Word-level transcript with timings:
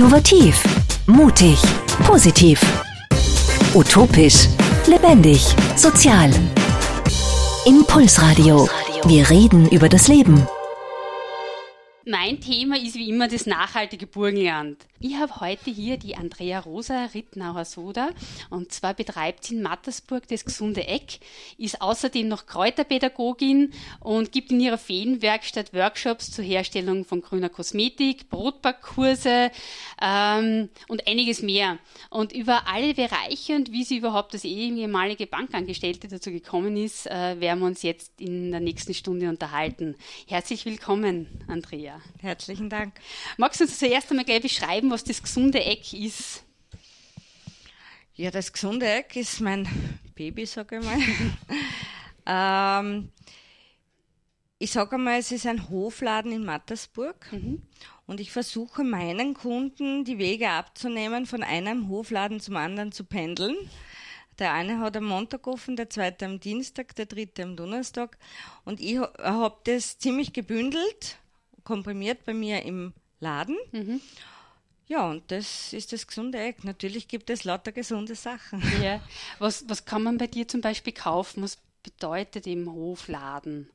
Innovativ, 0.00 0.62
mutig, 1.06 1.58
positiv. 2.06 2.58
Utopisch, 3.74 4.48
lebendig, 4.86 5.42
sozial. 5.76 6.30
Impulsradio. 7.66 8.66
Wir 9.04 9.28
reden 9.28 9.68
über 9.68 9.90
das 9.90 10.08
Leben. 10.08 10.46
Mein 12.06 12.40
Thema 12.40 12.78
ist 12.78 12.94
wie 12.94 13.10
immer 13.10 13.28
das 13.28 13.44
nachhaltige 13.44 14.06
Burgenland. 14.06 14.78
Ich 15.02 15.16
habe 15.16 15.40
heute 15.40 15.70
hier 15.70 15.96
die 15.96 16.14
Andrea 16.14 16.58
Rosa 16.58 17.06
Rittnauer 17.14 17.64
Soda 17.64 18.10
und 18.50 18.70
zwar 18.70 18.92
betreibt 18.92 19.44
sie 19.44 19.54
in 19.54 19.62
Mattersburg 19.62 20.28
das 20.28 20.44
gesunde 20.44 20.86
Eck, 20.86 21.20
ist 21.56 21.80
außerdem 21.80 22.28
noch 22.28 22.44
Kräuterpädagogin 22.44 23.72
und 24.00 24.30
gibt 24.30 24.52
in 24.52 24.60
ihrer 24.60 24.76
Feenwerkstatt 24.76 25.72
Workshops 25.72 26.30
zur 26.30 26.44
Herstellung 26.44 27.06
von 27.06 27.22
grüner 27.22 27.48
Kosmetik, 27.48 28.28
Brotbackkurse 28.28 29.50
ähm, 30.02 30.68
und 30.88 31.08
einiges 31.08 31.40
mehr. 31.40 31.78
Und 32.10 32.32
über 32.34 32.68
alle 32.68 32.92
Bereiche 32.92 33.54
und 33.54 33.72
wie 33.72 33.84
sie 33.84 33.96
überhaupt 33.96 34.34
als 34.34 34.44
ehemalige 34.44 35.26
Bankangestellte 35.26 36.08
dazu 36.08 36.30
gekommen 36.30 36.76
ist, 36.76 37.06
äh, 37.06 37.40
werden 37.40 37.60
wir 37.60 37.66
uns 37.68 37.80
jetzt 37.80 38.20
in 38.20 38.50
der 38.50 38.60
nächsten 38.60 38.92
Stunde 38.92 39.30
unterhalten. 39.30 39.96
Herzlich 40.26 40.66
willkommen, 40.66 41.26
Andrea. 41.48 42.02
Herzlichen 42.18 42.68
Dank. 42.68 42.92
Magst 43.38 43.60
du 43.60 43.64
uns 43.64 43.78
zuerst 43.78 44.10
einmal 44.10 44.26
gleich 44.26 44.42
beschreiben, 44.42 44.89
was 44.90 45.04
das 45.04 45.22
gesunde 45.22 45.62
Eck 45.64 45.92
ist? 45.92 46.44
Ja, 48.14 48.30
das 48.30 48.52
gesunde 48.52 48.86
Eck 48.86 49.16
ist 49.16 49.40
mein 49.40 49.68
Baby, 50.14 50.44
sage 50.46 50.78
ich 50.78 50.84
mal. 50.84 50.98
ähm, 52.84 53.08
ich 54.58 54.72
sage 54.72 54.96
einmal, 54.96 55.18
es 55.18 55.32
ist 55.32 55.46
ein 55.46 55.70
Hofladen 55.70 56.32
in 56.32 56.44
Mattersburg 56.44 57.32
mhm. 57.32 57.62
und 58.06 58.20
ich 58.20 58.30
versuche 58.30 58.84
meinen 58.84 59.34
Kunden 59.34 60.04
die 60.04 60.18
Wege 60.18 60.50
abzunehmen, 60.50 61.24
von 61.24 61.42
einem 61.42 61.88
Hofladen 61.88 62.40
zum 62.40 62.56
anderen 62.56 62.92
zu 62.92 63.04
pendeln. 63.04 63.56
Der 64.38 64.52
eine 64.52 64.80
hat 64.80 64.96
am 64.96 65.04
Montag 65.04 65.46
offen, 65.46 65.76
der 65.76 65.90
zweite 65.90 66.26
am 66.26 66.40
Dienstag, 66.40 66.94
der 66.96 67.06
dritte 67.06 67.42
am 67.42 67.56
Donnerstag. 67.56 68.18
Und 68.64 68.80
ich 68.80 68.98
habe 68.98 69.56
das 69.64 69.98
ziemlich 69.98 70.32
gebündelt 70.32 71.18
komprimiert 71.64 72.24
bei 72.24 72.34
mir 72.34 72.62
im 72.62 72.92
Laden. 73.20 73.56
Mhm. 73.72 74.00
Ja, 74.90 75.08
und 75.08 75.30
das 75.30 75.72
ist 75.72 75.92
das 75.92 76.08
gesunde 76.08 76.40
Eck. 76.40 76.64
Natürlich 76.64 77.06
gibt 77.06 77.30
es 77.30 77.44
lauter 77.44 77.70
gesunde 77.70 78.16
Sachen. 78.16 78.60
Ja. 78.82 79.00
Was, 79.38 79.68
was 79.68 79.84
kann 79.84 80.02
man 80.02 80.18
bei 80.18 80.26
dir 80.26 80.48
zum 80.48 80.62
Beispiel 80.62 80.92
kaufen? 80.92 81.44
Was 81.44 81.58
bedeutet 81.84 82.48
im 82.48 82.68
Hofladen? 82.72 83.70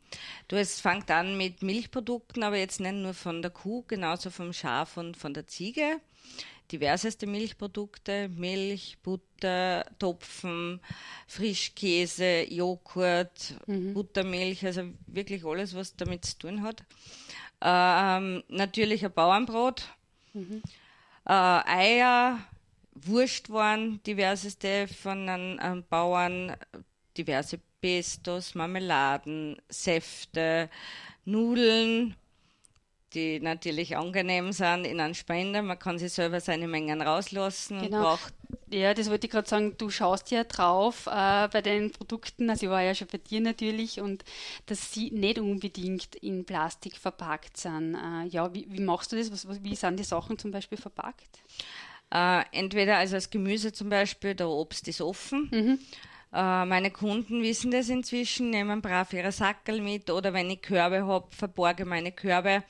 Du, 0.49 0.57
es 0.57 0.81
fängt 0.81 1.09
an 1.09 1.38
mit 1.38 1.63
Milchprodukten, 1.63 2.44
aber 2.44 2.57
jetzt 2.57 2.81
nicht 2.81 2.95
nur 2.95 3.13
von 3.13 3.41
der 3.41 3.52
Kuh, 3.52 3.85
genauso 3.88 4.30
vom 4.30 4.52
Schaf 4.52 4.97
und 4.97 5.16
von 5.16 5.33
der 5.33 5.47
Ziege. 5.47 6.02
Diverseste 6.73 7.27
Milchprodukte, 7.27 8.27
Milch, 8.27 8.97
Butter, 9.02 9.85
Topfen, 9.97 10.81
Frischkäse, 11.27 12.44
Joghurt, 12.52 13.55
mhm. 13.67 13.94
Buttermilch, 13.94 14.66
also 14.66 14.83
wirklich 15.07 15.45
alles, 15.45 15.75
was 15.75 15.95
damit 15.95 16.25
zu 16.25 16.39
tun 16.39 16.61
hat. 16.61 16.83
Ähm, 17.61 18.44
natürlich 18.50 19.05
ein 19.05 19.13
Bauernbrot, 19.13 19.88
mhm. 20.33 20.61
Äh, 21.25 21.31
Eier, 21.31 22.39
Wurstwaren, 22.93 24.01
diverseste 24.03 24.87
von 24.87 25.29
einem, 25.29 25.59
einem 25.59 25.83
Bauern, 25.83 26.55
diverse 27.17 27.59
Pestos, 27.81 28.55
Marmeladen, 28.55 29.61
Säfte, 29.69 30.69
Nudeln, 31.25 32.15
die 33.16 33.39
natürlich 33.39 33.97
angenehm 33.97 34.52
sind 34.52 34.85
in 34.85 34.99
einem 34.99 35.13
Spender. 35.13 35.61
Man 35.61 35.80
kann 35.80 35.97
sich 35.97 36.13
selber 36.13 36.39
seine 36.39 36.67
Mengen 36.67 37.02
rauslassen 37.02 37.81
genau. 37.81 38.17
ja, 38.69 38.94
das 38.94 39.09
wollte 39.09 39.27
ich 39.27 39.31
gerade 39.31 39.47
sagen. 39.47 39.75
Du 39.77 39.89
schaust 39.89 40.31
ja 40.31 40.44
drauf 40.44 41.07
äh, 41.07 41.47
bei 41.47 41.62
den 41.62 41.91
Produkten, 41.91 42.50
also 42.50 42.66
ich 42.66 42.69
war 42.69 42.81
ja 42.81 42.94
schon 42.94 43.07
bei 43.12 43.17
dir 43.17 43.41
natürlich, 43.41 44.01
und 44.01 44.23
dass 44.66 44.94
sie 44.94 45.12
nicht 45.12 45.39
unbedingt 45.39 46.16
in 46.17 46.45
Plastik 46.45 46.97
verpackt 46.97 47.57
sind. 47.57 47.95
Äh, 47.95 48.28
ja, 48.28 48.53
wie, 48.53 48.67
wie, 48.69 48.81
machst 48.81 49.12
du 49.12 49.16
das? 49.16 49.31
Was, 49.31 49.63
wie 49.63 49.75
sind 49.75 49.97
die 49.97 50.03
Sachen 50.03 50.38
zum 50.38 50.51
Beispiel 50.51 50.78
verpackt? 50.78 51.39
Äh, 52.13 52.44
entweder 52.51 52.97
also 52.97 53.16
das 53.16 53.29
Gemüse 53.29 53.73
zum 53.73 53.89
Beispiel, 53.89 54.35
der 54.35 54.50
Obst 54.50 54.88
ist 54.88 55.01
offen. 55.01 55.50
Mhm. 55.51 55.79
Äh, 56.34 56.66
meine 56.66 56.91
Kunden 56.91 57.41
wissen 57.41 57.72
das 57.72 57.88
inzwischen, 57.88 58.50
nehmen 58.50 58.81
brav 58.81 59.13
ihre 59.13 59.31
Sackel 59.31 59.81
mit 59.81 60.09
oder 60.09 60.34
wenn 60.34 60.50
ich 60.50 60.62
Körbe 60.62 61.06
habe, 61.06 61.28
verborge 61.29 61.85
meine 61.85 62.12
Körbe. 62.12 62.63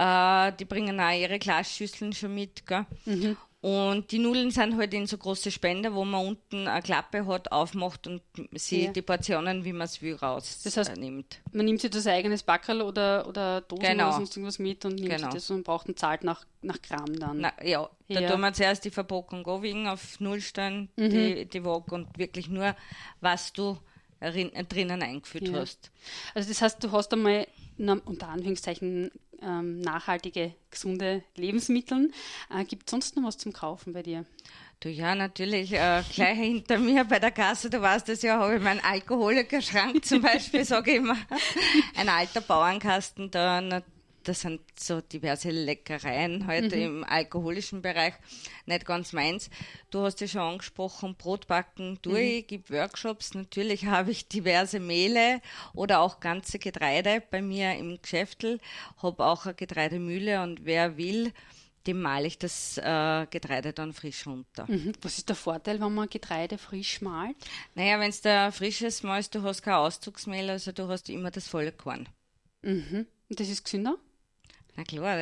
Äh, 0.00 0.52
die 0.58 0.64
bringen 0.64 0.98
auch 0.98 1.12
ihre 1.12 1.38
Glasschüsseln 1.38 2.14
schon 2.14 2.34
mit. 2.34 2.62
Mhm. 3.04 3.36
Und 3.60 4.10
die 4.10 4.18
Nudeln 4.18 4.50
sind 4.50 4.78
halt 4.78 4.94
in 4.94 5.06
so 5.06 5.18
große 5.18 5.50
Spender, 5.50 5.92
wo 5.94 6.06
man 6.06 6.26
unten 6.26 6.66
eine 6.66 6.80
Klappe 6.80 7.26
hat, 7.26 7.52
aufmacht 7.52 8.06
und 8.06 8.22
sie 8.52 8.86
ja. 8.86 8.92
die 8.92 9.02
Portionen, 9.02 9.66
wie 9.66 9.74
man 9.74 9.84
es 9.84 10.00
will, 10.00 10.14
rausnimmt. 10.14 10.64
Das 10.64 10.76
heißt, 10.78 10.96
nimmt. 10.96 11.42
man 11.52 11.66
nimmt 11.66 11.82
sich 11.82 11.90
das 11.90 12.06
eigenes 12.06 12.42
Backerl 12.42 12.80
oder, 12.80 13.28
oder 13.28 13.60
Dosen 13.60 13.82
genau. 13.82 14.06
oder 14.06 14.16
sonst 14.16 14.34
irgendwas 14.34 14.58
mit 14.58 14.82
und 14.86 14.94
nimmt 14.94 15.10
genau. 15.10 15.28
das 15.28 15.50
und 15.50 15.64
braucht 15.64 15.88
und 15.88 15.98
zahlt 15.98 16.24
nach, 16.24 16.46
nach 16.62 16.80
Gramm 16.80 17.20
dann. 17.20 17.40
Na, 17.40 17.52
ja, 17.62 17.90
da 18.08 18.20
ja. 18.20 18.30
tun 18.30 18.40
wir 18.40 18.54
zuerst 18.54 18.86
die 18.86 18.90
Verpackung 18.90 19.46
anwiegen 19.46 19.86
auf 19.86 20.18
Null 20.20 20.40
stellen, 20.40 20.88
mhm. 20.96 21.10
die, 21.10 21.44
die 21.44 21.62
Waage 21.62 21.94
und 21.94 22.18
wirklich 22.18 22.48
nur, 22.48 22.74
was 23.20 23.52
du 23.52 23.76
drinnen 24.20 25.02
eingeführt 25.02 25.48
ja. 25.48 25.58
hast. 25.58 25.90
Also 26.34 26.48
das 26.48 26.62
heißt, 26.62 26.82
du 26.82 26.92
hast 26.92 27.12
einmal 27.12 27.46
unter 27.78 28.28
Anführungszeichen 28.28 29.10
ähm, 29.42 29.80
nachhaltige, 29.80 30.54
gesunde 30.70 31.22
Lebensmittel. 31.36 32.10
Äh, 32.50 32.64
Gibt 32.64 32.86
es 32.86 32.90
sonst 32.90 33.16
noch 33.16 33.24
was 33.24 33.38
zum 33.38 33.52
Kaufen 33.52 33.92
bei 33.92 34.02
dir? 34.02 34.24
Du 34.80 34.88
ja, 34.88 35.14
natürlich. 35.14 35.72
Äh, 35.72 36.02
gleich 36.14 36.38
hinter 36.38 36.78
mir 36.78 37.04
bei 37.04 37.18
der 37.18 37.30
Kasse, 37.30 37.68
du 37.68 37.80
weißt 37.80 38.08
das 38.08 38.22
ja, 38.22 38.38
habe 38.38 38.56
ich 38.56 38.62
meinen 38.62 38.80
Alkoholikerschrank 38.80 40.04
zum 40.04 40.22
Beispiel, 40.22 40.64
sage 40.64 40.92
ich 40.92 40.96
immer. 40.96 41.16
Ein 41.96 42.08
alter 42.08 42.40
Bauernkasten, 42.40 43.30
da 43.30 43.82
das 44.24 44.40
sind 44.40 44.60
so 44.78 45.00
diverse 45.00 45.50
Leckereien 45.50 46.46
heute 46.46 46.76
mhm. 46.76 46.82
im 46.82 47.04
alkoholischen 47.04 47.82
Bereich, 47.82 48.14
nicht 48.66 48.84
ganz 48.84 49.12
meins. 49.12 49.50
Du 49.90 50.00
hast 50.00 50.20
ja 50.20 50.28
schon 50.28 50.40
angesprochen, 50.40 51.14
Brotbacken 51.16 52.00
tue 52.02 52.20
mhm. 52.20 52.38
ich, 52.38 52.46
gebe 52.46 52.70
Workshops. 52.70 53.34
Natürlich 53.34 53.84
habe 53.86 54.10
ich 54.10 54.28
diverse 54.28 54.80
Mehle 54.80 55.40
oder 55.74 56.00
auch 56.00 56.20
ganze 56.20 56.58
Getreide 56.58 57.22
bei 57.30 57.42
mir 57.42 57.74
im 57.76 58.00
Geschäftel, 58.00 58.60
habe 59.02 59.24
auch 59.24 59.46
eine 59.46 59.54
Getreidemühle 59.54 60.42
und 60.42 60.64
wer 60.64 60.96
will, 60.96 61.32
dem 61.86 62.02
male 62.02 62.26
ich 62.26 62.38
das 62.38 62.76
äh, 62.78 63.26
Getreide 63.30 63.72
dann 63.72 63.92
frisch 63.92 64.26
runter. 64.26 64.66
Mhm. 64.68 64.92
Was 65.00 65.18
ist 65.18 65.28
der 65.28 65.36
Vorteil, 65.36 65.80
wenn 65.80 65.94
man 65.94 66.08
Getreide 66.08 66.58
frisch 66.58 67.00
malt? 67.00 67.36
Naja, 67.74 67.98
wenn 67.98 68.10
es 68.10 68.20
da 68.20 68.50
frisches 68.50 69.02
malst, 69.02 69.34
du 69.34 69.42
hast 69.42 69.62
kein 69.62 69.74
Auszugsmehl, 69.74 70.50
also 70.50 70.72
du 70.72 70.88
hast 70.88 71.08
immer 71.08 71.30
das 71.30 71.48
volle 71.48 71.72
Korn. 71.72 72.08
Mhm. 72.62 73.06
Und 73.28 73.40
das 73.40 73.48
ist 73.48 73.64
gesünder? 73.64 73.96
Na 74.76 74.84
klar, 74.84 75.20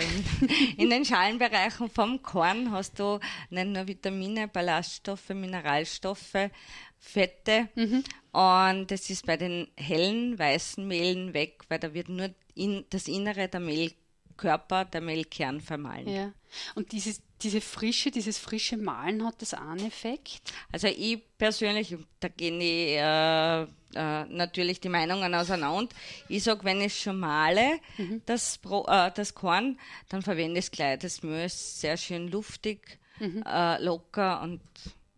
in 0.77 0.91
den 0.91 1.05
Schalenbereichen 1.05 1.89
vom 1.91 2.23
Korn 2.23 2.71
hast 2.71 2.99
du 2.99 3.19
nicht 3.51 3.67
nur 3.67 3.87
Vitamine, 3.87 4.49
Ballaststoffe, 4.49 5.31
Mineralstoffe, 5.31 6.51
Fette. 6.99 7.69
Mhm. 7.75 8.05
Und 8.33 8.91
das 8.91 9.09
ist 9.11 9.27
bei 9.27 9.37
den 9.37 9.69
hellen, 9.77 10.39
weißen 10.39 10.87
Mehlen 10.87 11.35
weg, 11.35 11.63
weil 11.69 11.79
da 11.79 11.95
wird 11.95 12.09
nur 12.09 12.31
in, 12.55 12.85
das 12.91 13.09
Innere 13.09 13.49
der 13.49 13.61
Mehlkörper, 13.61 14.85
der 14.85 15.01
Mehlkern 15.01 15.61
vermahlen. 15.61 16.09
Ja. 16.09 16.33
Und 16.75 16.93
dieses, 16.93 17.23
diese 17.43 17.61
Frische, 17.61 18.11
dieses 18.11 18.39
frische 18.39 18.77
Malen 18.77 19.25
hat 19.25 19.41
das 19.41 19.55
einen 19.55 19.87
Effekt? 19.87 20.41
Also 20.73 20.89
ich 20.89 21.21
persönlich, 21.39 21.97
da 22.21 22.29
gehen 22.29 22.61
die, 22.61 22.95
äh, 22.95 23.63
äh, 23.63 24.25
natürlich 24.27 24.81
die 24.81 24.89
Meinungen 24.89 25.35
auseinander. 25.35 25.95
Ich 26.29 26.45
sage, 26.45 26.65
wenn 26.65 26.81
ich 26.81 27.01
schon 27.01 27.19
male, 27.19 27.81
mhm. 27.97 28.23
das, 28.27 28.59
äh, 28.87 29.11
das 29.15 29.35
Korn, 29.35 29.79
dann 30.09 30.23
verwende 30.23 30.59
ich 30.59 30.67
es 30.67 30.71
gleich. 30.71 30.99
Das 30.99 31.23
Mehl 31.23 31.47
ist 31.47 31.81
sehr 31.81 31.97
schön 31.97 32.29
luftig, 32.29 32.99
mhm. 33.19 33.43
äh, 33.47 33.83
locker 33.83 34.43
und 34.43 34.61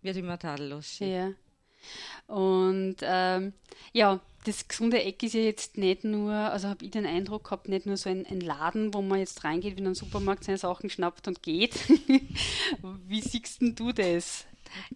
wird 0.03 0.17
immer 0.17 0.39
tadellos. 0.39 0.99
Ja. 1.01 1.31
Und 2.27 2.97
ähm, 3.03 3.53
ja, 3.93 4.21
das 4.45 4.69
gesunde 4.69 5.03
Eck 5.03 5.23
ist 5.23 5.35
ja 5.35 5.41
jetzt 5.41 5.77
nicht 5.77 6.05
nur, 6.05 6.33
also 6.33 6.69
habe 6.69 6.85
ich 6.85 6.91
den 6.91 7.07
Eindruck 7.07 7.45
gehabt, 7.45 7.69
nicht 7.69 7.87
nur 7.87 7.97
so 7.97 8.09
ein, 8.09 8.25
ein, 8.27 8.41
Laden, 8.41 8.95
wo 8.95 9.03
man 9.03 9.19
jetzt 9.19 9.45
reingeht, 9.45 9.77
wie 9.77 9.81
in 9.81 9.87
einen 9.87 9.95
Supermarkt 9.95 10.45
seine 10.45 10.59
Sachen 10.59 10.89
schnappt 10.89 11.29
und 11.29 11.43
geht. 11.43 11.75
wie 13.07 13.21
siehst 13.21 13.61
denn 13.61 13.75
du 13.75 13.93
das? 13.93 14.47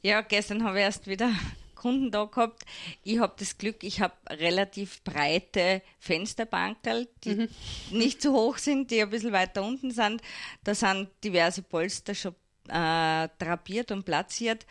Ja, 0.03 0.23
gestern 0.23 0.65
habe 0.65 0.79
ich 0.79 0.85
erst 0.85 1.07
wieder 1.07 1.31
Kunden 1.75 2.11
da 2.11 2.25
gehabt. 2.25 2.65
Ich 3.03 3.19
habe 3.19 3.35
das 3.39 3.59
Glück, 3.59 3.85
ich 3.85 4.01
habe 4.01 4.15
relativ 4.31 5.03
breite 5.03 5.83
Fensterbankerl, 5.99 7.09
die 7.25 7.35
mhm. 7.35 7.49
nicht 7.91 8.23
zu 8.23 8.33
hoch 8.33 8.57
sind, 8.57 8.91
die 8.91 9.03
ein 9.03 9.11
bisschen 9.11 9.33
weiter 9.33 9.63
unten 9.63 9.91
sind. 9.91 10.23
Da 10.63 10.75
sind 10.75 11.11
diverse 11.23 11.61
Polster 11.61 12.15
schon 12.15 12.35
äh, 12.69 13.29
drapiert 13.39 13.91
und 13.91 14.05
platziert. 14.05 14.67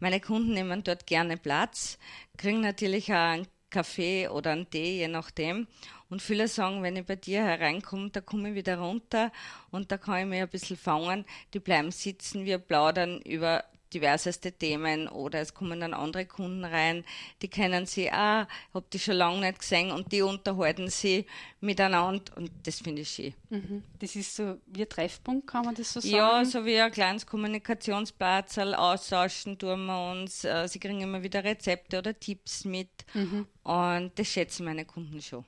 Meine 0.00 0.20
Kunden 0.20 0.52
nehmen 0.52 0.84
dort 0.84 1.06
gerne 1.06 1.36
Platz, 1.36 1.98
kriegen 2.36 2.60
natürlich 2.60 3.12
auch 3.12 3.16
einen 3.16 3.48
Kaffee 3.70 4.28
oder 4.28 4.52
einen 4.52 4.70
Tee, 4.70 4.98
je 4.98 5.08
nachdem. 5.08 5.66
Und 6.08 6.22
viele 6.22 6.48
sagen, 6.48 6.82
wenn 6.82 6.96
ich 6.96 7.04
bei 7.04 7.16
dir 7.16 7.44
hereinkomme, 7.44 8.10
da 8.10 8.20
komme 8.20 8.50
ich 8.50 8.54
wieder 8.54 8.78
runter 8.78 9.30
und 9.70 9.92
da 9.92 9.98
kann 9.98 10.20
ich 10.20 10.26
mich 10.26 10.40
ein 10.40 10.48
bisschen 10.48 10.76
fangen. 10.76 11.26
Die 11.52 11.60
bleiben 11.60 11.90
sitzen, 11.90 12.44
wir 12.44 12.58
plaudern 12.58 13.20
über 13.22 13.64
diverseste 13.92 14.52
Themen 14.52 15.08
oder 15.08 15.40
es 15.40 15.54
kommen 15.54 15.80
dann 15.80 15.94
andere 15.94 16.26
Kunden 16.26 16.64
rein, 16.64 17.04
die 17.42 17.48
kennen 17.48 17.86
sie, 17.86 18.10
ah, 18.10 18.46
hab 18.74 18.90
die 18.90 18.98
schon 18.98 19.16
lange 19.16 19.40
nicht 19.40 19.60
gesehen 19.60 19.90
und 19.90 20.12
die 20.12 20.22
unterhalten 20.22 20.88
sie 20.88 21.26
miteinander 21.60 22.36
und 22.36 22.50
das 22.64 22.80
finde 22.80 23.02
ich 23.02 23.10
schön. 23.10 23.34
Mhm. 23.50 23.82
Das 23.98 24.14
ist 24.16 24.36
so 24.36 24.58
wie 24.66 24.82
ein 24.82 24.88
Treffpunkt, 24.88 25.46
kann 25.46 25.64
man 25.64 25.74
das 25.74 25.92
so 25.92 26.00
sagen? 26.00 26.14
Ja, 26.14 26.44
so 26.44 26.64
wie 26.64 26.78
ein 26.78 26.90
kleines 26.90 27.26
Kommunikationsplatz, 27.26 28.58
austauschen 28.58 29.58
tun 29.58 29.86
wir 29.86 30.10
uns, 30.10 30.44
äh, 30.44 30.68
sie 30.68 30.78
kriegen 30.78 31.00
immer 31.00 31.22
wieder 31.22 31.44
Rezepte 31.44 31.98
oder 31.98 32.18
Tipps 32.18 32.64
mit 32.64 32.90
mhm. 33.14 33.46
und 33.62 34.12
das 34.16 34.28
schätzen 34.28 34.64
meine 34.64 34.84
Kunden 34.84 35.20
schon. 35.20 35.44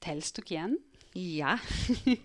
Teilst 0.00 0.38
du 0.38 0.42
gern? 0.42 0.78
Ja. 1.18 1.58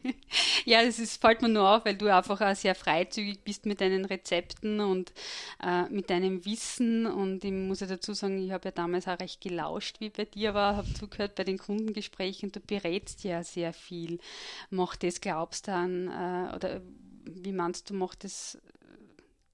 ja, 0.66 0.84
das 0.84 1.00
ist, 1.00 1.22
fällt 1.22 1.42
mir 1.42 1.48
nur 1.48 1.78
auf, 1.78 1.86
weil 1.86 1.96
du 1.96 2.14
einfach 2.14 2.42
auch 2.42 2.56
sehr 2.56 2.76
freizügig 2.76 3.42
bist 3.42 3.66
mit 3.66 3.80
deinen 3.80 4.04
Rezepten 4.04 4.82
und 4.82 5.14
äh, 5.64 5.84
mit 5.84 6.10
deinem 6.10 6.44
Wissen. 6.44 7.06
Und 7.06 7.46
ich 7.46 7.54
muss 7.54 7.80
ja 7.80 7.88
dazu 7.88 8.14
sagen, 8.14 8.44
ich 8.44 8.52
habe 8.52 8.68
ja 8.68 8.72
damals 8.72 9.08
auch 9.08 9.18
recht 9.18 9.40
gelauscht, 9.40 10.02
wie 10.02 10.10
bei 10.10 10.26
dir 10.26 10.54
war, 10.54 10.76
habe 10.76 10.94
zugehört 10.94 11.36
bei 11.36 11.46
den 11.46 11.58
Kundengesprächen. 11.58 12.52
Du 12.52 12.60
berätst 12.60 13.24
ja 13.24 13.46
sehr 13.46 13.72
viel. 13.72 14.20
Macht 14.70 15.04
das, 15.04 15.22
glaubst 15.22 15.70
du 15.70 15.74
an, 15.74 16.08
äh, 16.10 16.54
oder 16.54 16.82
wie 17.24 17.54
meinst 17.54 17.90
du, 17.90 17.94
macht 17.94 18.26
das 18.26 18.58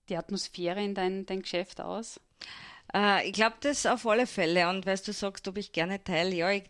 die 0.10 0.18
Atmosphäre 0.18 0.84
in 0.84 0.95
dein, 0.95 1.28
dein 1.28 1.44
Geschäft 1.44 1.80
aus? 1.80 2.19
Äh, 2.92 3.28
ich 3.28 3.34
glaube, 3.34 3.57
das 3.60 3.86
auf 3.86 4.07
alle 4.07 4.25
Fälle. 4.25 4.68
Und 4.68 4.88
weißt 4.88 5.07
du 5.07 5.13
sagst, 5.13 5.48
ob 5.48 5.57
ich 5.57 5.74
gerne 5.74 6.04
teile, 6.04 6.34
ja, 6.34 6.50
ich 6.50 6.63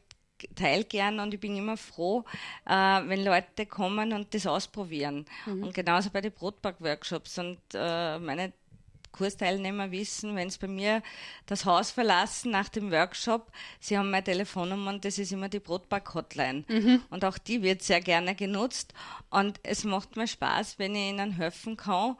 teile 0.55 0.83
gern 0.83 1.19
und 1.19 1.33
ich 1.33 1.39
bin 1.39 1.55
immer 1.55 1.77
froh, 1.77 2.23
äh, 2.65 2.71
wenn 2.71 3.23
Leute 3.23 3.65
kommen 3.65 4.13
und 4.13 4.33
das 4.33 4.47
ausprobieren. 4.47 5.25
Mhm. 5.45 5.63
Und 5.63 5.73
genauso 5.73 6.09
bei 6.09 6.21
den 6.21 6.31
Brotback-Workshops. 6.31 7.37
Und 7.39 7.59
äh, 7.73 8.19
meine 8.19 8.53
Kursteilnehmer 9.11 9.91
wissen, 9.91 10.35
wenn 10.35 10.49
sie 10.49 10.59
bei 10.59 10.67
mir 10.67 11.01
das 11.47 11.65
Haus 11.65 11.91
verlassen 11.91 12.51
nach 12.51 12.69
dem 12.69 12.91
Workshop, 12.91 13.51
sie 13.79 13.97
haben 13.97 14.11
meine 14.11 14.23
Telefonnummer 14.23 14.91
und 14.91 15.05
das 15.05 15.17
ist 15.17 15.31
immer 15.31 15.49
die 15.49 15.59
Brotback-Hotline. 15.59 16.65
Mhm. 16.67 17.01
Und 17.09 17.25
auch 17.25 17.37
die 17.37 17.61
wird 17.63 17.81
sehr 17.81 18.01
gerne 18.01 18.35
genutzt. 18.35 18.93
Und 19.29 19.59
es 19.63 19.83
macht 19.83 20.15
mir 20.15 20.27
Spaß, 20.27 20.79
wenn 20.79 20.95
ich 20.95 21.09
ihnen 21.09 21.31
helfen 21.31 21.77
kann. 21.77 22.15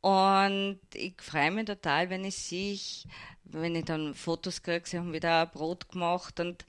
Und 0.00 0.80
ich 0.92 1.14
freue 1.22 1.50
mich 1.50 1.64
total, 1.64 2.10
wenn 2.10 2.24
ich 2.24 2.36
sehe, 2.36 2.78
wenn 3.44 3.74
ich 3.74 3.86
dann 3.86 4.14
Fotos 4.14 4.62
kriege, 4.62 4.86
sie 4.86 4.98
haben 4.98 5.14
wieder 5.14 5.46
Brot 5.46 5.88
gemacht 5.88 6.40
und 6.40 6.66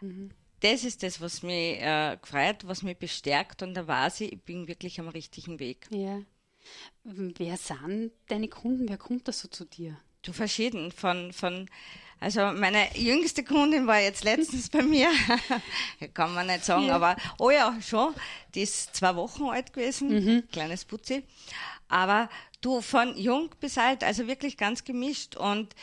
mhm 0.00 0.30
das 0.60 0.84
ist 0.84 1.02
das, 1.02 1.20
was 1.20 1.42
mich 1.42 1.80
äh, 1.80 2.16
gefreut, 2.20 2.66
was 2.66 2.82
mich 2.82 2.98
bestärkt 2.98 3.62
und 3.62 3.74
da 3.74 3.86
weiß 3.86 4.22
ich, 4.22 4.32
ich 4.32 4.42
bin 4.42 4.68
wirklich 4.68 5.00
am 5.00 5.08
richtigen 5.08 5.58
Weg. 5.58 5.86
Ja. 5.90 6.20
Wer 7.04 7.56
sind 7.56 8.12
deine 8.28 8.48
Kunden? 8.48 8.88
Wer 8.88 8.98
kommt 8.98 9.28
da 9.28 9.32
so 9.32 9.48
zu 9.48 9.64
dir? 9.64 9.96
Du 10.22 10.32
verschieden 10.32 10.92
von, 10.92 11.32
von 11.32 11.68
also 12.20 12.40
meine 12.52 12.88
jüngste 12.96 13.44
Kundin 13.44 13.86
war 13.86 14.00
jetzt 14.00 14.24
letztens 14.24 14.68
bei 14.68 14.82
mir, 14.82 15.08
kann 16.14 16.34
man 16.34 16.48
nicht 16.48 16.64
sagen, 16.64 16.86
ja. 16.86 16.96
aber 16.96 17.16
oh 17.38 17.50
ja, 17.50 17.78
schon, 17.80 18.14
die 18.54 18.62
ist 18.62 18.94
zwei 18.96 19.14
Wochen 19.14 19.44
alt 19.44 19.72
gewesen, 19.72 20.08
mhm. 20.08 20.48
kleines 20.50 20.84
Putzi. 20.84 21.22
Aber 21.88 22.28
du 22.60 22.80
von 22.80 23.16
jung 23.16 23.50
bis 23.60 23.78
alt, 23.78 24.02
also 24.02 24.26
wirklich 24.26 24.56
ganz 24.56 24.82
gemischt 24.82 25.36
und 25.36 25.74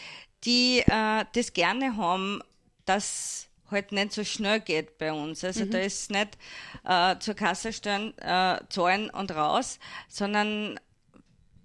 die 0.44 0.84
äh, 0.86 1.26
das 1.34 1.54
gerne 1.54 1.96
haben, 1.96 2.42
dass 2.86 3.48
halt 3.72 3.92
nicht 3.92 4.12
so 4.12 4.24
schnell 4.24 4.60
geht 4.60 4.98
bei 4.98 5.12
uns. 5.12 5.44
Also 5.44 5.66
mhm. 5.66 5.72
da 5.72 5.80
ist 5.80 6.12
nicht 6.12 6.38
äh, 6.84 7.18
zur 7.20 7.34
Kasse 7.34 7.74
stellen, 7.74 8.18
äh, 8.20 8.60
zahlen 8.70 9.10
und 9.10 9.32
raus, 9.32 9.80
sondern 10.08 10.80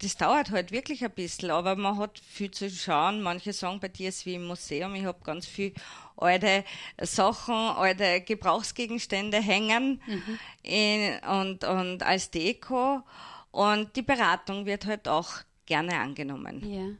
das 0.03 0.17
dauert 0.17 0.51
halt 0.51 0.73
wirklich 0.73 1.05
ein 1.05 1.11
bisschen, 1.11 1.51
aber 1.51 1.77
man 1.77 1.99
hat 1.99 2.19
viel 2.19 2.51
zu 2.51 2.71
schauen. 2.71 3.21
Manche 3.21 3.53
sagen, 3.53 3.81
bei 3.81 3.89
dir 3.89 4.09
ist 4.09 4.25
wie 4.25 4.35
im 4.35 4.47
Museum, 4.47 4.95
ich 4.95 5.05
habe 5.05 5.23
ganz 5.23 5.47
viel 5.47 5.75
alte 6.17 6.65
Sachen, 7.01 7.55
alte 7.55 8.23
Gebrauchsgegenstände 8.23 9.39
hängen 9.39 10.01
mhm. 10.07 10.39
in, 10.63 11.19
und, 11.29 11.65
und 11.65 12.03
als 12.03 12.31
Deko. 12.31 13.03
Und 13.51 13.95
die 13.97 14.03
Beratung 14.03 14.65
wird 14.65 14.87
halt 14.87 15.07
auch 15.07 15.31
gerne 15.67 15.99
angenommen. 15.99 16.99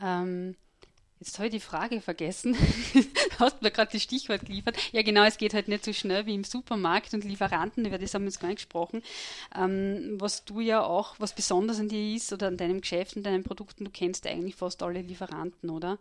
Ja. 0.00 0.22
Ähm, 0.22 0.56
Jetzt 1.20 1.38
habe 1.38 1.48
ich 1.48 1.52
die 1.52 1.60
Frage 1.60 2.00
vergessen. 2.00 2.56
Hast 3.38 3.60
mir 3.60 3.70
gerade 3.70 3.92
das 3.92 4.02
Stichwort 4.02 4.46
geliefert. 4.46 4.78
Ja, 4.92 5.02
genau, 5.02 5.24
es 5.24 5.36
geht 5.36 5.52
halt 5.52 5.68
nicht 5.68 5.84
so 5.84 5.92
schnell 5.92 6.24
wie 6.24 6.34
im 6.34 6.44
Supermarkt 6.44 7.12
und 7.12 7.24
Lieferanten, 7.24 7.84
über 7.84 7.98
das 7.98 8.14
haben 8.14 8.22
wir 8.22 8.30
jetzt 8.30 8.40
gar 8.40 8.48
nicht 8.48 8.56
gesprochen. 8.56 9.02
Ähm, 9.54 10.16
was 10.18 10.46
du 10.46 10.60
ja 10.60 10.82
auch, 10.82 11.16
was 11.18 11.34
besonders 11.34 11.78
an 11.78 11.88
dir 11.88 12.16
ist 12.16 12.32
oder 12.32 12.46
an 12.46 12.56
deinem 12.56 12.80
Geschäft 12.80 13.16
und 13.16 13.24
deinen 13.24 13.44
Produkten, 13.44 13.84
du 13.84 13.90
kennst 13.90 14.26
eigentlich 14.26 14.56
fast 14.56 14.82
alle 14.82 15.02
Lieferanten, 15.02 15.68
oder? 15.68 15.98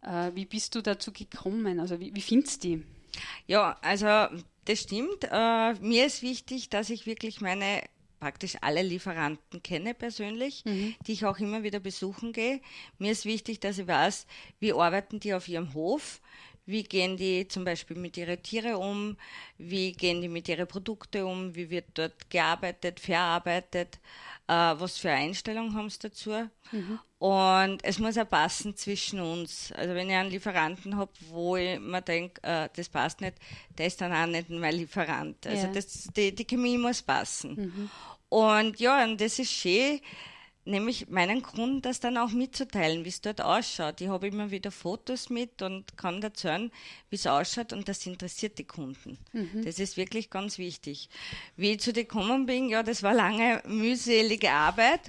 Äh, 0.00 0.30
wie 0.34 0.46
bist 0.46 0.74
du 0.74 0.80
dazu 0.80 1.12
gekommen? 1.12 1.78
Also, 1.78 2.00
wie, 2.00 2.14
wie 2.14 2.22
findest 2.22 2.64
du 2.64 2.68
die? 2.68 2.82
Ja, 3.46 3.76
also, 3.82 4.06
das 4.64 4.80
stimmt. 4.80 5.24
Äh, 5.30 5.74
mir 5.80 6.06
ist 6.06 6.22
wichtig, 6.22 6.70
dass 6.70 6.88
ich 6.88 7.04
wirklich 7.04 7.42
meine 7.42 7.82
praktisch 8.20 8.56
alle 8.60 8.82
Lieferanten 8.82 9.62
kenne 9.62 9.94
persönlich, 9.94 10.62
mhm. 10.66 10.94
die 11.06 11.12
ich 11.12 11.24
auch 11.24 11.38
immer 11.38 11.62
wieder 11.62 11.80
besuchen 11.80 12.32
gehe. 12.32 12.60
Mir 12.98 13.12
ist 13.12 13.24
wichtig, 13.24 13.60
dass 13.60 13.78
ich 13.78 13.88
weiß, 13.88 14.26
wie 14.60 14.72
arbeiten 14.74 15.18
die 15.18 15.34
auf 15.34 15.48
ihrem 15.48 15.74
Hof, 15.74 16.20
wie 16.70 16.82
gehen 16.82 17.16
die 17.16 17.46
zum 17.48 17.64
Beispiel 17.64 17.96
mit 17.96 18.16
ihren 18.16 18.42
Tieren 18.42 18.76
um, 18.76 19.16
wie 19.58 19.92
gehen 19.92 20.20
die 20.20 20.28
mit 20.28 20.48
ihren 20.48 20.66
Produkten 20.66 21.24
um, 21.24 21.54
wie 21.54 21.70
wird 21.70 21.86
dort 21.94 22.30
gearbeitet, 22.30 23.00
verarbeitet, 23.00 23.98
äh, 24.46 24.52
was 24.52 24.98
für 24.98 25.10
Einstellungen 25.10 25.74
haben 25.74 25.90
sie 25.90 25.98
dazu. 26.00 26.48
Mhm. 26.72 26.98
Und 27.18 27.84
es 27.84 27.98
muss 27.98 28.16
auch 28.16 28.28
passen 28.28 28.76
zwischen 28.76 29.20
uns. 29.20 29.72
Also 29.72 29.94
wenn 29.94 30.08
ich 30.08 30.16
einen 30.16 30.30
Lieferanten 30.30 30.96
habe, 30.96 31.12
wo 31.28 31.56
ich 31.56 31.78
mir 31.78 32.00
denke, 32.02 32.42
äh, 32.42 32.68
das 32.74 32.88
passt 32.88 33.20
nicht, 33.20 33.34
der 33.76 33.86
ist 33.86 34.00
dann 34.00 34.12
auch 34.12 34.26
nicht 34.26 34.48
mein 34.48 34.74
Lieferant. 34.74 35.46
Also 35.46 35.66
ja. 35.66 35.72
das, 35.72 36.08
die, 36.16 36.34
die 36.34 36.46
Chemie 36.46 36.78
muss 36.78 37.02
passen. 37.02 37.54
Mhm. 37.56 37.90
Und 38.30 38.80
ja, 38.80 39.04
und 39.04 39.20
das 39.20 39.38
ist 39.38 39.50
schön, 39.50 40.00
nämlich 40.64 41.08
meinen 41.08 41.42
Kunden 41.42 41.82
das 41.82 42.00
dann 42.00 42.18
auch 42.18 42.30
mitzuteilen, 42.30 43.04
wie 43.04 43.08
es 43.08 43.20
dort 43.20 43.40
ausschaut. 43.40 44.00
Ich 44.00 44.08
habe 44.08 44.28
immer 44.28 44.50
wieder 44.50 44.70
Fotos 44.70 45.30
mit 45.30 45.62
und 45.62 45.96
kann 45.96 46.22
erzählen, 46.22 46.70
wie 47.08 47.16
es 47.16 47.26
ausschaut 47.26 47.72
und 47.72 47.88
das 47.88 48.06
interessiert 48.06 48.58
die 48.58 48.64
Kunden. 48.64 49.18
Mhm. 49.32 49.64
Das 49.64 49.78
ist 49.78 49.96
wirklich 49.96 50.30
ganz 50.30 50.58
wichtig. 50.58 51.08
Wie 51.56 51.72
ich 51.72 51.80
zu 51.80 51.92
dir 51.92 52.04
gekommen 52.04 52.46
bin, 52.46 52.68
ja, 52.68 52.82
das 52.82 53.02
war 53.02 53.14
lange 53.14 53.62
mühselige 53.66 54.50
Arbeit 54.50 55.00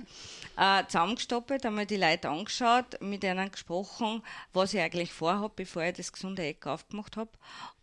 äh, 0.58 0.86
zusammengestoppelt, 0.86 1.66
einmal 1.66 1.86
die 1.86 1.98
Leute 1.98 2.30
angeschaut, 2.30 3.02
mit 3.02 3.24
ihnen 3.24 3.52
gesprochen, 3.52 4.24
was 4.54 4.74
ich 4.74 4.80
eigentlich 4.80 5.12
vorhabe, 5.12 5.54
bevor 5.56 5.84
ich 5.84 5.96
das 5.96 6.12
gesunde 6.12 6.44
Eck 6.44 6.66
aufgemacht 6.68 7.18
habe. 7.18 7.32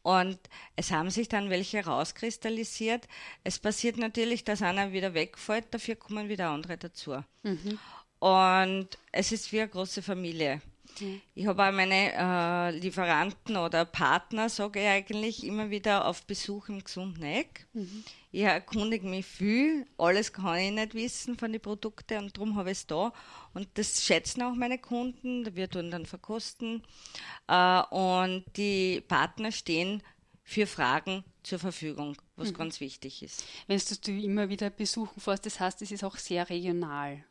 Und 0.08 0.38
es 0.74 0.90
haben 0.90 1.10
sich 1.10 1.28
dann 1.28 1.50
welche 1.50 1.84
rauskristallisiert. 1.84 3.06
Es 3.44 3.58
passiert 3.58 3.98
natürlich, 3.98 4.42
dass 4.42 4.62
einer 4.62 4.90
wieder 4.92 5.12
wegfällt, 5.12 5.66
dafür 5.70 5.96
kommen 5.96 6.30
wieder 6.30 6.48
andere 6.48 6.78
dazu. 6.78 7.22
Mhm. 7.42 7.78
Und 8.18 8.88
es 9.12 9.32
ist 9.32 9.52
wie 9.52 9.60
eine 9.60 9.68
große 9.68 10.00
Familie. 10.00 10.62
Mhm. 10.98 11.20
Ich 11.34 11.46
habe 11.46 11.62
auch 11.62 11.72
meine 11.72 12.14
äh, 12.14 12.78
Lieferanten 12.78 13.58
oder 13.58 13.84
Partner, 13.84 14.48
sage 14.48 14.80
ich 14.80 14.86
eigentlich, 14.86 15.44
immer 15.44 15.68
wieder 15.68 16.06
auf 16.06 16.22
Besuch 16.22 16.70
im 16.70 16.82
gesunden 16.82 17.24
Eck. 17.24 17.66
Mhm. 17.74 18.02
Ich 18.30 18.42
erkundige 18.42 19.06
mich 19.06 19.24
viel, 19.24 19.86
alles 19.96 20.32
kann 20.32 20.58
ich 20.58 20.70
nicht 20.70 20.94
wissen 20.94 21.38
von 21.38 21.50
den 21.50 21.62
Produkten 21.62 22.24
und 22.24 22.36
darum 22.36 22.56
habe 22.56 22.70
ich 22.70 22.78
es 22.78 22.86
da. 22.86 23.12
Und 23.54 23.68
das 23.74 24.04
schätzen 24.04 24.42
auch 24.42 24.54
meine 24.54 24.78
Kunden, 24.78 25.56
wir 25.56 25.70
tun 25.70 25.90
dann 25.90 26.04
verkosten. 26.04 26.82
Äh, 27.46 27.82
und 27.90 28.44
die 28.56 29.00
Partner 29.08 29.50
stehen 29.50 30.02
für 30.44 30.66
Fragen 30.66 31.24
zur 31.42 31.58
Verfügung, 31.58 32.16
was 32.36 32.52
mhm. 32.52 32.54
ganz 32.54 32.80
wichtig 32.80 33.22
ist. 33.22 33.44
Wenn 33.66 33.80
du 34.02 34.12
immer 34.12 34.48
wieder 34.50 34.70
besuchen 34.70 35.20
fährst, 35.20 35.46
das 35.46 35.60
heißt, 35.60 35.80
es 35.82 35.90
ist 35.90 36.04
auch 36.04 36.16
sehr 36.16 36.48
regional. 36.50 37.24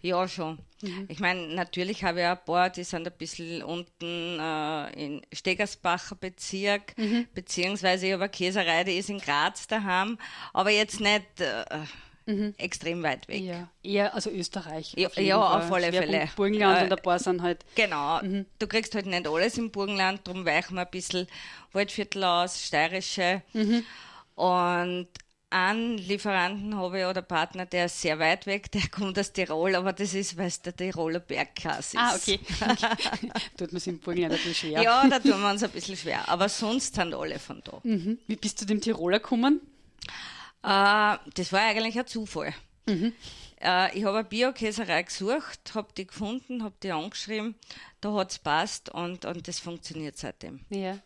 Ja, 0.00 0.28
schon. 0.28 0.58
Mhm. 0.82 1.06
Ich 1.08 1.20
meine, 1.20 1.54
natürlich 1.54 2.04
habe 2.04 2.20
ich 2.20 2.26
ein 2.26 2.44
paar, 2.44 2.70
die 2.70 2.84
sind 2.84 3.06
ein 3.06 3.12
bisschen 3.16 3.62
unten 3.62 4.38
äh, 4.38 4.92
in 4.92 5.22
Stegersbacher 5.32 6.14
Bezirk, 6.16 6.96
mhm. 6.98 7.26
beziehungsweise 7.34 8.06
ich 8.06 8.12
habe 8.12 8.24
eine 8.24 8.30
Käserei, 8.30 8.84
die 8.84 8.98
ist 8.98 9.10
in 9.10 9.18
Graz 9.18 9.66
daheim, 9.66 10.18
aber 10.52 10.70
jetzt 10.70 11.00
nicht 11.00 11.40
äh, 11.40 11.64
mhm. 12.26 12.54
extrem 12.58 13.02
weit 13.02 13.26
weg. 13.28 13.42
Ja, 13.42 13.68
eher 13.82 14.14
also 14.14 14.30
Österreich. 14.30 14.92
Ja, 14.96 15.08
auf, 15.08 15.16
ja, 15.16 15.38
auf 15.38 15.72
alle 15.72 15.92
Fälle. 15.92 16.28
Burgenland 16.36 16.80
äh, 16.80 16.84
und 16.84 16.92
ein 16.92 17.02
paar 17.02 17.18
sind 17.18 17.42
halt. 17.42 17.64
Genau, 17.74 18.22
mhm. 18.22 18.46
du 18.58 18.66
kriegst 18.66 18.94
halt 18.94 19.06
nicht 19.06 19.26
alles 19.26 19.56
im 19.58 19.70
Burgenland, 19.70 20.20
darum 20.24 20.44
weichen 20.44 20.74
wir 20.74 20.82
ein 20.82 20.90
bisschen 20.90 21.26
Waldviertel 21.72 22.24
aus, 22.24 22.62
steirische. 22.62 23.42
Mhm. 23.52 23.84
Und 24.34 25.08
einen 25.54 25.98
Lieferanten 25.98 26.76
habe 26.76 27.00
ich 27.00 27.06
oder 27.06 27.22
Partner, 27.22 27.64
der 27.64 27.86
ist 27.86 28.00
sehr 28.00 28.18
weit 28.18 28.44
weg, 28.46 28.72
der 28.72 28.88
kommt 28.88 29.16
aus 29.18 29.32
Tirol, 29.32 29.76
aber 29.76 29.92
das 29.92 30.12
ist, 30.12 30.36
weil 30.36 30.48
es 30.48 30.60
der 30.60 30.74
Tiroler 30.74 31.20
Bergklasse 31.20 31.96
ist. 31.96 32.02
Ah, 32.02 32.16
okay. 32.16 32.40
tut 33.56 33.72
man 33.72 33.76
es 33.76 33.86
im 33.86 34.00
Burgenland 34.00 34.34
ein 34.34 34.38
bisschen 34.38 34.54
schwer. 34.54 34.82
Ja, 34.82 35.06
da 35.06 35.20
tun 35.20 35.40
wir 35.40 35.50
uns 35.50 35.62
ein 35.62 35.70
bisschen 35.70 35.96
schwer, 35.96 36.28
aber 36.28 36.48
sonst 36.48 36.96
sind 36.96 37.14
alle 37.14 37.38
von 37.38 37.62
da. 37.62 37.80
Mhm. 37.84 38.18
Wie 38.26 38.34
bist 38.34 38.60
du 38.60 38.64
dem 38.64 38.80
Tiroler 38.80 39.20
gekommen? 39.20 39.60
Äh, 40.64 41.16
das 41.34 41.52
war 41.52 41.60
eigentlich 41.60 41.96
ein 41.98 42.06
Zufall. 42.08 42.52
Mhm. 42.86 43.12
Äh, 43.60 43.96
ich 43.96 44.04
habe 44.04 44.18
eine 44.18 44.28
Biokäserei 44.28 45.04
gesucht, 45.04 45.72
habe 45.74 45.88
die 45.96 46.08
gefunden, 46.08 46.64
habe 46.64 46.74
die 46.82 46.90
angeschrieben, 46.90 47.54
da 48.00 48.12
hat 48.14 48.32
es 48.32 48.40
passt 48.40 48.88
und, 48.88 49.24
und 49.24 49.46
das 49.46 49.60
funktioniert 49.60 50.18
seitdem. 50.18 50.60
Ja. 50.68 50.98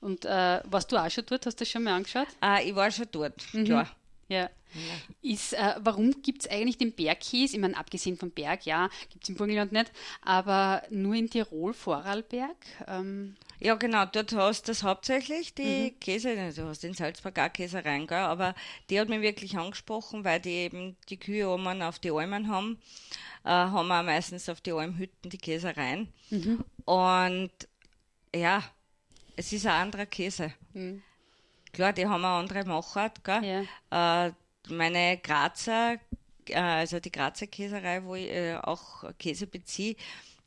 Und 0.00 0.24
äh, 0.24 0.60
warst 0.64 0.90
du 0.92 0.96
auch 0.96 1.10
schon 1.10 1.24
dort? 1.26 1.46
Hast 1.46 1.60
du 1.60 1.64
das 1.64 1.70
schon 1.70 1.84
mal 1.84 1.94
angeschaut? 1.94 2.28
Äh, 2.42 2.68
ich 2.68 2.74
war 2.74 2.90
schon 2.90 3.06
dort, 3.10 3.42
mhm. 3.52 3.64
klar. 3.64 3.88
Ja. 4.28 4.50
Ist, 5.22 5.52
äh, 5.52 5.74
warum 5.78 6.22
gibt 6.22 6.42
es 6.42 6.50
eigentlich 6.50 6.78
den 6.78 6.92
Bergkäse? 6.92 7.54
Ich 7.54 7.60
meine, 7.60 7.76
abgesehen 7.76 8.16
vom 8.16 8.30
Berg, 8.30 8.66
ja, 8.66 8.88
gibt 9.08 9.22
es 9.22 9.28
im 9.28 9.36
Burgenland 9.36 9.72
nicht, 9.72 9.92
aber 10.22 10.82
nur 10.90 11.14
in 11.14 11.30
Tirol, 11.30 11.72
Vorarlberg? 11.72 12.56
Ähm. 12.88 13.36
Ja, 13.60 13.76
genau, 13.76 14.04
dort 14.06 14.34
hast 14.34 14.66
du 14.66 14.72
das 14.72 14.82
hauptsächlich, 14.82 15.54
die 15.54 15.92
mhm. 15.92 16.00
Käse, 16.00 16.52
du 16.54 16.66
hast 16.66 16.82
in 16.84 16.94
Salzburg 16.94 17.38
auch 17.38 17.52
Käsereien, 17.52 18.06
gell, 18.06 18.18
aber 18.18 18.54
die 18.90 18.98
hat 18.98 19.08
mich 19.08 19.20
wirklich 19.20 19.56
angesprochen, 19.56 20.24
weil 20.24 20.40
die 20.40 20.50
eben 20.50 20.96
die 21.08 21.18
Kühe 21.18 21.48
oben 21.48 21.82
auf 21.82 22.00
die 22.00 22.10
Almen 22.10 22.48
haben, 22.48 22.80
äh, 23.44 23.50
haben 23.50 23.88
wir 23.88 24.02
meistens 24.02 24.48
auf 24.48 24.60
die 24.60 24.72
Almhütten 24.72 25.30
die 25.30 25.38
Käsereien. 25.38 26.12
Mhm. 26.30 26.64
Und 26.84 27.52
ja, 28.34 28.64
es 29.36 29.52
ist 29.52 29.66
ein 29.66 29.72
anderer 29.72 30.06
Käse. 30.06 30.52
Mhm. 30.72 31.02
Klar, 31.72 31.92
die 31.92 32.06
haben 32.06 32.24
eine 32.24 32.34
andere 32.34 32.64
Machart. 32.64 33.22
Gell? 33.24 33.66
Ja. 33.90 34.26
Äh, 34.26 34.32
meine 34.68 35.18
Grazer, 35.18 35.96
äh, 36.48 36.54
also 36.54 37.00
die 37.00 37.10
Grazer 37.10 37.46
Käserei, 37.46 38.02
wo 38.04 38.14
ich 38.14 38.30
äh, 38.30 38.56
auch 38.56 39.04
Käse 39.18 39.46
beziehe, 39.46 39.96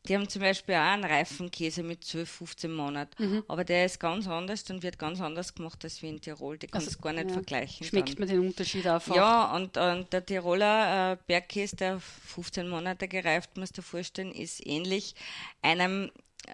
die 0.08 0.15
haben 0.15 0.29
zum 0.29 0.41
Beispiel 0.41 0.75
auch 0.75 0.79
einen 0.79 1.03
reifen 1.03 1.51
Käse 1.51 1.84
mit 1.84 2.03
12, 2.03 2.29
15 2.29 2.72
Monaten. 2.72 3.24
Mhm. 3.24 3.44
Aber 3.50 3.65
der 3.65 3.86
ist 3.86 4.00
ganz 4.00 4.25
anders 4.27 4.63
und 4.70 4.82
wird 4.82 4.98
ganz 4.98 5.20
anders 5.20 5.53
gemacht 5.53 5.84
als 5.84 6.01
wie 6.01 6.08
in 6.08 6.22
Tirol. 6.22 6.58
Die 6.58 6.67
kannst 6.67 6.88
du 6.88 6.91
also, 6.91 7.01
gar 7.01 7.13
nicht 7.13 7.27
ja. 7.27 7.34
vergleichen. 7.34 7.86
Schmeckt 7.86 8.10
dann. 8.10 8.20
man 8.20 8.27
den 8.29 8.39
Unterschied 8.39 8.88
auch? 8.88 9.06
Ja, 9.13 9.53
und, 9.53 9.75
und 9.75 10.13
der 10.13 10.25
Tiroler 10.25 11.13
äh, 11.13 11.17
Bergkäse, 11.27 11.75
der 11.75 12.00
15 12.00 12.70
Monate 12.70 13.10
gereift, 13.10 13.58
musst 13.58 13.77
du 13.77 13.82
dir 13.82 13.88
vorstellen, 13.88 14.32
ist 14.32 14.65
ähnlich 14.65 15.13
einem 15.62 16.10
äh, 16.48 16.51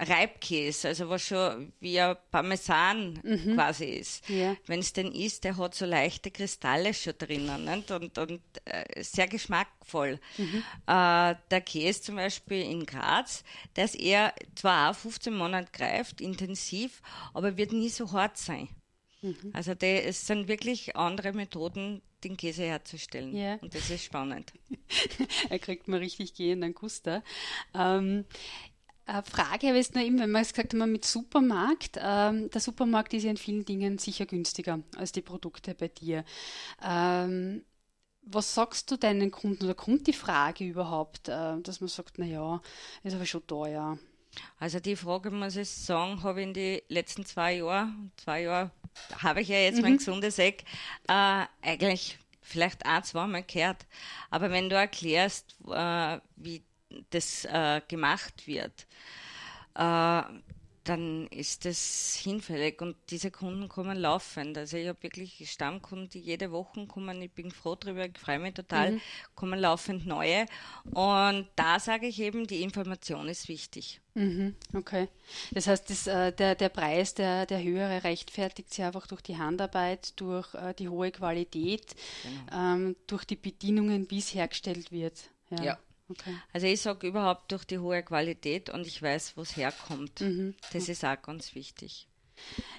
Reibkäse, 0.00 0.88
also 0.88 1.08
was 1.08 1.22
schon 1.22 1.72
wie 1.80 2.00
ein 2.00 2.16
Parmesan 2.30 3.20
mhm. 3.22 3.54
quasi 3.54 3.84
ist. 3.84 4.28
Ja. 4.28 4.56
Wenn 4.66 4.80
es 4.80 4.92
denn 4.92 5.12
ist, 5.12 5.44
der 5.44 5.56
hat 5.56 5.74
so 5.74 5.84
leichte 5.84 6.30
Kristalle 6.30 6.94
schon 6.94 7.14
drinnen 7.18 7.64
nicht? 7.64 7.90
und, 7.90 8.16
und 8.16 8.40
äh, 8.64 9.02
sehr 9.02 9.28
geschmackvoll. 9.28 10.18
Mhm. 10.38 10.64
Äh, 10.86 11.34
der 11.50 11.60
Käse 11.64 12.02
zum 12.02 12.16
Beispiel 12.16 12.62
in 12.62 12.86
Graz, 12.86 13.44
der 13.76 13.84
ist 13.84 14.00
eher 14.00 14.34
zwar 14.54 14.90
auch 14.90 14.94
15 14.94 15.34
Monate 15.34 15.70
greift, 15.72 16.20
intensiv, 16.20 17.02
aber 17.34 17.56
wird 17.56 17.72
nie 17.72 17.90
so 17.90 18.10
hart 18.12 18.38
sein. 18.38 18.68
Mhm. 19.22 19.50
Also 19.52 19.74
die, 19.74 19.86
es 19.86 20.26
sind 20.26 20.48
wirklich 20.48 20.96
andere 20.96 21.32
Methoden, 21.32 22.00
den 22.24 22.36
Käse 22.36 22.64
herzustellen. 22.64 23.34
Ja. 23.34 23.56
Und 23.56 23.74
das 23.74 23.90
ist 23.90 24.04
spannend. 24.04 24.52
er 25.50 25.58
kriegt 25.58 25.88
mal 25.88 25.98
richtig 25.98 26.34
gehenden 26.34 26.74
Guster. 26.74 27.22
Ähm, 27.74 28.24
äh, 28.28 28.69
Frage 29.24 29.68
habe 29.68 29.78
ich 29.78 29.92
noch 29.94 30.02
eben, 30.02 30.18
wenn 30.18 30.30
wir 30.30 30.40
es 30.40 30.52
gesagt 30.52 30.74
haben 30.74 30.92
mit 30.92 31.04
Supermarkt. 31.04 31.98
Ähm, 32.00 32.50
der 32.50 32.60
Supermarkt 32.60 33.12
ist 33.14 33.24
ja 33.24 33.30
in 33.30 33.36
vielen 33.36 33.64
Dingen 33.64 33.98
sicher 33.98 34.26
günstiger 34.26 34.80
als 34.96 35.12
die 35.12 35.22
Produkte 35.22 35.74
bei 35.74 35.88
dir. 35.88 36.24
Ähm, 36.82 37.64
was 38.22 38.54
sagst 38.54 38.90
du 38.90 38.96
deinen 38.96 39.30
Kunden 39.30 39.64
oder 39.64 39.74
kommt 39.74 40.06
die 40.06 40.12
Frage 40.12 40.64
überhaupt, 40.64 41.28
äh, 41.28 41.60
dass 41.60 41.80
man 41.80 41.88
sagt, 41.88 42.18
naja, 42.18 42.60
ist 43.02 43.14
aber 43.14 43.26
schon 43.26 43.46
teuer? 43.46 43.98
Also 44.58 44.78
die 44.78 44.96
Frage, 44.96 45.30
muss 45.30 45.56
ich 45.56 45.68
sagen, 45.68 46.22
habe 46.22 46.40
ich 46.40 46.46
in 46.46 46.54
den 46.54 46.80
letzten 46.88 47.24
zwei 47.24 47.56
Jahren, 47.56 48.12
zwei 48.16 48.42
Jahre 48.42 48.70
habe 49.18 49.40
ich 49.40 49.48
ja 49.48 49.58
jetzt 49.58 49.76
mhm. 49.76 49.82
mein 49.82 49.96
gesundes 49.96 50.38
Eck, 50.38 50.64
äh, 51.08 51.44
eigentlich 51.62 52.18
vielleicht 52.42 52.86
ein, 52.86 53.02
zweimal 53.04 53.42
gehört. 53.42 53.86
Aber 54.30 54.50
wenn 54.50 54.68
du 54.68 54.76
erklärst, 54.76 55.56
äh, 55.68 56.18
wie 56.36 56.62
das 57.10 57.44
äh, 57.44 57.80
gemacht 57.88 58.46
wird, 58.46 58.86
äh, 59.74 60.22
dann 60.84 61.26
ist 61.28 61.66
das 61.66 62.18
hinfällig 62.22 62.80
und 62.80 62.96
diese 63.10 63.30
Kunden 63.30 63.68
kommen 63.68 63.98
laufend. 63.98 64.56
Also 64.56 64.78
ich 64.78 64.88
habe 64.88 65.02
wirklich 65.02 65.50
Stammkunden, 65.50 66.08
die 66.08 66.20
jede 66.20 66.50
Woche 66.52 66.86
kommen. 66.86 67.20
Ich 67.20 67.30
bin 67.30 67.50
froh 67.50 67.74
darüber, 67.74 68.06
ich 68.06 68.18
freue 68.18 68.38
mich 68.38 68.54
total, 68.54 68.92
mhm. 68.92 69.00
kommen 69.34 69.60
laufend 69.60 70.06
neue. 70.06 70.46
Und 70.84 71.46
da 71.54 71.78
sage 71.78 72.06
ich 72.06 72.18
eben, 72.20 72.46
die 72.46 72.62
Information 72.62 73.28
ist 73.28 73.48
wichtig. 73.48 74.00
Mhm, 74.14 74.56
okay. 74.74 75.08
Das 75.52 75.66
heißt, 75.66 75.90
das, 75.90 76.06
äh, 76.06 76.32
der, 76.32 76.54
der 76.54 76.70
Preis, 76.70 77.14
der, 77.14 77.46
der 77.46 77.62
höhere, 77.62 78.02
rechtfertigt 78.02 78.72
sich 78.72 78.84
einfach 78.84 79.06
durch 79.06 79.20
die 79.20 79.36
Handarbeit, 79.36 80.18
durch 80.18 80.52
äh, 80.54 80.74
die 80.74 80.88
hohe 80.88 81.12
Qualität, 81.12 81.94
genau. 82.22 82.74
ähm, 82.74 82.96
durch 83.06 83.24
die 83.24 83.36
Bedienungen, 83.36 84.10
wie 84.10 84.18
es 84.18 84.34
hergestellt 84.34 84.90
wird. 84.90 85.30
ja. 85.50 85.62
ja. 85.62 85.78
Okay. 86.10 86.34
Also 86.52 86.66
ich 86.66 86.80
sage 86.80 87.06
überhaupt 87.06 87.52
durch 87.52 87.64
die 87.64 87.78
hohe 87.78 88.02
Qualität 88.02 88.68
und 88.70 88.86
ich 88.86 89.00
weiß, 89.00 89.36
wo 89.36 89.42
es 89.42 89.56
herkommt. 89.56 90.20
Mhm. 90.20 90.54
Das 90.72 90.88
ist 90.88 91.04
auch 91.04 91.20
ganz 91.22 91.54
wichtig. 91.54 92.08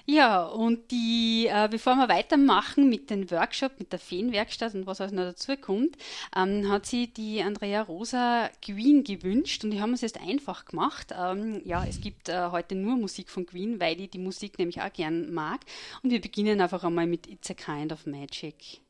Ja, 0.04 0.42
und 0.42 0.90
die, 0.90 1.46
äh, 1.48 1.68
bevor 1.70 1.94
wir 1.94 2.08
weitermachen 2.08 2.88
mit 2.88 3.10
dem 3.10 3.30
Workshop, 3.30 3.78
mit 3.78 3.92
der 3.92 4.00
Feenwerkstatt 4.00 4.74
und 4.74 4.86
was 4.86 5.00
alles 5.00 5.12
noch 5.12 5.22
dazu 5.22 5.56
kommt, 5.56 5.96
ähm, 6.36 6.68
hat 6.68 6.86
sie 6.86 7.06
die 7.06 7.40
Andrea 7.40 7.82
Rosa 7.82 8.50
Queen 8.60 9.04
gewünscht 9.04 9.62
und 9.64 9.70
die 9.70 9.80
haben 9.80 9.94
es 9.94 10.00
jetzt 10.00 10.20
einfach 10.20 10.64
gemacht. 10.64 11.14
Ähm, 11.16 11.62
ja, 11.64 11.84
es 11.84 12.00
gibt 12.00 12.28
äh, 12.28 12.50
heute 12.50 12.74
nur 12.74 12.96
Musik 12.96 13.30
von 13.30 13.46
Queen, 13.46 13.80
weil 13.80 14.00
ich 14.00 14.10
die 14.10 14.18
Musik 14.18 14.58
nämlich 14.58 14.82
auch 14.82 14.92
gern 14.92 15.32
mag. 15.32 15.60
Und 16.02 16.10
wir 16.10 16.20
beginnen 16.20 16.60
einfach 16.60 16.82
einmal 16.82 17.06
mit 17.06 17.28
It's 17.28 17.50
a 17.50 17.54
Kind 17.54 17.92
of 17.92 18.04
Magic. 18.06 18.80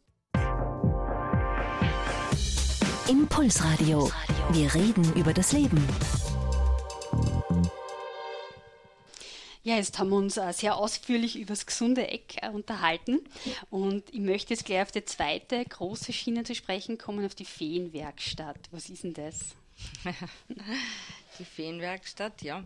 Impulsradio. 3.08 4.10
Wir 4.50 4.74
reden 4.74 5.12
über 5.14 5.32
das 5.32 5.52
Leben. 5.52 5.86
Ja, 9.62 9.76
jetzt 9.76 9.98
haben 9.98 10.10
wir 10.10 10.16
uns 10.16 10.36
äh, 10.36 10.52
sehr 10.52 10.76
ausführlich 10.76 11.38
über 11.38 11.50
das 11.50 11.64
gesunde 11.64 12.08
Eck 12.08 12.42
äh, 12.42 12.48
unterhalten 12.48 13.20
und 13.70 14.12
ich 14.12 14.20
möchte 14.20 14.52
jetzt 14.52 14.64
gleich 14.64 14.82
auf 14.82 14.90
die 14.90 15.04
zweite 15.04 15.64
große 15.64 16.12
Schiene 16.12 16.42
zu 16.42 16.54
sprechen 16.54 16.98
kommen, 16.98 17.24
auf 17.24 17.34
die 17.34 17.44
Feenwerkstatt. 17.44 18.58
Was 18.72 18.90
ist 18.90 19.04
denn 19.04 19.14
das? 19.14 19.54
die 21.38 21.44
Feenwerkstatt, 21.44 22.42
ja. 22.42 22.64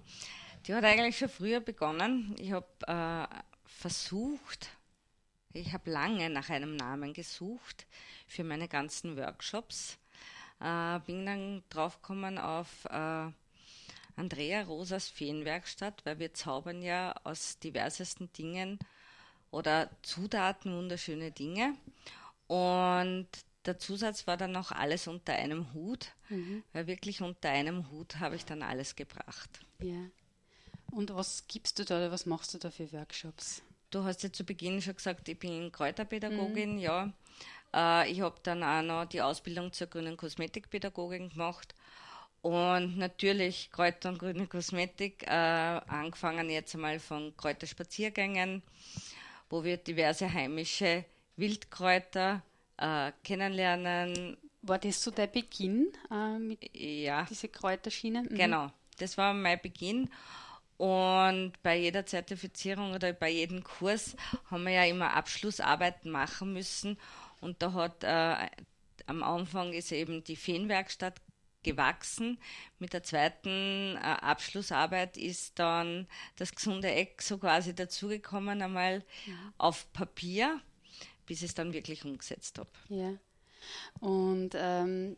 Die 0.67 0.75
hat 0.75 0.85
eigentlich 0.85 1.19
schon 1.19 1.29
früher 1.29 1.61
begonnen. 1.61 2.35
Ich 2.41 2.53
habe 2.53 2.67
äh, 2.87 3.27
versucht, 3.67 4.71
ich 5.53 5.73
habe 5.73 5.91
lange 5.91 6.31
nach 6.31 6.49
einem 6.49 6.75
Namen 6.75 7.13
gesucht 7.13 7.87
für 8.27 8.43
meine 8.43 8.67
ganzen 8.67 9.17
Workshops 9.17 9.99
äh, 10.61 10.99
bin 11.01 11.27
dann 11.27 11.63
draufgekommen 11.71 12.39
auf 12.39 12.85
äh, 12.87 13.31
Andrea 14.17 14.63
Rosas 14.63 15.09
Feenwerkstatt, 15.09 16.05
weil 16.05 16.19
wir 16.19 16.35
zaubern 16.35 16.83
ja 16.83 17.15
aus 17.25 17.59
diversesten 17.59 18.33
Dingen 18.33 18.79
oder 19.51 19.91
Zutaten 20.03 20.77
wunderschöne 20.77 21.33
Dinge. 21.33 21.75
Und 22.47 23.29
der 23.67 23.79
Zusatz 23.79 24.27
war 24.27 24.37
dann 24.37 24.53
noch 24.53 24.73
alles 24.73 25.07
unter 25.07 25.35
einem 25.35 25.73
Hut, 25.75 26.13
mhm. 26.29 26.63
weil 26.73 26.87
wirklich 26.87 27.21
unter 27.21 27.51
einem 27.51 27.91
Hut 27.91 28.21
habe 28.21 28.37
ich 28.37 28.45
dann 28.45 28.63
alles 28.63 28.97
gebracht. 28.97 29.61
Ja. 29.81 30.09
Und 30.93 31.15
was 31.15 31.47
gibst 31.49 31.79
du 31.79 31.85
da 31.85 31.99
oder 31.99 32.13
was 32.13 32.27
machst 32.27 32.55
du 32.55 32.59
da 32.59 32.71
für 32.71 32.93
Workshops? 32.93 33.63
Du 33.91 34.05
hast 34.05 34.23
ja 34.23 34.33
zu 34.33 34.45
Beginn 34.45 34.81
schon 34.81 34.97
gesagt, 34.97 35.29
ich 35.29 35.39
bin 35.39 35.71
Kräuterpädagogin, 35.73 36.75
mhm. 36.75 36.79
ja. 36.79 37.13
Äh, 37.75 38.11
ich 38.11 38.21
habe 38.21 38.37
dann 38.43 38.63
auch 38.63 38.83
noch 38.83 39.05
die 39.07 39.23
Ausbildung 39.23 39.73
zur 39.73 39.87
grünen 39.87 40.17
Kosmetikpädagogin 40.17 41.31
gemacht. 41.31 41.75
Und 42.43 42.97
natürlich 42.97 43.71
Kräuter 43.73 44.11
und 44.11 44.19
grüne 44.19 44.47
Kosmetik, 44.47 45.25
äh, 45.27 45.31
angefangen 45.31 46.49
jetzt 46.49 46.75
einmal 46.75 47.01
von 47.01 47.37
Kräuterspaziergängen, 47.37 48.63
wo 49.51 49.65
wir 49.65 49.79
diverse 49.79 50.33
heimische 50.33 51.05
Wildkräuter 51.37 52.43
äh, 52.77 53.11
kennenlernen. 53.25 54.37
War 54.63 54.79
das 54.79 55.03
so 55.03 55.11
der 55.11 55.27
Beginn 55.27 55.93
äh, 56.11 56.39
mit 56.39 56.77
ja. 56.77 57.27
diese 57.29 57.49
Kräuterschiene? 57.49 58.23
Mhm. 58.23 58.37
Genau, 58.37 58.73
das 58.99 59.19
war 59.19 59.35
mein 59.35 59.61
Beginn. 59.61 60.09
Und 60.77 61.53
bei 61.63 61.79
jeder 61.79 62.05
Zertifizierung 62.05 62.93
oder 62.93 63.13
bei 63.13 63.31
jedem 63.31 63.65
Kurs 63.65 64.15
haben 64.51 64.65
wir 64.65 64.73
ja 64.73 64.85
immer 64.85 65.15
Abschlussarbeiten 65.15 66.11
machen 66.11 66.53
müssen. 66.53 66.99
Und 67.41 67.63
da 67.63 67.73
hat 67.73 68.05
äh, 68.05 68.49
am 69.07 69.23
Anfang 69.23 69.73
ist 69.73 69.93
eben 69.93 70.25
die 70.25 70.37
Feenwerkstatt 70.37 71.21
gewachsen. 71.63 72.39
Mit 72.79 72.93
der 72.93 73.03
zweiten 73.03 73.97
äh, 73.97 73.99
Abschlussarbeit 73.99 75.17
ist 75.17 75.59
dann 75.59 76.07
das 76.37 76.55
gesunde 76.55 76.91
Eck 76.91 77.23
so 77.23 77.39
quasi 77.39 77.75
dazugekommen, 77.75 78.63
einmal 78.63 79.05
ja. 79.27 79.35
auf 79.59 79.93
Papier. 79.93 80.61
bis 81.27 81.39
ich 81.39 81.49
es 81.49 81.55
dann 81.55 81.73
wirklich 81.73 82.05
umgesetzt 82.05 82.59
habe. 82.59 82.71
Ja. 82.89 83.15
Und 84.01 84.51
ähm, 84.55 85.17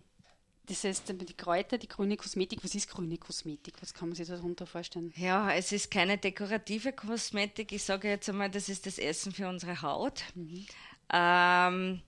das 0.66 0.84
heißt, 0.84 1.08
die 1.08 1.34
Kräuter, 1.34 1.78
die 1.78 1.88
grüne 1.88 2.16
Kosmetik, 2.16 2.62
was 2.62 2.74
ist 2.74 2.88
grüne 2.88 3.16
Kosmetik? 3.16 3.80
Was 3.80 3.94
kann 3.94 4.08
man 4.08 4.16
sich 4.16 4.28
darunter 4.28 4.66
vorstellen? 4.66 5.12
Ja, 5.16 5.52
es 5.52 5.72
ist 5.72 5.90
keine 5.90 6.18
dekorative 6.18 6.92
Kosmetik. 6.92 7.72
Ich 7.72 7.84
sage 7.84 8.08
jetzt 8.08 8.28
einmal, 8.28 8.50
das 8.50 8.68
ist 8.68 8.86
das 8.86 8.98
Essen 8.98 9.32
für 9.32 9.48
unsere 9.48 9.80
Haut. 9.80 10.24
Mhm. 10.34 10.66
Ähm, 11.10 12.02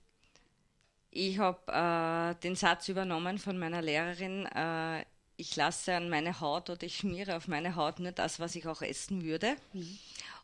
ich 1.10 1.38
habe 1.38 1.72
äh, 1.72 2.40
den 2.42 2.56
Satz 2.56 2.88
übernommen 2.88 3.38
von 3.38 3.58
meiner 3.58 3.82
Lehrerin, 3.82 4.46
äh, 4.46 5.04
ich 5.36 5.56
lasse 5.56 5.96
an 5.96 6.10
meine 6.10 6.40
Haut 6.40 6.70
oder 6.70 6.82
ich 6.84 6.98
schmiere 6.98 7.36
auf 7.36 7.48
meine 7.48 7.74
Haut 7.74 7.98
nur 7.98 8.12
das, 8.12 8.38
was 8.40 8.54
ich 8.54 8.66
auch 8.66 8.82
essen 8.82 9.24
würde. 9.24 9.56
Mhm. 9.72 9.98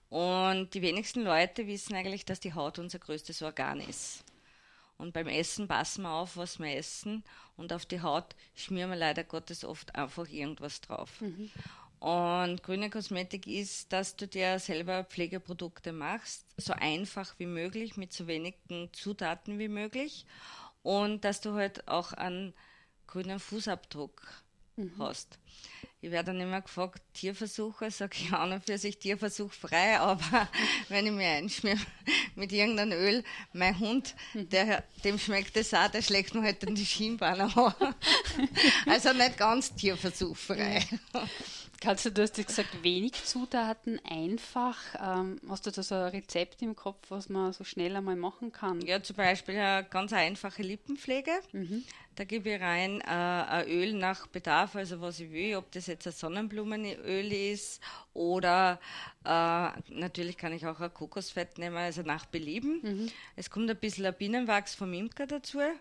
Und 0.08 0.75
die 0.75 0.82
wenigsten 0.82 1.23
Leute 1.23 1.66
wissen 1.66 1.94
eigentlich, 1.94 2.25
dass 2.25 2.40
die 2.40 2.54
Haut 2.54 2.78
unser 2.78 2.99
größtes 2.99 3.42
Organ 3.42 3.80
ist. 3.80 4.25
Und 4.99 5.12
beim 5.12 5.26
Essen 5.26 5.68
passen 5.68 6.02
wir 6.02 6.12
auf, 6.12 6.37
was 6.37 6.58
wir 6.58 6.75
essen. 6.75 7.23
Und 7.56 7.73
auf 7.73 7.85
die 7.85 8.00
Haut 8.00 8.35
schmieren 8.54 8.90
wir 8.90 8.96
leider 8.96 9.25
Gottes 9.25 9.64
oft 9.64 9.94
einfach 9.94 10.28
irgendwas 10.28 10.80
drauf. 10.80 11.20
Mhm. 11.20 11.50
Und 11.98 12.62
grüne 12.62 12.90
Kosmetik 12.90 13.46
ist, 13.46 13.92
dass 13.92 14.16
du 14.16 14.28
dir 14.28 14.58
selber 14.58 15.04
Pflegeprodukte 15.04 15.92
machst, 15.92 16.44
so 16.56 16.72
einfach 16.74 17.34
wie 17.38 17.46
möglich, 17.46 17.96
mit 17.96 18.12
so 18.12 18.26
wenigen 18.26 18.90
Zutaten 18.92 19.58
wie 19.58 19.68
möglich. 19.68 20.26
Und 20.82 21.24
dass 21.24 21.40
du 21.40 21.54
halt 21.54 21.88
auch 21.88 22.12
einen 22.12 22.54
grünen 23.06 23.40
Fußabdruck 23.40 24.22
mhm. 24.76 24.92
hast. 24.98 25.38
Ich 26.02 26.10
werde 26.10 26.32
dann 26.32 26.40
immer 26.40 26.60
gefragt, 26.60 27.02
Tierversuche, 27.14 27.90
sage 27.90 28.16
ich 28.20 28.32
an 28.32 28.52
und 28.52 28.64
für 28.64 28.78
sich 28.78 28.98
tierversuchfrei, 28.98 29.98
aber 29.98 30.48
wenn 30.88 31.06
ich 31.06 31.12
mir 31.12 31.28
einschmier 31.28 31.78
mit 32.34 32.52
irgendeinem 32.52 32.98
Öl, 32.98 33.24
mein 33.52 33.78
Hund, 33.78 34.14
der, 34.34 34.84
dem 35.02 35.18
schmeckt 35.18 35.56
es 35.56 35.72
auch, 35.74 35.88
der 35.88 36.02
schlägt 36.02 36.34
mir 36.34 36.42
halt 36.42 36.62
dann 36.62 36.74
die 36.74 36.86
Schienbeine 36.86 37.44
an. 37.56 37.74
Also 38.86 39.12
nicht 39.12 39.38
ganz 39.38 39.74
tierversuchfrei. 39.74 40.86
Kannst 41.12 41.65
du, 41.94 42.10
du 42.10 42.22
hast 42.22 42.34
gesagt, 42.34 42.82
wenig 42.82 43.12
Zutaten, 43.24 44.00
einfach. 44.04 44.78
Ähm, 45.00 45.40
hast 45.48 45.66
du 45.66 45.70
da 45.70 45.82
so 45.82 45.94
ein 45.94 46.10
Rezept 46.10 46.62
im 46.62 46.74
Kopf, 46.74 47.10
was 47.10 47.28
man 47.28 47.52
so 47.52 47.64
schnell 47.64 47.94
einmal 47.94 48.16
machen 48.16 48.52
kann? 48.52 48.80
Ja, 48.80 49.02
zum 49.02 49.16
Beispiel 49.16 49.56
eine 49.56 49.86
ganz 49.88 50.12
einfache 50.12 50.62
Lippenpflege. 50.62 51.30
Mhm. 51.52 51.84
Da 52.16 52.24
gebe 52.24 52.50
ich 52.50 52.60
rein 52.60 53.00
äh, 53.02 53.04
ein 53.04 53.68
Öl 53.68 53.92
nach 53.92 54.26
Bedarf, 54.26 54.74
also 54.74 55.00
was 55.00 55.20
ich 55.20 55.30
will, 55.30 55.54
ob 55.56 55.70
das 55.72 55.86
jetzt 55.86 56.06
ein 56.06 56.12
Sonnenblumenöl 56.12 57.32
ist 57.32 57.82
oder 58.14 58.80
äh, 59.24 59.68
natürlich 59.88 60.38
kann 60.38 60.52
ich 60.52 60.66
auch 60.66 60.80
ein 60.80 60.92
Kokosfett 60.92 61.58
nehmen, 61.58 61.76
also 61.76 62.02
nach 62.02 62.26
Belieben. 62.26 62.80
Mhm. 62.82 63.10
Es 63.36 63.50
kommt 63.50 63.70
ein 63.70 63.76
bisschen 63.76 64.06
ein 64.06 64.14
Bienenwachs 64.14 64.74
vom 64.74 64.92
Imker 64.92 65.26
dazu. 65.26 65.60
Äh, 65.60 65.74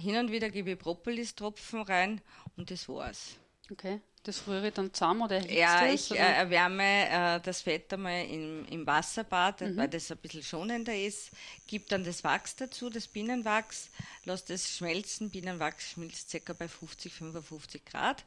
hin 0.00 0.16
und 0.16 0.30
wieder 0.30 0.48
gebe 0.50 0.70
ich 0.70 0.78
Propolis-Tropfen 0.78 1.82
rein 1.82 2.20
und 2.56 2.70
das 2.70 2.88
war's. 2.88 3.36
Okay. 3.70 4.00
Das 4.24 4.46
rühre 4.46 4.68
ich 4.68 4.74
dann 4.74 4.94
zusammen 4.94 5.22
oder 5.22 5.40
Ja, 5.50 5.86
ich 5.86 6.12
äh, 6.12 6.16
erwärme 6.16 7.08
äh, 7.08 7.40
das 7.40 7.62
Fett 7.62 7.92
einmal 7.92 8.24
im, 8.26 8.64
im 8.66 8.86
Wasserbad, 8.86 9.62
mhm. 9.62 9.76
weil 9.76 9.88
das 9.88 10.12
ein 10.12 10.18
bisschen 10.18 10.44
schonender 10.44 10.96
ist. 10.96 11.32
Gib 11.66 11.88
dann 11.88 12.04
das 12.04 12.22
Wachs 12.22 12.54
dazu, 12.54 12.88
das 12.88 13.08
Bienenwachs, 13.08 13.90
lass 14.24 14.44
das 14.44 14.76
schmelzen. 14.76 15.30
Bienenwachs 15.30 15.90
schmilzt 15.90 16.36
ca. 16.44 16.52
bei 16.52 16.68
50, 16.68 17.12
55 17.12 17.84
Grad. 17.84 18.24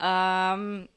Ähm, 0.00 0.88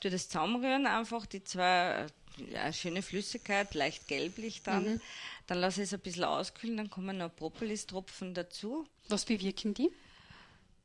tu 0.00 0.10
das 0.10 0.28
zusammenrühren, 0.28 0.86
einfach 0.86 1.24
die 1.26 1.44
zwei, 1.44 2.06
ja, 2.50 2.72
schöne 2.72 3.02
Flüssigkeit, 3.02 3.74
leicht 3.74 4.08
gelblich 4.08 4.64
dann. 4.64 4.94
Mhm. 4.94 5.00
Dann 5.46 5.58
lasse 5.58 5.82
ich 5.82 5.86
es 5.86 5.94
ein 5.94 6.00
bisschen 6.00 6.24
auskühlen, 6.24 6.76
dann 6.76 6.90
kommen 6.90 7.18
noch 7.18 7.34
Propolis-Tropfen 7.34 8.34
dazu. 8.34 8.88
Was 9.08 9.24
bewirken 9.24 9.72
die? 9.72 9.92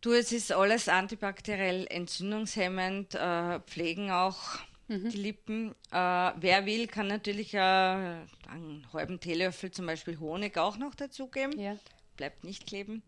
Du, 0.01 0.13
es 0.13 0.31
ist 0.31 0.51
alles 0.51 0.89
antibakteriell 0.89 1.86
entzündungshemmend, 1.88 3.13
äh, 3.13 3.60
pflegen 3.60 4.10
auch 4.10 4.39
mhm. 4.88 5.10
die 5.10 5.17
Lippen. 5.17 5.75
Äh, 5.91 6.31
wer 6.38 6.65
will, 6.65 6.88
kann 6.88 7.05
natürlich 7.05 7.53
äh, 7.53 7.60
einen 7.60 8.88
halben 8.91 9.20
Teelöffel 9.20 9.70
zum 9.70 9.86
Beispiel 9.86 10.20
Honig 10.20 10.58
auch 10.58 10.77
noch 10.77 10.96
dazugeben. 10.96 11.60
Ja. 11.60 11.77
Bleibt 12.17 12.43
nicht 12.43 12.65
kleben. 12.65 13.03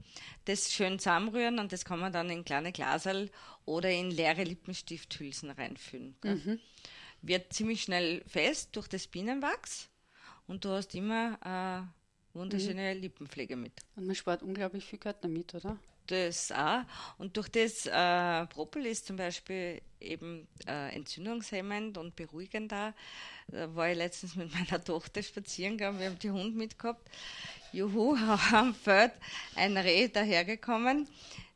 Das 0.45 0.71
schön 0.71 0.99
zusammenrühren 0.99 1.57
und 1.57 1.71
das 1.71 1.83
kann 1.83 1.99
man 1.99 2.13
dann 2.13 2.29
in 2.29 2.45
kleine 2.45 2.71
Glasel 2.71 3.31
oder 3.65 3.89
in 3.89 4.11
leere 4.11 4.43
Lippenstifthülsen 4.43 5.49
reinfüllen. 5.49 6.15
Mhm. 6.23 6.59
Wird 7.23 7.53
ziemlich 7.53 7.81
schnell 7.81 8.23
fest 8.27 8.75
durch 8.75 8.87
das 8.87 9.07
Bienenwachs 9.07 9.89
und 10.45 10.63
du 10.63 10.69
hast 10.69 10.93
immer 10.93 11.39
äh, 11.43 12.37
wunderschöne 12.37 12.93
mhm. 12.93 13.01
Lippenpflege 13.01 13.55
mit. 13.55 13.73
Und 13.95 14.05
man 14.05 14.15
spart 14.15 14.43
unglaublich 14.43 14.85
viel 14.85 14.99
Geld 14.99 15.17
damit, 15.21 15.55
oder? 15.55 15.79
Das 16.07 16.51
auch. 16.51 16.81
Und 17.17 17.37
durch 17.37 17.49
das 17.49 17.85
äh, 17.85 18.45
Propolis 18.47 19.03
zum 19.03 19.15
Beispiel 19.15 19.81
eben 19.99 20.47
äh, 20.67 20.95
entzündungshemmend 20.95 21.97
und 21.97 22.15
beruhigend 22.15 22.71
da. 22.71 22.93
Da 23.47 23.73
war 23.75 23.89
ich 23.89 23.97
letztens 23.97 24.35
mit 24.35 24.53
meiner 24.69 24.83
Tochter 24.83 25.23
spazieren 25.23 25.77
gegangen, 25.77 25.99
wir 25.99 26.07
haben 26.07 26.19
die 26.19 26.31
Hund 26.31 26.55
mitgehabt. 26.55 27.07
Juhu, 27.71 28.15
am 28.51 28.75
Feld 28.75 29.13
ein 29.55 29.77
Reh 29.77 30.07
dahergekommen. 30.07 31.07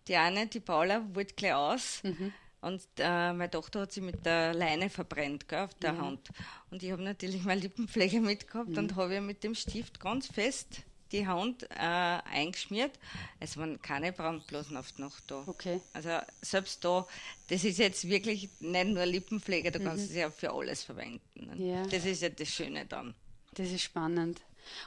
Die 0.07 0.15
eine, 0.15 0.47
die 0.47 0.59
Paula, 0.59 1.03
wollte 1.13 1.35
gleich 1.35 1.53
aus. 1.53 2.01
Mhm. 2.03 2.33
Und 2.61 2.81
äh, 2.97 3.33
meine 3.33 3.51
Tochter 3.51 3.81
hat 3.81 3.91
sie 3.91 4.01
mit 4.01 4.25
der 4.25 4.53
Leine 4.53 4.89
verbrennt 4.89 5.47
gell, 5.47 5.59
auf 5.59 5.73
der 5.75 5.93
mhm. 5.93 6.01
Hand. 6.01 6.29
Und 6.71 6.81
ich 6.81 6.91
habe 6.91 7.03
natürlich 7.03 7.43
meine 7.43 7.61
Lippenpflege 7.61 8.19
mitgehabt 8.19 8.69
mhm. 8.69 8.77
und 8.77 8.95
habe 8.95 9.21
mit 9.21 9.43
dem 9.43 9.53
Stift 9.53 9.99
ganz 9.99 10.27
fest 10.27 10.83
die 11.11 11.27
Hand 11.27 11.63
äh, 11.63 11.75
eingeschmiert. 11.77 12.91
Es 13.39 13.57
waren 13.57 13.81
keine 13.81 14.11
Brandblasen 14.11 14.77
oft 14.77 14.99
noch 14.99 15.19
da. 15.21 15.43
Okay. 15.47 15.81
Also 15.93 16.09
selbst 16.41 16.83
da, 16.83 17.07
das 17.49 17.63
ist 17.63 17.79
jetzt 17.79 18.07
wirklich 18.07 18.49
nicht 18.59 18.87
nur 18.87 19.05
Lippenpflege, 19.05 19.71
du 19.71 19.79
mhm. 19.79 19.83
kannst 19.83 20.09
es 20.09 20.15
ja 20.15 20.29
für 20.29 20.51
alles 20.51 20.83
verwenden. 20.83 21.51
Ja. 21.57 21.85
Das 21.87 22.05
ist 22.05 22.21
ja 22.21 22.29
das 22.29 22.49
Schöne 22.49 22.85
dann. 22.85 23.13
Das 23.53 23.71
ist 23.71 23.81
spannend 23.81 24.41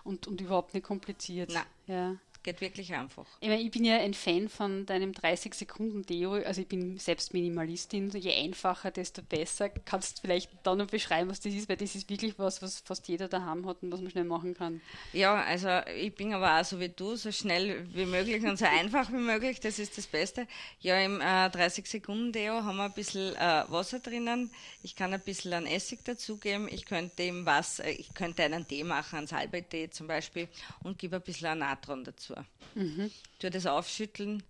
und, 0.05 0.27
und 0.27 0.41
überhaupt 0.41 0.75
nicht 0.75 0.85
kompliziert. 0.85 1.51
Nein. 1.53 1.65
Ja 1.87 2.17
geht 2.43 2.61
wirklich 2.61 2.95
einfach. 2.95 3.27
Ich, 3.41 3.49
meine, 3.49 3.61
ich 3.61 3.71
bin 3.71 3.85
ja 3.85 3.97
ein 3.97 4.15
Fan 4.15 4.49
von 4.49 4.87
deinem 4.87 5.13
30-Sekunden-Deo. 5.13 6.33
Also 6.45 6.63
ich 6.63 6.69
bin 6.69 6.99
selbst 6.99 7.35
Minimalistin. 7.35 8.11
Je 8.11 8.33
einfacher, 8.33 8.91
desto 8.91 9.23
besser. 9.23 9.69
Kannst 9.69 10.19
du 10.19 10.23
vielleicht 10.23 10.51
da 10.63 10.75
noch 10.75 10.87
beschreiben, 10.87 11.29
was 11.29 11.41
das 11.41 11.53
ist? 11.53 11.69
Weil 11.69 11.77
das 11.77 11.95
ist 11.95 12.09
wirklich 12.09 12.39
was, 12.39 12.63
was 12.63 12.81
fast 12.81 13.09
jeder 13.09 13.29
daheim 13.29 13.67
hat 13.67 13.83
und 13.83 13.93
was 13.93 14.01
man 14.01 14.11
schnell 14.11 14.25
machen 14.25 14.55
kann. 14.55 14.81
Ja, 15.13 15.43
also 15.43 15.69
ich 15.97 16.15
bin 16.15 16.33
aber 16.33 16.61
auch 16.61 16.65
so 16.65 16.81
wie 16.81 16.89
du, 16.89 17.17
so 17.17 17.31
schnell 17.31 17.87
wie 17.95 18.07
möglich 18.07 18.43
und 18.45 18.59
so 18.59 18.65
einfach 18.65 19.11
wie 19.11 19.17
möglich. 19.17 19.61
Das 19.61 19.79
ist 19.79 19.99
das 19.99 20.07
Beste. 20.07 20.47
Ja, 20.81 20.99
im 20.99 21.21
äh, 21.21 21.25
30-Sekunden-Deo 21.25 22.65
haben 22.65 22.77
wir 22.77 22.85
ein 22.85 22.93
bisschen 22.93 23.35
äh, 23.37 23.65
Wasser 23.69 24.01
drinnen. 24.01 24.51
Ich 24.83 24.97
kann 24.97 25.13
ein 25.13 25.21
bisschen 25.21 25.53
an 25.53 25.67
Essig 25.67 26.05
dazugeben. 26.05 26.69
Ich 26.71 26.87
könnte 26.87 27.23
im 27.23 27.45
Wasser, 27.45 27.87
ich 27.87 28.15
könnte 28.15 28.45
einen 28.45 28.67
Tee 28.67 28.85
machen, 28.85 29.19
einen 29.19 29.27
Salbeitee 29.27 29.91
zum 29.91 30.07
Beispiel 30.07 30.49
und 30.83 30.99
gebe 30.99 31.17
ein 31.17 31.23
bisschen 31.23 31.59
Natron 31.59 32.05
dazu 32.05 32.30
dazu. 32.31 32.47
Mhm. 32.75 33.11
Tue 33.39 33.51
das 33.51 33.67
aufschütteln 33.67 34.43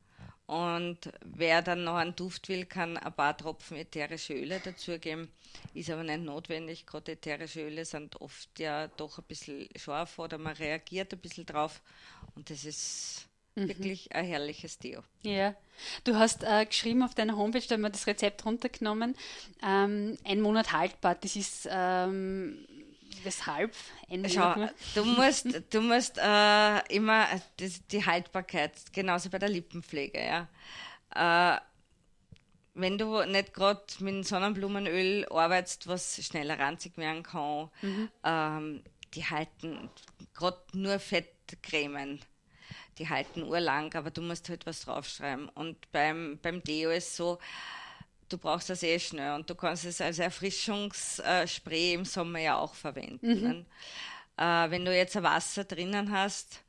und 0.51 0.99
wer 1.23 1.63
dann 1.63 1.85
noch 1.85 1.95
einen 1.95 2.17
Duft 2.17 2.49
will, 2.49 2.67
kann 2.67 2.97
ein 2.97 3.13
paar 3.13 3.37
Tropfen 3.37 3.77
ätherische 3.77 4.35
Öle 4.35 4.59
dazugeben. 4.59 5.29
Ist 5.75 5.91
aber 5.91 6.03
nicht 6.03 6.23
notwendig. 6.23 6.87
Gerade 6.87 7.13
ätherische 7.13 7.61
Öle 7.61 7.85
sind 7.85 8.21
oft 8.21 8.59
ja 8.59 8.89
doch 8.89 9.19
ein 9.19 9.25
bisschen 9.29 9.69
scharf 9.77 10.19
oder 10.19 10.39
man 10.39 10.57
reagiert 10.57 11.13
ein 11.13 11.21
bisschen 11.21 11.47
drauf. 11.47 11.81
Und 12.35 12.51
das 12.51 12.65
ist 12.65 13.29
mhm. 13.55 13.69
wirklich 13.69 14.13
ein 14.13 14.25
herrliches 14.25 14.77
Deo. 14.81 15.05
Ja, 15.23 15.55
du 16.03 16.17
hast 16.17 16.43
äh, 16.43 16.67
geschrieben 16.67 17.05
auf 17.05 17.15
deiner 17.15 17.37
Homepage, 17.37 17.63
da 17.69 17.75
haben 17.77 17.83
wir 17.83 17.91
das 17.91 18.09
Rezept 18.09 18.45
runtergenommen, 18.45 19.15
ähm, 19.63 20.19
ein 20.25 20.41
Monat 20.41 20.73
haltbar. 20.73 21.15
Das 21.15 21.37
ist 21.37 21.69
ähm, 21.71 22.67
Weshalb? 23.23 23.75
Schau, 24.29 24.55
du 24.95 25.05
musst, 25.05 25.47
du 25.71 25.81
musst 25.81 26.19
äh, 26.19 26.95
immer 26.95 27.27
die, 27.59 27.73
die, 27.91 28.05
Haltbarkeit, 28.05 28.73
genauso 28.93 29.31
bei 29.31 29.39
der 29.39 29.49
Lippenpflege, 29.49 30.21
ja. 30.25 31.57
Äh, 31.57 31.61
wenn 32.75 32.99
du 32.99 33.25
nicht 33.25 33.53
gerade 33.53 33.83
mit 33.99 34.27
Sonnenblumenöl 34.27 35.27
arbeitest, 35.29 35.87
was 35.87 36.25
schneller 36.25 36.59
ranzig 36.59 36.97
werden 36.97 37.23
kann, 37.23 37.71
mhm. 37.83 38.11
ähm, 38.25 38.85
die 39.15 39.25
halten 39.25 39.91
gerade 40.35 40.63
nur 40.73 40.99
Fettcremen, 40.99 42.21
die 42.99 43.09
halten 43.09 43.43
urlang, 43.43 43.93
aber 43.95 44.11
du 44.11 44.23
musst 44.23 44.49
halt 44.49 44.67
was 44.67 44.83
draufschreiben. 44.83 45.49
Und 45.49 45.91
beim, 45.91 46.39
beim 46.41 46.63
Deo 46.63 46.91
ist 46.91 47.17
so, 47.17 47.39
du 48.33 48.39
brauchst 48.39 48.71
das 48.71 48.83
eh 48.83 48.99
schnell 48.99 49.35
und 49.35 49.49
du 49.51 49.55
kannst 49.55 49.85
es 49.85 50.01
als 50.01 50.19
Erfrischungsspray 50.19 51.95
im 51.95 52.05
Sommer 52.05 52.39
ja 52.39 52.59
auch 52.59 52.75
verwenden. 52.75 53.27
Mhm. 53.27 53.67
Äh, 54.37 54.71
wenn 54.71 54.85
du 54.85 54.97
jetzt 54.97 55.17
ein 55.17 55.23
Wasser 55.23 55.65
drinnen 55.65 56.11
hast, 56.13 56.63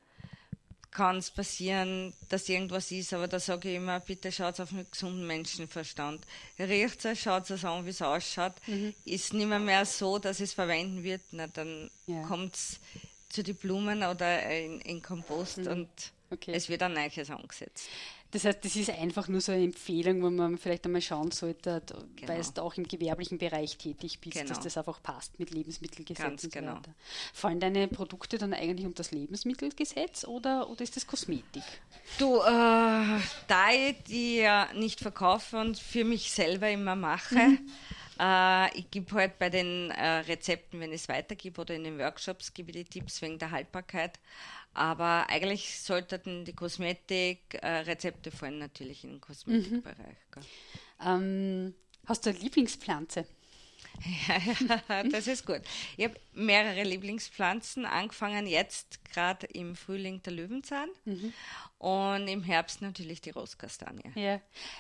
kann 0.91 1.17
es 1.17 1.32
passieren, 1.32 2.13
dass 2.28 2.50
irgendwas 2.50 2.91
ist, 2.91 3.13
aber 3.13 3.28
da 3.28 3.39
sage 3.39 3.69
ich 3.69 3.78
immer, 3.78 4.02
bitte 4.02 4.32
schaut 4.32 4.60
auf 4.60 4.74
einen 4.74 4.89
gesunden 4.91 5.26
Menschenverstand. 5.26 6.26
Riecht 6.60 7.06
es, 7.06 7.19
schaut 7.19 7.50
es 7.50 7.63
an, 7.63 7.86
wie 7.86 7.91
es 7.91 8.02
ausschaut. 8.02 8.56
Mhm. 8.67 8.93
Ist 9.06 9.34
nicht 9.34 9.47
mehr, 9.47 9.60
mehr 9.60 9.86
so, 9.86 10.19
dass 10.19 10.41
es 10.41 10.52
verwenden 10.52 11.04
wird, 11.04 11.21
na, 11.32 11.47
dann 11.47 11.89
ja. 12.08 12.21
kommt 12.24 12.56
es 12.56 12.80
zu 13.30 13.41
den 13.41 13.56
Blumen 13.56 14.04
oder 14.04 14.50
in, 14.52 14.82
in 14.82 15.02
Kompost 15.02 15.60
mhm. 15.60 15.67
und 15.67 15.89
okay. 16.30 16.52
es 16.54 16.67
wird 16.67 16.84
ein 16.84 16.93
neues 16.93 17.30
angesetzt. 17.30 17.88
Das 18.32 18.46
heißt, 18.46 18.63
das 18.63 18.76
ist 18.78 18.89
einfach 18.89 19.28
nur 19.28 19.41
so 19.41 19.52
eine 19.52 19.63
Empfehlung, 19.63 20.22
wo 20.24 20.30
man 20.30 20.58
vielleicht 20.58 20.86
einmal 20.86 21.02
schauen 21.02 21.32
sollte, 21.32 21.82
genau. 22.15 22.32
weil 22.32 22.41
du 22.41 22.62
auch 22.62 22.76
im 22.76 22.88
gewerblichen 22.88 23.38
Bereich 23.38 23.78
tätig 23.78 24.20
bist, 24.20 24.38
genau. 24.38 24.48
dass 24.48 24.62
das 24.62 24.78
einfach 24.78 25.04
passt 25.04 25.38
mit 25.38 25.52
Lebensmittelgesetz 25.52 26.26
und 26.26 26.39
so 26.39 26.50
genau. 26.50 26.76
weiter. 26.76 26.94
Fallen 27.34 27.60
deine 27.60 27.89
Produkte 27.89 28.38
dann 28.38 28.54
eigentlich 28.54 28.86
unter 28.86 29.04
das 29.04 29.12
Lebensmittelgesetz 29.12 30.24
oder, 30.24 30.70
oder 30.70 30.82
ist 30.82 30.96
das 30.96 31.06
Kosmetik? 31.06 31.63
Du, 32.17 32.38
äh, 32.38 33.20
da 33.48 33.72
ich 33.72 34.02
die 34.08 34.38
ja 34.38 34.70
nicht 34.74 35.02
verkaufe 35.02 35.58
und 35.58 35.78
für 35.78 36.06
mich 36.06 36.32
selber 36.32 36.70
immer 36.70 36.96
mache, 36.96 37.36
mhm. 37.36 37.70
Äh, 38.22 38.78
ich 38.78 38.92
gebe 38.92 39.16
halt 39.16 39.40
bei 39.40 39.50
den 39.50 39.90
äh, 39.92 40.20
Rezepten, 40.20 40.80
wenn 40.80 40.94
es 40.94 41.10
weitergebe 41.10 41.62
oder 41.62 41.74
in 41.74 41.84
den 41.84 41.98
Workshops, 41.98 42.54
gebe 42.54 42.70
ich 42.70 42.78
die 42.78 43.00
Tipps 43.00 43.22
wegen 43.22 43.40
der 43.40 43.52
Haltbarkeit. 43.52 44.20
Aber 44.74 45.28
eigentlich 45.30 45.80
sollten 45.80 46.46
die 46.46 46.54
Kosmetik-Rezepte 46.54 48.30
äh, 48.30 48.34
fallen 48.34 48.60
natürlich 48.60 49.04
in 49.04 49.12
den 49.12 49.22
Kosmetikbereich. 49.22 49.98
Mhm. 50.36 50.44
Ähm, 51.04 51.76
hast 52.06 52.26
du 52.26 52.30
eine 52.30 52.40
Lieblingspflanze? 52.40 53.26
Ja, 54.27 55.04
das 55.12 55.27
ist 55.27 55.45
gut. 55.45 55.62
Ich 55.97 56.06
habe 56.06 56.15
mehrere 56.34 56.84
Lieblingspflanzen, 56.84 57.86
angefangen 57.86 58.47
jetzt 58.47 59.04
gerade 59.06 59.47
im 59.47 59.75
Frühling 59.75 60.23
der 60.23 60.34
Löwenzahn 60.34 60.89
mhm. 61.06 61.34
und 61.77 62.27
im 62.27 62.43
Herbst 62.43 62.82
natürlich 62.82 63.21
die 63.21 63.30
Rosskastanie. 63.32 64.12
Ja, 64.15 64.39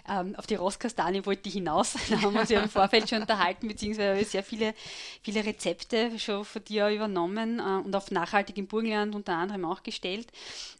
ähm, 0.09 0.35
auf 0.35 0.47
die 0.47 0.55
Rosskastanie 0.55 1.25
wollte 1.25 1.49
ich 1.49 1.55
hinaus. 1.55 1.95
Da 2.09 2.21
haben 2.21 2.33
wir 2.33 2.41
uns 2.41 2.49
ja 2.49 2.61
im 2.61 2.69
Vorfeld 2.81 3.09
schon 3.09 3.21
unterhalten, 3.21 3.67
beziehungsweise 3.67 4.11
habe 4.11 4.21
ich 4.21 4.29
sehr 4.29 4.43
viele, 4.43 4.73
viele 5.21 5.45
Rezepte 5.45 6.17
schon 6.19 6.43
von 6.45 6.63
dir 6.63 6.89
übernommen 6.89 7.59
äh, 7.59 7.85
und 7.85 7.95
auf 7.95 8.11
nachhaltig 8.11 8.57
im 8.57 8.67
Burgenland 8.67 9.15
unter 9.15 9.35
anderem 9.35 9.65
auch 9.65 9.83
gestellt. 9.83 10.31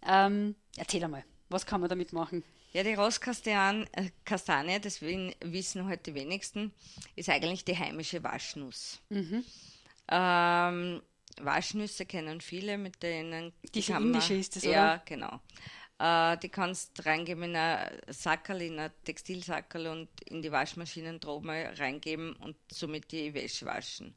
Ähm, 0.08 0.56
erzähl 0.78 1.04
einmal, 1.04 1.24
was 1.50 1.66
kann 1.66 1.82
man 1.82 1.90
damit 1.90 2.14
machen? 2.14 2.44
Ja, 2.74 2.84
die 2.84 2.94
Rosskastanie, 2.94 3.86
äh, 3.94 4.80
das 4.80 5.02
wissen 5.02 5.88
heute 5.88 6.12
die 6.12 6.16
wenigsten, 6.16 6.72
ist 7.16 7.30
eigentlich 7.30 7.66
die 7.66 7.78
heimische 7.78 8.24
Waschnuss. 8.24 9.00
Mhm. 9.10 9.44
Ähm, 10.08 11.02
Waschnüsse 11.42 12.06
kennen 12.06 12.40
viele, 12.40 12.78
mit 12.78 13.04
denen. 13.04 13.54
Die 13.74 13.80
indische 13.92 14.36
ist 14.36 14.56
das, 14.56 14.64
oder? 14.64 14.72
Ja, 14.72 15.02
genau. 15.06 15.42
Äh, 16.00 16.38
die 16.38 16.50
kannst 16.50 16.98
du 16.98 17.06
reingeben 17.06 17.44
in 17.44 17.56
ein 17.56 17.90
Sackerl, 18.08 18.62
in 18.62 18.80
ein 18.80 18.92
Textilsackerl 19.04 19.88
und 19.88 20.10
in 20.26 20.42
die 20.42 20.52
Waschmaschinentrommel 20.52 21.74
reingeben 21.78 22.34
und 22.38 22.56
somit 22.72 23.12
die 23.12 23.34
Wäsche 23.34 23.66
waschen. 23.66 24.16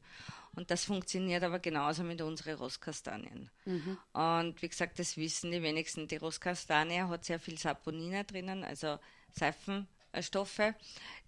Und 0.55 0.71
das 0.71 0.85
funktioniert 0.85 1.43
aber 1.43 1.59
genauso 1.59 2.03
mit 2.03 2.21
unseren 2.21 2.55
Rostkastanien. 2.55 3.49
Mhm. 3.65 3.97
Und 4.13 4.61
wie 4.61 4.69
gesagt, 4.69 4.99
das 4.99 5.17
wissen 5.17 5.51
die 5.51 5.61
wenigsten. 5.61 6.07
Die 6.07 6.17
Rostkastanie 6.17 7.01
hat 7.01 7.25
sehr 7.25 7.39
viel 7.39 7.57
Saponine 7.57 8.23
drinnen, 8.23 8.63
also 8.63 8.97
Seifenstoffe, 9.31 10.73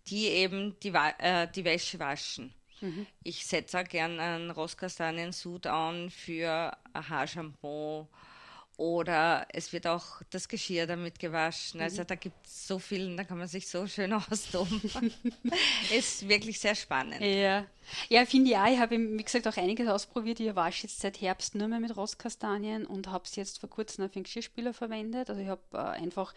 die 0.08 0.28
eben 0.28 0.80
die, 0.80 0.94
äh, 0.94 1.48
die 1.54 1.66
Wäsche 1.66 2.00
waschen. 2.00 2.54
Mhm. 2.82 3.08
Ich 3.24 3.46
setze 3.46 3.80
auch 3.80 3.84
gerne 3.84 4.22
einen 4.22 4.52
Rostkastaniensud 4.52 5.68
an 5.68 6.10
für 6.10 6.78
ein 6.94 7.10
Haarshampoo 7.10 8.08
oder 8.78 9.48
es 9.50 9.74
wird 9.74 9.88
auch 9.88 10.22
das 10.30 10.48
Geschirr 10.48 10.86
damit 10.86 11.18
gewaschen. 11.18 11.82
Also 11.82 12.04
mhm. 12.04 12.08
da 12.08 12.16
gibt 12.16 12.46
es 12.46 12.68
so 12.68 12.78
viel, 12.78 13.16
da 13.16 13.24
kann 13.24 13.40
man 13.40 13.48
sich 13.48 13.68
so 13.68 13.88
schön 13.88 14.14
austoben. 14.32 14.82
ist 15.92 16.30
wirklich 16.30 16.60
sehr 16.60 16.76
spannend. 16.76 17.20
Ja, 17.20 17.66
ja 18.08 18.26
finde 18.26 18.52
ich 18.52 18.58
auch. 18.58 18.68
Ich 18.68 18.78
habe, 18.78 19.00
wie 19.00 19.24
gesagt, 19.24 19.48
auch 19.48 19.58
einiges 19.58 19.88
ausprobiert. 19.88 20.40
Ich 20.40 20.56
wasche 20.56 20.84
jetzt 20.84 21.00
seit 21.00 21.20
Herbst 21.20 21.56
nur 21.56 21.68
mehr 21.68 21.80
mit 21.80 21.98
Rostkastanien 21.98 22.86
und 22.86 23.08
habe 23.08 23.24
es 23.26 23.36
jetzt 23.36 23.60
vor 23.60 23.70
kurzem 23.70 24.06
auf 24.06 24.12
den 24.12 24.22
Geschirrspüler 24.22 24.76
verwendet. 24.76 25.32
Also 25.32 25.42
ich 25.42 25.48
habe 25.48 25.62
äh, 25.74 25.78
einfach 25.78 26.36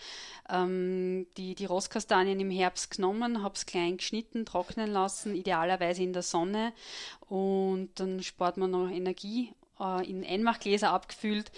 ähm, 0.49 1.27
die, 1.37 1.55
die 1.55 1.67
Rostkastanien 1.67 2.41
im 2.41 2.51
Herbst 2.51 2.97
genommen, 2.97 3.43
habe 3.43 3.55
es 3.55 3.67
klein 3.67 3.99
geschnitten, 3.99 4.47
trocknen 4.47 4.91
lassen, 4.91 5.35
idealerweise 5.35 6.03
in 6.03 6.15
der 6.15 6.23
Sonne 6.23 6.73
und 7.29 7.91
dann 7.97 8.23
spart 8.23 8.57
man 8.57 8.71
noch 8.71 8.89
Energie 8.89 9.53
äh, 9.81 10.09
in 10.09 10.25
Einmachgläser 10.25 10.91
abgefüllt, 10.91 11.51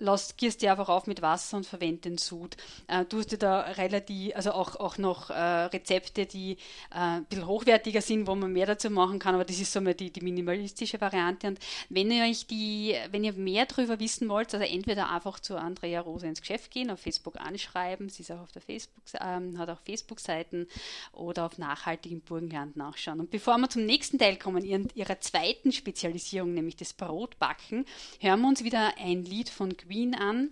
lass, 0.00 0.36
gierst 0.36 0.62
dir 0.62 0.72
einfach 0.72 0.88
auf 0.88 1.06
mit 1.06 1.22
Wasser 1.22 1.58
und 1.58 1.66
verwende 1.66 2.00
den 2.00 2.18
Sud. 2.18 2.56
Äh, 2.88 3.04
du 3.04 3.18
hast 3.18 3.30
dir 3.30 3.38
da 3.38 3.60
relativ, 3.60 4.34
also 4.34 4.52
auch, 4.52 4.76
auch 4.76 4.98
noch 4.98 5.30
äh, 5.30 5.34
Rezepte, 5.34 6.26
die 6.26 6.52
äh, 6.52 6.56
ein 6.94 7.24
bisschen 7.26 7.46
hochwertiger 7.46 8.00
sind, 8.00 8.26
wo 8.26 8.34
man 8.34 8.52
mehr 8.52 8.66
dazu 8.66 8.90
machen 8.90 9.18
kann, 9.18 9.34
aber 9.34 9.44
das 9.44 9.60
ist 9.60 9.72
so 9.72 9.80
mal 9.80 9.94
die, 9.94 10.10
die 10.10 10.22
minimalistische 10.22 11.00
Variante. 11.00 11.48
Und 11.48 11.58
wenn 11.88 12.10
ihr 12.10 12.24
euch 12.24 12.46
die, 12.46 12.96
wenn 13.10 13.22
ihr 13.22 13.34
mehr 13.34 13.66
darüber 13.66 14.00
wissen 14.00 14.28
wollt, 14.28 14.52
also 14.54 14.66
entweder 14.66 15.10
einfach 15.10 15.38
zu 15.38 15.56
Andrea 15.56 16.00
Rose 16.00 16.26
ins 16.26 16.40
Geschäft 16.40 16.70
gehen, 16.70 16.90
auf 16.90 17.00
Facebook 17.00 17.38
anschreiben, 17.38 18.08
sie 18.08 18.22
ist 18.22 18.32
auch 18.32 18.40
auf 18.40 18.52
der 18.52 18.62
Facebook, 18.62 19.04
ähm, 19.20 19.58
hat 19.58 19.68
auch 19.68 19.80
Facebook-Seiten 19.80 20.66
oder 21.12 21.46
auf 21.46 21.58
nachhaltigem 21.58 22.22
Burgenland 22.22 22.76
nachschauen. 22.76 23.20
Und 23.20 23.30
bevor 23.30 23.58
wir 23.58 23.68
zum 23.68 23.84
nächsten 23.84 24.18
Teil 24.18 24.36
kommen, 24.36 24.64
ihren, 24.64 24.88
ihrer 24.94 25.20
zweiten 25.20 25.72
Spezialisierung, 25.72 26.54
nämlich 26.54 26.76
das 26.76 26.94
Brotbacken, 26.94 27.84
hören 28.20 28.40
wir 28.40 28.48
uns 28.48 28.64
wieder 28.64 28.94
ein 28.98 29.24
Lied 29.24 29.50
von 29.50 29.76
Queen 29.90 30.14
an 30.14 30.50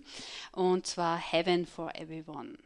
und 0.51 0.85
zwar 0.85 1.17
Heaven 1.17 1.65
for 1.65 1.95
Everyone. 1.95 2.57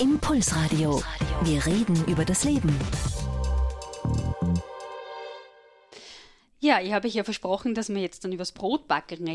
Impulsradio. 0.00 1.00
Wir 1.42 1.64
reden 1.64 2.04
über 2.08 2.24
das 2.24 2.42
Leben. 2.42 2.76
Ja, 6.64 6.80
ich 6.80 6.94
habe 6.94 7.08
ja 7.08 7.24
versprochen, 7.24 7.74
dass 7.74 7.90
wir 7.90 8.00
jetzt 8.00 8.24
dann 8.24 8.32
über 8.32 8.40
das 8.40 8.52
Brotbacken 8.52 9.28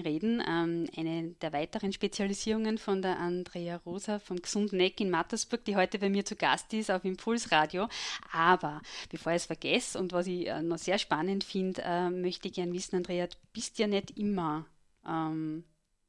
reden. 0.00 0.42
Ähm, 0.48 0.86
eine 0.96 1.34
der 1.42 1.52
weiteren 1.52 1.92
Spezialisierungen 1.92 2.78
von 2.78 3.02
der 3.02 3.18
Andrea 3.18 3.76
Rosa 3.84 4.18
vom 4.18 4.40
Gesunden 4.40 4.80
Eck 4.80 4.98
in 4.98 5.10
Mattersburg, 5.10 5.62
die 5.66 5.76
heute 5.76 5.98
bei 5.98 6.08
mir 6.08 6.24
zu 6.24 6.36
Gast 6.36 6.72
ist 6.72 6.90
auf 6.90 7.04
Impulsradio. 7.04 7.86
Aber 8.32 8.80
bevor 9.10 9.32
ich 9.32 9.42
es 9.42 9.44
vergesse 9.44 9.98
und 9.98 10.14
was 10.14 10.26
ich 10.26 10.46
äh, 10.46 10.62
noch 10.62 10.78
sehr 10.78 10.96
spannend 10.96 11.44
finde, 11.44 11.82
äh, 11.84 12.08
möchte 12.08 12.48
ich 12.48 12.54
gerne 12.54 12.72
wissen, 12.72 12.96
Andrea, 12.96 13.26
du 13.26 13.36
bist 13.52 13.78
ja 13.78 13.86
nicht 13.86 14.16
immer 14.16 14.64
ähm, 15.06 15.64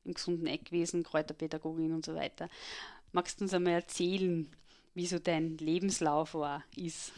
im 0.05 0.13
Gesunden 0.13 0.47
Eck 0.47 0.67
gewesen, 0.67 1.03
Kräuterpädagogin 1.03 1.91
und 1.91 2.05
so 2.05 2.15
weiter. 2.15 2.47
Magst 3.11 3.41
du 3.41 3.43
uns 3.43 3.53
einmal 3.53 3.73
erzählen, 3.73 4.49
wie 4.93 5.05
so 5.05 5.19
dein 5.19 5.57
Lebenslauf 5.57 6.33
war, 6.33 6.63
ist? 6.77 7.11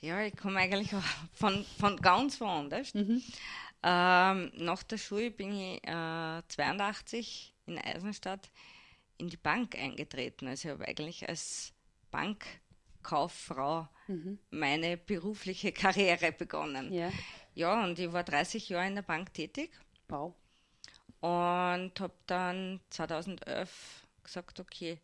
Ja, 0.00 0.22
ich 0.22 0.36
komme 0.36 0.60
eigentlich 0.60 0.90
von, 1.32 1.64
von 1.78 1.96
ganz 1.96 2.40
woanders. 2.40 2.94
Mhm. 2.94 3.22
Ähm, 3.82 4.52
nach 4.56 4.82
der 4.82 4.98
Schule 4.98 5.30
bin 5.30 5.52
ich 5.52 5.86
äh, 5.86 6.42
82 6.48 7.54
in 7.66 7.78
Eisenstadt 7.78 8.50
in 9.18 9.28
die 9.28 9.36
Bank 9.36 9.76
eingetreten. 9.76 10.48
Also 10.48 10.68
ich 10.68 10.74
habe 10.74 10.88
eigentlich 10.88 11.28
als 11.28 11.72
Bankkauffrau 12.10 13.88
mhm. 14.08 14.38
meine 14.50 14.96
berufliche 14.96 15.72
Karriere 15.72 16.32
begonnen. 16.32 16.92
Ja. 16.92 17.10
ja, 17.54 17.84
und 17.84 17.98
ich 17.98 18.12
war 18.12 18.24
30 18.24 18.68
Jahre 18.68 18.88
in 18.88 18.96
der 18.96 19.02
Bank 19.02 19.32
tätig. 19.32 19.70
Wow. 20.08 20.34
Und 21.20 21.92
habe 21.98 22.14
dann 22.26 22.80
2011 22.90 24.06
gesagt, 24.22 24.60
okay, 24.60 24.98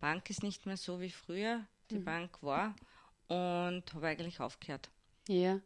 Bank 0.00 0.28
ist 0.30 0.42
nicht 0.42 0.66
mehr 0.66 0.76
so 0.76 1.00
wie 1.00 1.10
früher. 1.10 1.64
Die 1.90 1.98
mhm. 1.98 2.04
Bank 2.04 2.42
war 2.42 2.74
und 3.32 3.94
habe 3.94 4.08
eigentlich 4.08 4.40
aufgehört. 4.40 4.90
Ja. 5.28 5.60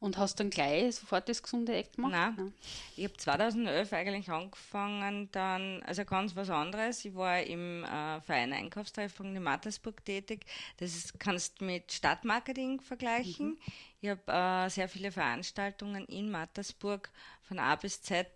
Und 0.00 0.18
hast 0.18 0.40
dann 0.40 0.50
gleich 0.50 0.96
sofort 0.96 1.28
das 1.28 1.40
gesunde 1.40 1.74
Eck 1.74 1.92
gemacht? 1.92 2.12
Nein. 2.12 2.34
Nein. 2.36 2.54
Ich 2.96 3.04
habe 3.04 3.16
2011 3.16 3.92
eigentlich 3.92 4.28
angefangen, 4.28 5.28
dann, 5.30 5.82
also 5.84 6.04
ganz 6.04 6.34
was 6.34 6.50
anderes. 6.50 7.04
Ich 7.04 7.14
war 7.14 7.40
im 7.40 7.84
äh, 7.84 8.20
Verein 8.20 8.52
Einkaufstreffung 8.52 9.36
in 9.36 9.42
Mattersburg 9.42 10.04
tätig. 10.04 10.46
Das 10.78 10.96
ist, 10.96 11.20
kannst 11.20 11.60
du 11.60 11.66
mit 11.66 11.92
Stadtmarketing 11.92 12.80
vergleichen. 12.80 13.50
Mhm. 13.50 13.58
Ich 14.00 14.08
habe 14.08 14.66
äh, 14.66 14.68
sehr 14.68 14.88
viele 14.88 15.12
Veranstaltungen 15.12 16.04
in 16.06 16.28
Mattersburg 16.28 17.10
von 17.42 17.60
A 17.60 17.76
bis 17.76 18.02
Z 18.02 18.26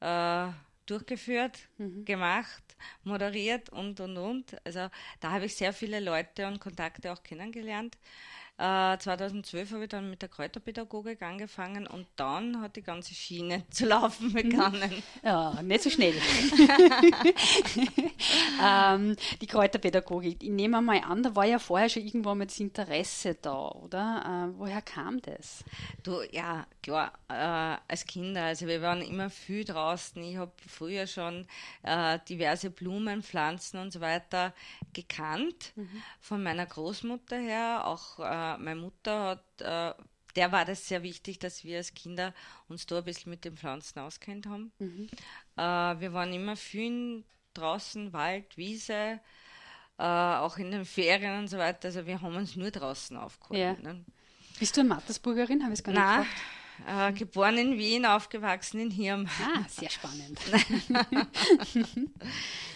äh, 0.00 0.48
durchgeführt, 0.86 1.58
mhm. 1.78 2.04
gemacht, 2.04 2.69
moderiert 3.04 3.70
und, 3.70 4.00
und, 4.00 4.16
und. 4.18 4.56
Also 4.64 4.88
da 5.20 5.30
habe 5.32 5.46
ich 5.46 5.56
sehr 5.56 5.72
viele 5.72 6.00
Leute 6.00 6.46
und 6.46 6.60
Kontakte 6.60 7.12
auch 7.12 7.22
kennengelernt. 7.22 7.96
2012 8.60 9.70
äh, 9.70 9.74
habe 9.74 9.84
ich 9.84 9.88
dann 9.88 10.10
mit 10.10 10.20
der 10.20 10.28
Kräuterpädagogik 10.28 11.22
angefangen 11.22 11.86
und 11.86 12.06
dann 12.16 12.60
hat 12.60 12.76
die 12.76 12.82
ganze 12.82 13.14
Schiene 13.14 13.62
zu 13.70 13.86
laufen 13.86 14.28
mhm. 14.28 14.32
begonnen. 14.34 15.02
Ja, 15.22 15.62
nicht 15.62 15.82
so 15.82 15.88
schnell. 15.88 16.12
ähm, 18.62 19.16
die 19.40 19.46
Kräuterpädagogik, 19.46 20.42
ich 20.42 20.50
nehme 20.50 20.82
mal 20.82 21.00
an, 21.00 21.22
da 21.22 21.34
war 21.34 21.46
ja 21.46 21.58
vorher 21.58 21.88
schon 21.88 22.04
irgendwo 22.04 22.34
mal 22.34 22.44
das 22.44 22.60
Interesse 22.60 23.34
da, 23.40 23.68
oder? 23.68 24.50
Äh, 24.52 24.58
woher 24.58 24.82
kam 24.82 25.22
das? 25.22 25.64
Du, 26.02 26.20
ja, 26.30 26.66
klar, 26.82 27.12
äh, 27.28 27.78
als 27.88 28.04
Kinder, 28.04 28.44
also 28.44 28.66
wir 28.66 28.82
waren 28.82 29.00
immer 29.00 29.30
viel 29.30 29.64
draußen. 29.64 30.22
Ich 30.22 30.36
habe 30.36 30.52
früher 30.68 31.06
schon 31.06 31.46
äh, 31.82 32.18
diverse 32.28 32.68
Blumen, 32.68 33.22
Pflanzen 33.22 33.78
und 33.78 33.90
so 33.90 34.02
weiter 34.02 34.52
gekannt, 34.92 35.72
mhm. 35.76 36.02
von 36.20 36.42
meiner 36.42 36.66
Großmutter 36.66 37.38
her, 37.38 37.86
auch 37.86 38.18
äh, 38.54 38.58
meine 38.58 38.80
Mutter 38.80 39.24
hat 39.24 39.60
äh, 39.60 40.02
der 40.36 40.52
war 40.52 40.64
das 40.64 40.86
sehr 40.86 41.02
wichtig, 41.02 41.38
dass 41.38 41.64
wir 41.64 41.78
als 41.78 41.94
Kinder 41.94 42.34
uns 42.68 42.86
da 42.86 42.98
ein 42.98 43.04
bisschen 43.04 43.30
mit 43.30 43.44
den 43.44 43.56
Pflanzen 43.56 43.98
auskennt 43.98 44.46
haben. 44.46 44.72
Mhm. 44.78 45.08
Äh, 45.56 45.62
wir 45.62 46.12
waren 46.12 46.32
immer 46.32 46.56
viel 46.56 47.24
draußen, 47.54 48.12
Wald, 48.12 48.56
Wiese, 48.56 49.20
äh, 49.98 50.02
auch 50.02 50.56
in 50.58 50.70
den 50.70 50.84
Ferien 50.84 51.38
und 51.38 51.48
so 51.48 51.58
weiter. 51.58 51.88
Also 51.88 52.06
wir 52.06 52.20
haben 52.20 52.36
uns 52.36 52.56
nur 52.56 52.70
draußen 52.70 53.16
aufgehalten. 53.16 53.84
Ja. 53.84 53.92
Ne? 53.94 54.04
Bist 54.58 54.76
du 54.76 54.80
eine 54.80 54.90
Mattersburgerin? 54.90 55.64
Habe 55.64 55.74
ich 55.74 55.82
gar 55.82 55.92
nicht 55.92 56.28
Nein, 56.86 57.10
äh, 57.10 57.12
geboren 57.12 57.58
in 57.58 57.78
Wien, 57.78 58.06
aufgewachsen 58.06 58.80
in 58.80 58.90
Hirn. 58.90 59.28
Ah, 59.42 59.64
sehr 59.68 59.90
spannend. 59.90 60.38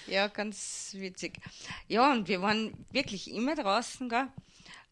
ja, 0.07 0.29
ganz 0.29 0.95
witzig. 0.99 1.39
Ja, 1.89 2.13
und 2.13 2.29
wir 2.29 2.43
waren 2.43 2.87
wirklich 2.91 3.31
immer 3.31 3.55
draußen, 3.55 4.09
gell? 4.09 4.29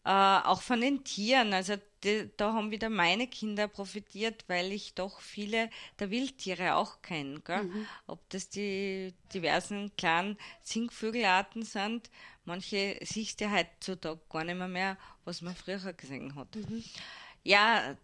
Äh, 0.05 0.09
auch 0.09 0.61
von 0.61 0.81
den 0.81 1.03
Tieren. 1.05 1.53
Also 1.53 1.75
die, 2.03 2.29
da 2.35 2.53
haben 2.53 2.71
wieder 2.71 2.89
meine 2.89 3.27
Kinder 3.27 3.69
profitiert, 3.69 4.43
weil 4.47 4.73
ich 4.73 4.95
doch 4.95 5.21
viele 5.21 5.69
der 5.99 6.11
Wildtiere 6.11 6.75
auch 6.75 7.01
kenne. 7.01 7.41
Mhm. 7.47 7.87
Ob 8.07 8.29
das 8.29 8.49
die 8.49 9.13
diversen 9.33 9.95
kleinen 9.95 10.37
Singvögelarten 10.61 11.63
sind, 11.63 12.09
manche 12.43 12.99
siehst 13.01 13.39
du 13.39 13.49
heutzutage 13.49 14.19
gar 14.29 14.43
nicht 14.43 14.57
mehr, 14.57 14.67
mehr 14.67 14.97
was 15.23 15.41
man 15.41 15.55
früher 15.55 15.93
gesehen 15.93 16.35
hat. 16.35 16.53
Mhm. 16.55 16.83
Ja, 17.43 17.95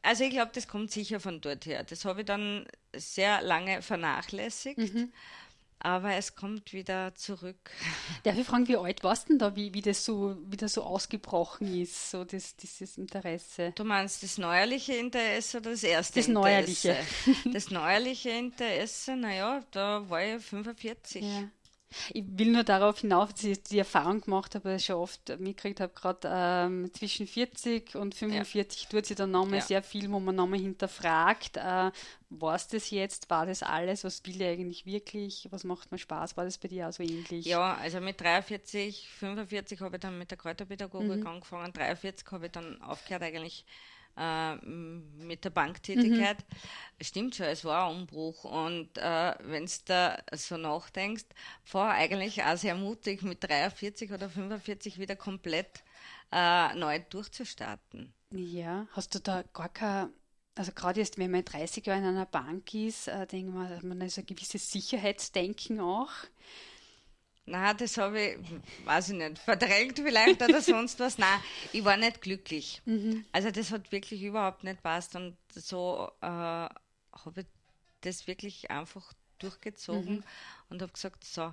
also 0.00 0.24
ich 0.24 0.30
glaube, 0.30 0.52
das 0.54 0.66
kommt 0.66 0.90
sicher 0.90 1.20
von 1.20 1.42
dort 1.42 1.66
her. 1.66 1.84
Das 1.84 2.06
habe 2.06 2.20
ich 2.20 2.26
dann 2.26 2.66
sehr 2.94 3.42
lange 3.42 3.82
vernachlässigt. 3.82 4.78
Mhm 4.78 5.12
aber 5.84 6.14
es 6.14 6.34
kommt 6.34 6.72
wieder 6.72 7.14
zurück. 7.14 7.70
Darf 8.22 8.38
ich 8.38 8.46
fragen, 8.46 8.68
wie 8.68 8.76
alt 8.76 9.02
warst 9.02 9.24
du 9.24 9.32
denn 9.32 9.38
da, 9.38 9.56
wie, 9.56 9.74
wie, 9.74 9.82
das 9.82 10.04
so, 10.04 10.36
wie 10.46 10.56
das 10.56 10.74
so 10.74 10.82
ausgebrochen 10.82 11.80
ist, 11.80 12.10
so 12.10 12.24
das, 12.24 12.56
dieses 12.56 12.98
Interesse? 12.98 13.72
Du 13.74 13.84
meinst 13.84 14.22
das 14.22 14.38
neuerliche 14.38 14.94
Interesse 14.94 15.58
oder 15.58 15.70
das 15.70 15.82
erste 15.82 16.20
das 16.20 16.28
Interesse? 16.28 16.28
Das 16.28 16.84
neuerliche. 16.84 16.96
Das 17.52 17.70
neuerliche 17.70 18.30
Interesse, 18.30 19.16
naja, 19.16 19.62
da 19.70 20.08
war 20.08 20.22
ich 20.22 20.42
45. 20.42 21.22
Ja. 21.22 21.48
Ich 22.12 22.24
will 22.26 22.52
nur 22.52 22.64
darauf 22.64 23.00
hinauf, 23.00 23.32
dass 23.32 23.44
ich 23.44 23.62
die 23.62 23.78
Erfahrung 23.78 24.20
gemacht 24.20 24.54
habe, 24.54 24.78
schon 24.78 24.96
oft 24.96 25.38
mitgekriegt 25.38 25.80
habe, 25.80 25.92
gerade 25.94 26.28
ähm, 26.30 26.90
zwischen 26.94 27.26
40 27.26 27.94
und 27.96 28.14
45 28.14 28.82
ja. 28.82 28.88
tut 28.88 29.06
sich 29.06 29.16
dann 29.16 29.30
nochmal 29.30 29.58
ja. 29.58 29.64
sehr 29.64 29.82
viel, 29.82 30.10
wo 30.10 30.20
man 30.20 30.34
nochmal 30.34 30.60
hinterfragt, 30.60 31.56
äh, 31.56 31.90
war 32.30 32.54
es 32.54 32.66
das 32.68 32.90
jetzt, 32.90 33.28
war 33.30 33.46
das 33.46 33.62
alles, 33.62 34.04
was 34.04 34.24
will 34.24 34.40
ich 34.40 34.46
eigentlich 34.46 34.86
wirklich, 34.86 35.48
was 35.50 35.64
macht 35.64 35.92
mir 35.92 35.98
Spaß, 35.98 36.36
war 36.36 36.44
das 36.44 36.58
bei 36.58 36.68
dir 36.68 36.88
auch 36.88 36.92
so 36.92 37.02
ähnlich? 37.02 37.44
Ja, 37.44 37.74
also 37.74 38.00
mit 38.00 38.20
43, 38.20 39.08
45 39.08 39.80
habe 39.80 39.96
ich 39.96 40.00
dann 40.00 40.18
mit 40.18 40.30
der 40.30 40.38
Kräuterpädagogik 40.38 41.20
mhm. 41.20 41.26
angefangen, 41.26 41.72
43 41.72 42.26
habe 42.30 42.46
ich 42.46 42.52
dann 42.52 42.80
aufgehört 42.82 43.22
eigentlich 43.22 43.64
äh, 44.16 44.56
mit 44.56 45.44
der 45.44 45.50
Banktätigkeit. 45.50 46.38
Mhm. 46.38 47.04
Stimmt 47.04 47.36
schon, 47.36 47.46
es 47.46 47.64
war 47.64 47.88
ein 47.88 47.96
Umbruch. 47.96 48.44
Und 48.44 48.96
äh, 48.98 49.34
wenn 49.40 49.66
du 49.66 49.72
da 49.86 50.18
so 50.32 50.56
nachdenkst, 50.56 51.26
war 51.70 51.92
eigentlich 51.92 52.42
auch 52.42 52.56
sehr 52.56 52.74
mutig, 52.74 53.22
mit 53.22 53.42
43 53.42 54.12
oder 54.12 54.28
45 54.28 54.98
wieder 54.98 55.16
komplett 55.16 55.82
äh, 56.30 56.74
neu 56.74 57.00
durchzustarten. 57.10 58.12
Ja, 58.30 58.86
hast 58.92 59.14
du 59.14 59.20
da 59.20 59.44
gar 59.52 59.68
kein 59.68 60.10
also 60.54 60.72
gerade 60.72 61.00
jetzt, 61.00 61.18
wenn 61.18 61.30
man 61.30 61.44
30 61.44 61.86
Jahre 61.86 62.00
in 62.00 62.06
einer 62.06 62.26
Bank 62.26 62.74
ist, 62.74 63.08
äh, 63.08 63.26
denkt 63.26 63.54
man, 63.54 63.86
man 63.86 64.00
ist 64.02 64.18
ein 64.18 64.26
gewisses 64.26 64.70
Sicherheitsdenken 64.70 65.80
auch. 65.80 66.10
Na, 67.44 67.74
das 67.74 67.98
habe 67.98 68.20
ich, 68.20 68.38
weiß 68.86 69.10
ich 69.10 69.16
nicht, 69.16 69.38
verdrängt 69.38 69.98
vielleicht 69.98 70.42
oder 70.42 70.60
sonst 70.62 71.00
was. 71.00 71.18
Nein, 71.18 71.40
ich 71.72 71.84
war 71.84 71.96
nicht 71.96 72.20
glücklich. 72.20 72.80
Mhm. 72.84 73.24
Also 73.32 73.50
das 73.50 73.72
hat 73.72 73.90
wirklich 73.90 74.22
überhaupt 74.22 74.62
nicht 74.64 74.82
passt 74.82 75.16
und 75.16 75.36
so 75.50 76.10
äh, 76.20 76.26
habe 76.26 76.70
ich 77.36 77.46
das 78.02 78.26
wirklich 78.26 78.70
einfach 78.70 79.12
durchgezogen 79.38 80.16
mhm. 80.16 80.24
und 80.70 80.82
habe 80.82 80.92
gesagt, 80.92 81.24
so, 81.24 81.52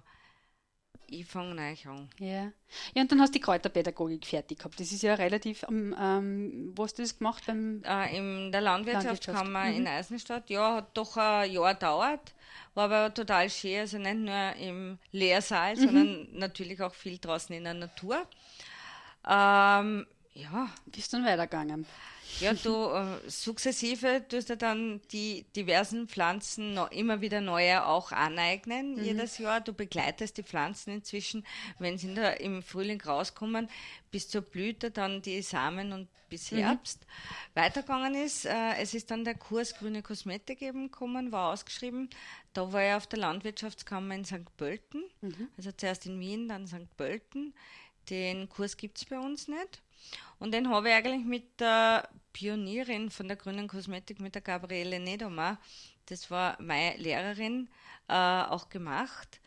ich 1.12 1.26
fange 1.26 1.56
neu 1.56 1.76
an. 1.92 2.10
Ja. 2.20 2.52
ja, 2.94 3.02
und 3.02 3.12
dann 3.12 3.22
hast 3.22 3.30
du 3.30 3.40
die 3.40 3.42
Kräuterpädagogik 3.42 4.26
fertig 4.26 4.60
gehabt. 4.60 4.80
Das 4.80 4.92
ist 4.92 5.04
ja 5.04 5.14
relativ, 5.16 5.66
ähm, 5.70 5.96
ähm 6.00 6.74
wo 6.76 6.84
hast 6.84 6.98
du 6.98 7.02
das 7.02 7.18
gemacht? 7.18 7.44
Beim 7.46 7.82
äh, 7.84 8.18
in 8.18 8.52
der 8.52 8.62
Landwirtschaftskammer 8.62 9.42
Landwirtschaft. 9.42 9.80
mhm. 9.80 9.82
in 9.82 9.88
Eisenstadt. 9.88 10.50
Ja, 10.50 10.76
hat 10.76 10.98
doch 10.98 11.18
ein 11.18 11.52
Jahr 11.52 11.74
gedauert, 11.74 12.34
war 12.74 12.86
aber 12.86 13.14
total 13.14 13.50
schön. 13.50 13.80
Also 13.80 13.98
nicht 13.98 14.18
nur 14.18 14.56
im 14.56 14.98
Lehrsaal, 15.12 15.76
mhm. 15.76 15.80
sondern 15.80 16.28
natürlich 16.34 16.82
auch 16.82 16.94
viel 16.94 17.18
draußen 17.18 17.56
in 17.56 17.64
der 17.64 17.74
Natur. 17.74 18.26
Ähm, 19.28 20.06
ja. 20.34 20.70
Bist 20.86 21.14
du 21.14 21.18
dann 21.18 21.26
weitergegangen? 21.26 21.86
Ja, 22.40 22.54
du 22.54 22.88
äh, 22.88 23.30
sukzessive 23.30 24.26
tust 24.28 24.50
du 24.50 24.56
dann 24.56 25.02
die 25.12 25.46
diversen 25.56 26.08
Pflanzen 26.08 26.74
noch 26.74 26.92
immer 26.92 27.22
wieder 27.22 27.42
neue 27.42 27.86
auch 27.86 28.12
aneignen 28.12 28.96
mhm. 28.96 29.04
jedes 29.04 29.40
Jahr. 29.40 29.60
Du 29.60 29.74
begleitest 29.74 30.38
die 30.38 30.44
Pflanzen 30.44 30.94
inzwischen, 30.94 31.46
wenn 31.80 31.98
sie 31.98 32.14
der, 32.14 32.40
im 32.40 32.64
Frühling 32.64 33.02
rauskommen, 33.02 33.68
bis 34.12 34.30
zur 34.30 34.42
Blüte, 34.42 34.92
dann 34.92 35.22
die 35.22 35.42
Samen 35.42 35.92
und 35.92 36.08
bis 36.30 36.52
mhm. 36.52 36.60
Herbst. 36.60 37.02
Mhm. 37.02 37.62
Weitergegangen 37.62 38.16
ist, 38.16 38.46
äh, 38.46 38.76
es 38.80 38.94
ist 38.94 39.12
dann 39.12 39.26
der 39.26 39.36
Kurs 39.36 39.76
Grüne 39.76 40.02
Kosmetik 40.02 40.62
eben 40.62 40.92
gekommen, 40.92 41.32
war 41.32 41.52
ausgeschrieben. 41.52 42.10
Da 42.54 42.72
war 42.72 42.88
ich 42.88 42.94
auf 42.94 43.08
der 43.08 43.20
Landwirtschaftskammer 43.20 44.16
in 44.16 44.24
St. 44.24 44.56
Pölten, 44.56 45.04
mhm. 45.22 45.50
also 45.58 45.72
zuerst 45.72 46.06
in 46.06 46.20
Wien, 46.20 46.48
dann 46.48 46.68
St. 46.68 46.96
Pölten. 46.96 47.54
Den 48.10 48.48
Kurs 48.50 48.78
gibt 48.78 48.98
es 48.98 49.06
bei 49.06 49.20
uns 49.20 49.48
nicht. 49.48 49.82
Und 50.40 50.54
den 50.54 50.70
habe 50.70 50.90
ich 50.90 50.96
eigentlich 50.96 51.26
mit 51.26 51.60
der 51.60 52.10
Pionierin 52.34 53.10
von 53.10 53.28
der 53.28 53.38
grünen 53.38 53.68
Kosmetik, 53.68 54.20
mit 54.20 54.36
der 54.36 54.42
Gabriele 54.42 55.00
Nedomar, 55.00 55.60
das 56.06 56.32
war 56.32 56.58
meine 56.62 56.98
Lehrerin, 56.98 57.70
äh, 58.08 58.14
auch 58.14 58.70
gemacht. 58.70 59.39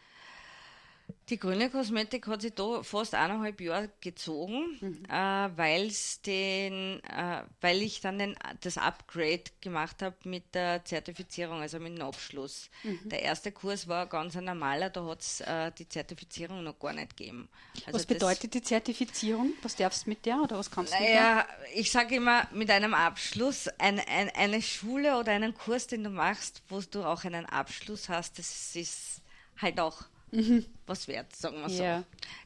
Die 1.29 1.38
grüne 1.38 1.70
Kosmetik 1.70 2.27
hat 2.27 2.42
sich 2.42 2.55
da 2.55 2.83
fast 2.83 3.14
eineinhalb 3.14 3.61
Jahre 3.61 3.90
gezogen, 4.01 4.79
mhm. 4.81 5.05
äh, 5.09 5.57
weil's 5.57 6.20
den, 6.22 7.03
äh, 7.05 7.42
weil 7.61 7.83
ich 7.83 8.01
dann 8.01 8.18
den, 8.18 8.37
das 8.61 8.79
Upgrade 8.79 9.44
gemacht 9.61 10.03
habe 10.03 10.16
mit 10.25 10.55
der 10.55 10.85
Zertifizierung, 10.85 11.61
also 11.61 11.79
mit 11.79 11.98
dem 11.98 12.03
Abschluss. 12.03 12.70
Mhm. 12.83 13.09
Der 13.09 13.22
erste 13.22 13.53
Kurs 13.53 13.88
war 13.88 14.07
ganz 14.07 14.37
ein 14.37 14.44
normaler, 14.44 14.90
da 14.90 15.05
hat 15.07 15.20
es 15.20 15.40
äh, 15.40 15.72
die 15.72 15.88
Zertifizierung 15.88 16.62
noch 16.62 16.79
gar 16.79 16.92
nicht 16.92 17.16
gegeben. 17.16 17.48
Also 17.87 17.98
was 17.98 18.07
bedeutet 18.07 18.55
die 18.55 18.62
Zertifizierung? 18.62 19.53
Was 19.62 19.77
darfst 19.77 20.07
du 20.07 20.11
mit 20.11 20.25
der 20.27 20.40
oder 20.42 20.59
was 20.59 20.70
kannst 20.70 20.92
du 20.92 20.98
naja, 20.98 21.46
mit 21.61 21.68
der? 21.70 21.81
Ich 21.81 21.90
sage 21.90 22.16
immer, 22.16 22.48
mit 22.53 22.70
einem 22.70 22.94
Abschluss, 22.94 23.68
ein, 23.79 24.01
ein, 24.01 24.31
eine 24.31 24.62
Schule 24.62 25.18
oder 25.18 25.33
einen 25.33 25.55
Kurs, 25.55 25.87
den 25.87 26.05
du 26.05 26.11
machst, 26.11 26.62
wo 26.68 26.81
du 26.81 27.05
auch 27.05 27.25
einen 27.25 27.46
Abschluss 27.46 28.09
hast, 28.09 28.38
das 28.38 28.77
ist 28.77 29.22
halt 29.61 29.81
auch 29.81 30.05
mhm. 30.33 30.66
was 30.87 31.07
wert, 31.09 31.35
sagen 31.37 31.61
wir 31.61 31.68
so. 31.68 31.83
Ja. 31.83 32.05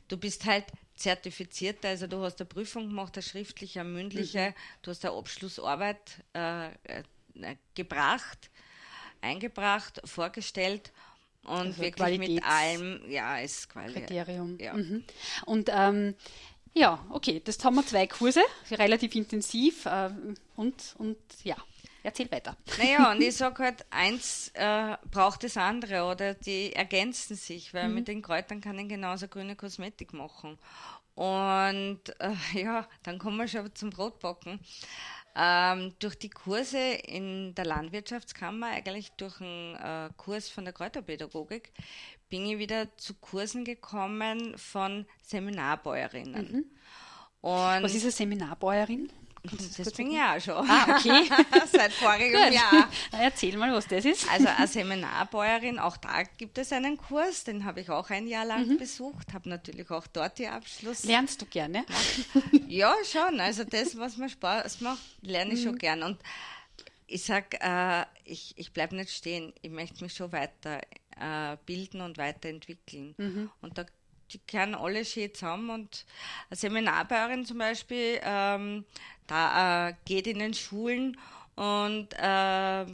Du 0.09 0.17
bist 0.17 0.45
halt 0.45 0.67
zertifiziert, 0.97 1.85
also 1.85 2.07
du 2.07 2.23
hast 2.23 2.41
eine 2.41 2.47
Prüfung 2.47 2.89
gemacht, 2.89 3.17
eine 3.17 3.23
schriftliche, 3.23 3.81
eine 3.81 3.89
mündliche, 3.89 4.51
mhm. 4.51 4.55
du 4.83 4.91
hast 4.91 5.05
eine 5.05 5.15
Abschlussarbeit 5.15 6.23
äh, 6.35 6.69
äh, 6.85 7.03
gebracht, 7.75 8.51
eingebracht, 9.21 10.01
vorgestellt 10.05 10.93
und 11.45 11.59
also 11.59 11.79
wirklich 11.79 11.95
Qualitäts 11.95 12.35
mit 12.35 12.45
allem, 12.45 13.11
ja, 13.11 13.39
ist 13.39 13.69
Qualität. 13.69 14.07
Kriterium. 14.07 14.59
Ja. 14.59 14.75
Mhm. 14.75 15.05
Und 15.45 15.71
ähm, 15.73 16.15
ja, 16.75 17.05
okay, 17.11 17.41
das 17.45 17.63
haben 17.65 17.77
wir 17.77 17.87
zwei 17.87 18.07
Kurse, 18.07 18.43
relativ 18.71 19.15
intensiv 19.15 19.87
äh, 19.87 20.11
und, 20.57 20.95
und 20.99 21.17
ja, 21.43 21.57
Erzähl 22.07 22.31
weiter. 22.31 22.57
Naja, 22.79 23.11
und 23.11 23.21
ich 23.21 23.35
sage 23.35 23.65
halt, 23.65 23.85
eins 23.91 24.53
äh, 24.55 24.97
braucht 25.11 25.43
das 25.43 25.57
andere 25.57 26.05
oder 26.05 26.35
die 26.35 26.73
ergänzen 26.73 27.35
sich, 27.35 27.75
weil 27.75 27.89
mhm. 27.89 27.95
mit 27.97 28.07
den 28.07 28.23
Kräutern 28.23 28.61
kann 28.61 28.79
ich 28.79 28.87
genauso 28.87 29.27
grüne 29.27 29.57
Kosmetik 29.57 30.13
machen. 30.13 30.57
Und 31.17 31.99
äh, 32.21 32.63
ja, 32.63 32.87
dann 33.03 33.19
kommen 33.19 33.39
wir 33.39 33.49
schon 33.49 33.75
zum 33.75 33.91
Brotbacken. 33.91 34.61
Ähm, 35.35 35.95
durch 35.99 36.17
die 36.17 36.31
Kurse 36.31 36.79
in 36.79 37.57
der 37.57 37.65
Landwirtschaftskammer, 37.65 38.69
eigentlich 38.69 39.11
durch 39.17 39.41
einen 39.41 39.75
äh, 39.75 40.11
Kurs 40.17 40.49
von 40.49 40.65
der 40.65 40.75
Kräuterpädagogik, 40.75 41.73
bin 42.29 42.47
ich 42.47 42.61
wieder 42.61 42.97
zu 42.99 43.15
Kursen 43.15 43.65
gekommen 43.65 44.57
von 44.57 45.07
Seminarbäuerinnen. 45.23 46.53
Mhm. 46.53 46.65
Was 47.43 47.95
ist 47.95 48.05
eine 48.05 48.13
Seminarbäuerin? 48.13 49.11
Das 49.77 49.93
bin 49.93 50.11
ich 50.11 50.21
auch 50.21 50.41
schon. 50.41 50.71
Ah, 50.71 50.97
okay. 50.97 51.29
Seit 51.73 51.93
vorigem 51.93 52.53
Jahr. 52.53 52.89
Erzähl 53.13 53.57
mal, 53.57 53.73
was 53.73 53.87
das 53.87 54.05
ist. 54.05 54.31
Also 54.31 54.49
als 54.49 54.73
Seminarbäuerin, 54.75 55.79
auch 55.79 55.97
da 55.97 56.23
gibt 56.37 56.59
es 56.59 56.73
einen 56.73 56.97
Kurs, 56.97 57.45
den 57.45 57.65
habe 57.65 57.81
ich 57.81 57.91
auch 57.91 58.11
ein 58.11 58.27
Jahr 58.27 58.45
lang 58.45 58.67
mhm. 58.67 58.79
besucht, 58.79 59.33
habe 59.33 59.49
natürlich 59.49 59.91
auch 59.91 60.07
dort 60.07 60.39
die 60.39 60.49
Abschluss. 60.49 61.05
Lernst 61.05 61.43
du 61.43 61.47
gerne? 61.47 61.85
Ja, 62.69 62.95
schon. 63.05 63.41
Also 63.41 63.65
das, 63.65 63.99
was 63.99 64.17
mir 64.17 64.29
Spaß 64.29 64.81
macht, 64.81 65.03
lerne 65.23 65.55
ich 65.55 65.61
mhm. 65.61 65.65
schon 65.65 65.79
gern. 65.79 66.03
Und 66.03 66.19
ich 67.07 67.25
sage, 67.25 67.59
äh, 67.61 68.05
ich, 68.25 68.55
ich 68.57 68.73
bleibe 68.73 68.97
nicht 68.97 69.11
stehen. 69.11 69.53
Ich 69.63 69.71
möchte 69.71 70.03
mich 70.03 70.15
schon 70.15 70.33
weiter 70.33 70.81
äh, 71.19 71.57
bilden 71.65 72.01
und 72.01 72.19
weiterentwickeln. 72.19 73.15
Mhm. 73.17 73.51
Und 73.61 73.79
da 73.79 73.85
die 74.33 74.39
kehren 74.39 74.75
alle 74.75 75.05
schön 75.05 75.33
zusammen. 75.35 75.71
Und 75.71 76.05
eine 76.51 76.57
Seminarbäuerin 76.57 77.45
zum 77.45 77.59
Beispiel, 77.59 78.21
ähm, 78.23 78.85
da 79.27 79.89
äh, 79.89 79.95
geht 80.05 80.27
in 80.27 80.39
den 80.39 80.55
Schulen 80.55 81.19
und 81.57 82.09
äh, 82.19 82.85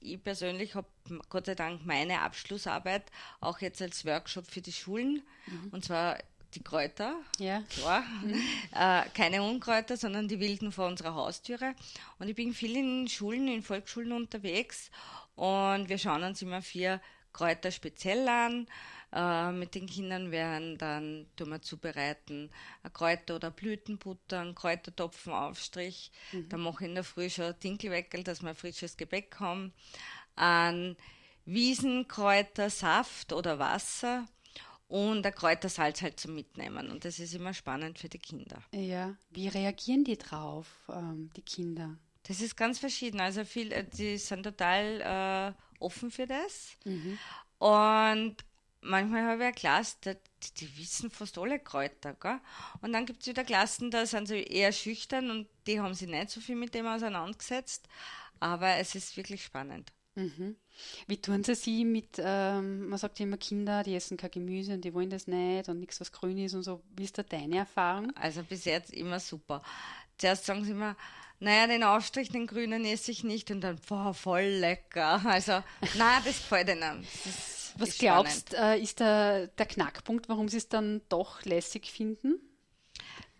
ich 0.00 0.22
persönlich 0.22 0.74
habe 0.74 0.86
Gott 1.28 1.46
sei 1.46 1.54
Dank 1.54 1.84
meine 1.84 2.20
Abschlussarbeit 2.20 3.04
auch 3.40 3.58
jetzt 3.60 3.82
als 3.82 4.04
Workshop 4.04 4.46
für 4.46 4.60
die 4.60 4.72
Schulen. 4.72 5.22
Mhm. 5.46 5.68
Und 5.72 5.84
zwar 5.84 6.18
die 6.54 6.62
Kräuter, 6.62 7.16
ja. 7.38 7.62
klar. 7.68 8.02
Mhm. 8.22 8.40
Äh, 8.74 9.04
keine 9.14 9.42
Unkräuter, 9.42 9.96
sondern 9.96 10.26
die 10.26 10.40
wilden 10.40 10.72
vor 10.72 10.86
unserer 10.86 11.14
Haustüre. 11.14 11.74
Und 12.18 12.28
ich 12.28 12.34
bin 12.34 12.52
viel 12.52 12.76
in 12.76 13.08
Schulen, 13.08 13.46
in 13.46 13.62
Volksschulen 13.62 14.12
unterwegs 14.12 14.90
und 15.36 15.88
wir 15.88 15.98
schauen 15.98 16.24
uns 16.24 16.42
immer 16.42 16.60
vier 16.60 17.00
Kräuter 17.32 17.70
speziell 17.70 18.26
an. 18.28 18.66
Äh, 19.14 19.52
mit 19.52 19.76
den 19.76 19.86
Kindern 19.86 20.32
werden 20.32 20.76
dann 20.76 21.26
tun 21.36 21.50
wir 21.50 21.62
zubereiten 21.62 22.50
Kräuter- 22.92 23.36
oder 23.36 23.52
Blütenbutter, 23.52 24.40
einen 24.40 24.56
Kräutertopfenaufstrich. 24.56 26.10
Mhm. 26.32 26.48
Dann 26.48 26.60
mache 26.60 26.84
ich 26.84 26.88
in 26.88 26.94
der 26.96 27.04
Früh 27.04 27.30
schon 27.30 27.54
Dinkelweckel, 27.62 28.24
dass 28.24 28.42
wir 28.42 28.56
frisches 28.56 28.96
Gebäck 28.96 29.36
haben. 29.38 29.72
Ein 30.34 30.96
Wiesenkräutersaft 31.44 33.32
oder 33.32 33.60
Wasser 33.60 34.26
und 34.88 35.24
ein 35.24 35.34
Kräutersalz 35.34 36.02
halt 36.02 36.18
zum 36.18 36.34
Mitnehmen. 36.34 36.90
Und 36.90 37.04
das 37.04 37.20
ist 37.20 37.34
immer 37.34 37.54
spannend 37.54 38.00
für 38.00 38.08
die 38.08 38.18
Kinder. 38.18 38.62
Ja, 38.72 39.14
wie 39.30 39.46
reagieren 39.46 40.02
die 40.02 40.18
drauf, 40.18 40.66
ähm, 40.88 41.30
die 41.36 41.42
Kinder? 41.42 41.96
Das 42.24 42.40
ist 42.40 42.56
ganz 42.56 42.80
verschieden. 42.80 43.20
Also 43.20 43.44
viel, 43.44 43.70
äh, 43.70 43.84
die 43.84 44.18
sind 44.18 44.42
total 44.42 45.54
äh, 45.56 45.80
offen 45.80 46.10
für 46.10 46.26
das. 46.26 46.76
Mhm. 46.84 47.18
Und 47.58 48.36
manchmal 48.84 49.22
habe 49.24 49.36
ich 49.36 49.42
eine 49.42 49.52
Klasse, 49.52 49.96
die, 50.04 50.54
die, 50.58 50.78
wissen 50.78 51.10
fast 51.10 51.38
alle 51.38 51.58
Kräuter. 51.58 52.14
Gell? 52.14 52.38
Und 52.80 52.92
dann 52.92 53.06
gibt 53.06 53.22
es 53.22 53.28
wieder 53.28 53.44
Klassen, 53.44 53.90
da 53.90 54.06
sind 54.06 54.28
sie 54.28 54.42
eher 54.42 54.72
schüchtern 54.72 55.30
und 55.30 55.48
die 55.66 55.80
haben 55.80 55.94
sich 55.94 56.08
nicht 56.08 56.30
so 56.30 56.40
viel 56.40 56.56
mit 56.56 56.74
dem 56.74 56.86
auseinandergesetzt. 56.86 57.88
Aber 58.40 58.68
es 58.76 58.94
ist 58.94 59.16
wirklich 59.16 59.44
spannend. 59.44 59.92
Mhm. 60.16 60.56
Wie 61.06 61.20
tun 61.20 61.42
Sie 61.42 61.54
sie 61.54 61.84
mit, 61.84 62.18
ähm, 62.18 62.88
man 62.88 62.98
sagt 62.98 63.18
ja 63.18 63.26
immer 63.26 63.36
Kinder, 63.36 63.82
die 63.82 63.94
essen 63.94 64.16
kein 64.16 64.30
Gemüse 64.30 64.74
und 64.74 64.84
die 64.84 64.94
wollen 64.94 65.10
das 65.10 65.26
nicht 65.26 65.68
und 65.68 65.80
nichts, 65.80 66.00
was 66.00 66.12
grün 66.12 66.38
ist 66.38 66.54
und 66.54 66.62
so. 66.62 66.82
Wie 66.96 67.04
ist 67.04 67.18
da 67.18 67.22
deine 67.22 67.58
Erfahrung? 67.58 68.12
Also 68.16 68.42
bis 68.44 68.64
jetzt 68.64 68.92
immer 68.92 69.18
super. 69.18 69.62
Zuerst 70.18 70.46
sagen 70.46 70.64
sie 70.64 70.70
immer, 70.70 70.96
naja, 71.40 71.66
den 71.66 71.82
Aufstrich, 71.82 72.28
den 72.28 72.46
grünen 72.46 72.84
esse 72.84 73.10
ich 73.10 73.24
nicht 73.24 73.50
und 73.50 73.60
dann, 73.60 73.78
boah, 73.88 74.14
voll 74.14 74.44
lecker. 74.44 75.20
Also, 75.24 75.62
na, 75.96 76.20
das 76.24 76.38
gefällt 76.38 76.68
ihnen. 76.68 77.06
Das 77.24 77.53
was 77.76 77.98
glaubst, 77.98 78.54
äh, 78.54 78.78
ist 78.78 79.00
der, 79.00 79.48
der 79.48 79.66
Knackpunkt, 79.66 80.28
warum 80.28 80.48
sie 80.48 80.58
es 80.58 80.68
dann 80.68 81.02
doch 81.08 81.42
lässig 81.44 81.90
finden? 81.90 82.40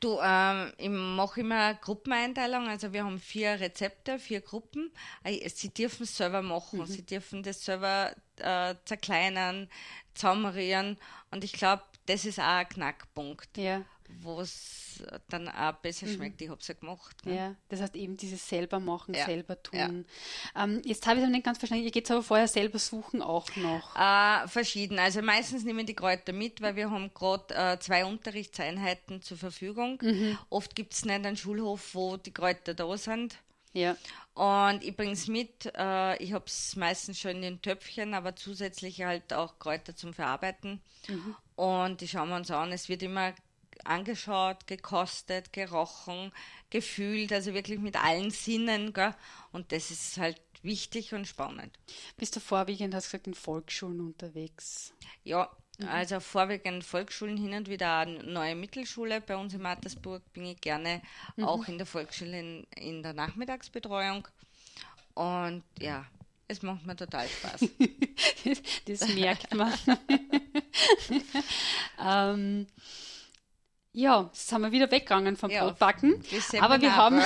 Du, 0.01 0.19
ähm, 0.23 0.73
ich 0.77 0.91
mache 0.91 1.41
immer 1.41 1.75
Gruppeneinteilung. 1.75 2.69
Also 2.69 2.93
wir 2.93 3.05
haben 3.05 3.19
vier 3.19 3.61
Rezepte, 3.61 4.19
vier 4.19 4.41
Gruppen. 4.41 4.91
Äh, 5.23 5.49
sie 5.49 5.73
dürfen 5.73 6.03
es 6.03 6.17
selber 6.17 6.43
machen. 6.43 6.81
Mhm. 6.81 6.87
Sie 6.87 7.07
dürfen 7.07 7.43
das 7.43 7.65
selber 7.65 8.15
äh, 8.37 8.75
zerkleinern, 8.85 9.69
zusammerieren. 10.15 10.99
Und 11.31 11.45
ich 11.45 11.53
glaube, 11.53 11.85
das 12.07 12.27
ist 12.27 12.39
auch 12.39 12.45
ein 12.45 12.69
Knackpunkt. 12.69 13.57
Ja 13.57 13.83
wo 14.21 14.41
es 14.41 15.03
dann 15.29 15.49
auch 15.49 15.73
besser 15.75 16.07
mhm. 16.07 16.15
schmeckt. 16.15 16.41
Mhm. 16.41 16.45
Ich 16.45 16.51
habe 16.51 16.61
es 16.61 16.69
ja 16.69 16.75
gemacht. 16.75 17.27
Ne? 17.27 17.37
Ja, 17.37 17.55
das 17.69 17.81
heißt 17.81 17.97
eben 17.97 18.17
dieses 18.17 18.49
selber 18.49 18.81
machen, 18.81 19.15
ja. 19.15 19.25
selber 19.25 19.63
tun. 19.63 20.05
Ja. 20.55 20.65
Ähm, 20.65 20.83
jetzt 20.85 21.07
habe 21.07 21.19
ich 21.19 21.25
es 21.25 21.31
nicht 21.31 21.45
ganz 21.45 21.59
verstanden, 21.59 21.85
ihr 21.85 21.91
geht 21.91 22.11
aber 22.11 22.23
vorher 22.23 22.49
selber 22.49 22.79
suchen 22.79 23.23
auch 23.23 23.49
noch. 23.57 23.97
Äh, 23.97 24.49
verschieden. 24.49 24.99
Also 24.99 25.23
meistens 25.23 25.65
nehmen 25.65 25.87
die 25.87 25.95
Kräuter 25.95 26.33
mit, 26.33 26.61
weil 26.61 26.77
wir 26.77 26.91
haben 26.91 27.13
gerade 27.15 27.55
äh, 27.55 27.79
zwei 27.79 28.05
Unterrichtseinheiten 28.05 29.23
zur 29.23 29.37
Verfügung. 29.37 29.99
Mhm. 30.03 30.39
Oft 30.51 30.77
gibt 30.77 30.95
es 30.95 31.05
nicht 31.05 31.15
einen 31.15 31.37
Schulhof, 31.37 31.95
wo 31.95 32.17
die 32.17 32.33
Kräuter 32.33 32.75
da 32.75 32.97
sind. 32.97 33.39
Ja. 33.73 33.97
Und 34.35 34.85
ich 34.85 34.97
bringe 34.97 35.13
es 35.13 35.27
mit. 35.29 35.67
Äh, 35.77 36.23
ich 36.23 36.33
habe 36.33 36.45
es 36.47 36.77
meistens 36.77 37.19
schon 37.19 37.33
in 37.33 37.43
den 37.43 37.63
Töpfchen, 37.63 38.15
aber 38.15 38.37
zusätzlich 38.37 39.03
halt 39.03 39.33
auch 39.33 39.59
Kräuter 39.59 39.97
zum 39.97 40.15
Verarbeiten. 40.15 40.81
Mhm. 41.09 41.37
Und 41.57 42.01
die 42.01 42.09
schauen 42.09 42.29
wir 42.29 42.37
uns 42.37 42.51
an. 42.51 42.73
Es 42.73 42.89
wird 42.89 43.03
immer 43.03 43.35
angeschaut, 43.87 44.67
gekostet, 44.67 45.53
gerochen, 45.53 46.33
gefühlt, 46.71 47.33
also 47.33 47.55
wirklich 47.55 47.79
mit 47.79 47.97
allen 48.03 48.31
Sinnen. 48.31 48.93
Gell? 48.93 49.15
Und 49.53 49.73
das 49.73 49.91
ist 49.91 50.19
halt 50.19 50.41
wichtig 50.63 51.15
und 51.15 51.27
spannend. 51.27 51.79
Bist 52.17 52.35
du 52.37 52.41
vorwiegend, 52.41 52.95
hast 52.95 53.07
du 53.07 53.11
gesagt, 53.11 53.27
in 53.27 53.35
Volksschulen 53.35 54.01
unterwegs? 54.01 54.93
Ja, 55.23 55.51
mhm. 55.79 55.89
also 55.89 56.21
vorwiegend 56.21 56.85
Volksschulen, 56.85 57.37
hin 57.37 57.55
und 57.55 57.69
wieder 57.69 57.99
eine 57.99 58.23
neue 58.25 58.55
Mittelschule. 58.55 59.21
Bei 59.21 59.37
uns 59.37 59.55
in 59.55 59.63
Mattersburg 59.63 60.23
bin 60.33 60.47
ich 60.47 60.61
gerne 60.61 61.03
mhm. 61.37 61.45
auch 61.45 61.69
in 61.69 61.79
der 61.79 61.87
Volksschule 61.87 62.39
in, 62.39 62.65
in 62.77 63.03
der 63.03 63.13
Nachmittagsbetreuung. 63.13 64.27
Und 65.15 65.63
ja, 65.79 66.07
es 66.49 66.63
macht 66.63 66.85
mir 66.87 66.97
total 66.97 67.29
Spaß. 67.29 67.69
das, 68.87 69.09
merkt 69.15 69.55
man. 69.55 69.73
ähm, 72.01 72.67
ja, 73.95 74.23
jetzt 74.23 74.49
sind 74.49 74.61
wir 74.61 74.73
wieder 74.73 74.91
weggegangen 74.91 75.37
vom 75.37 75.51
ja, 75.51 75.65
Brotbacken. 75.65 76.23
Aber 76.61 76.81
wir 76.81 76.97
haben. 76.97 77.17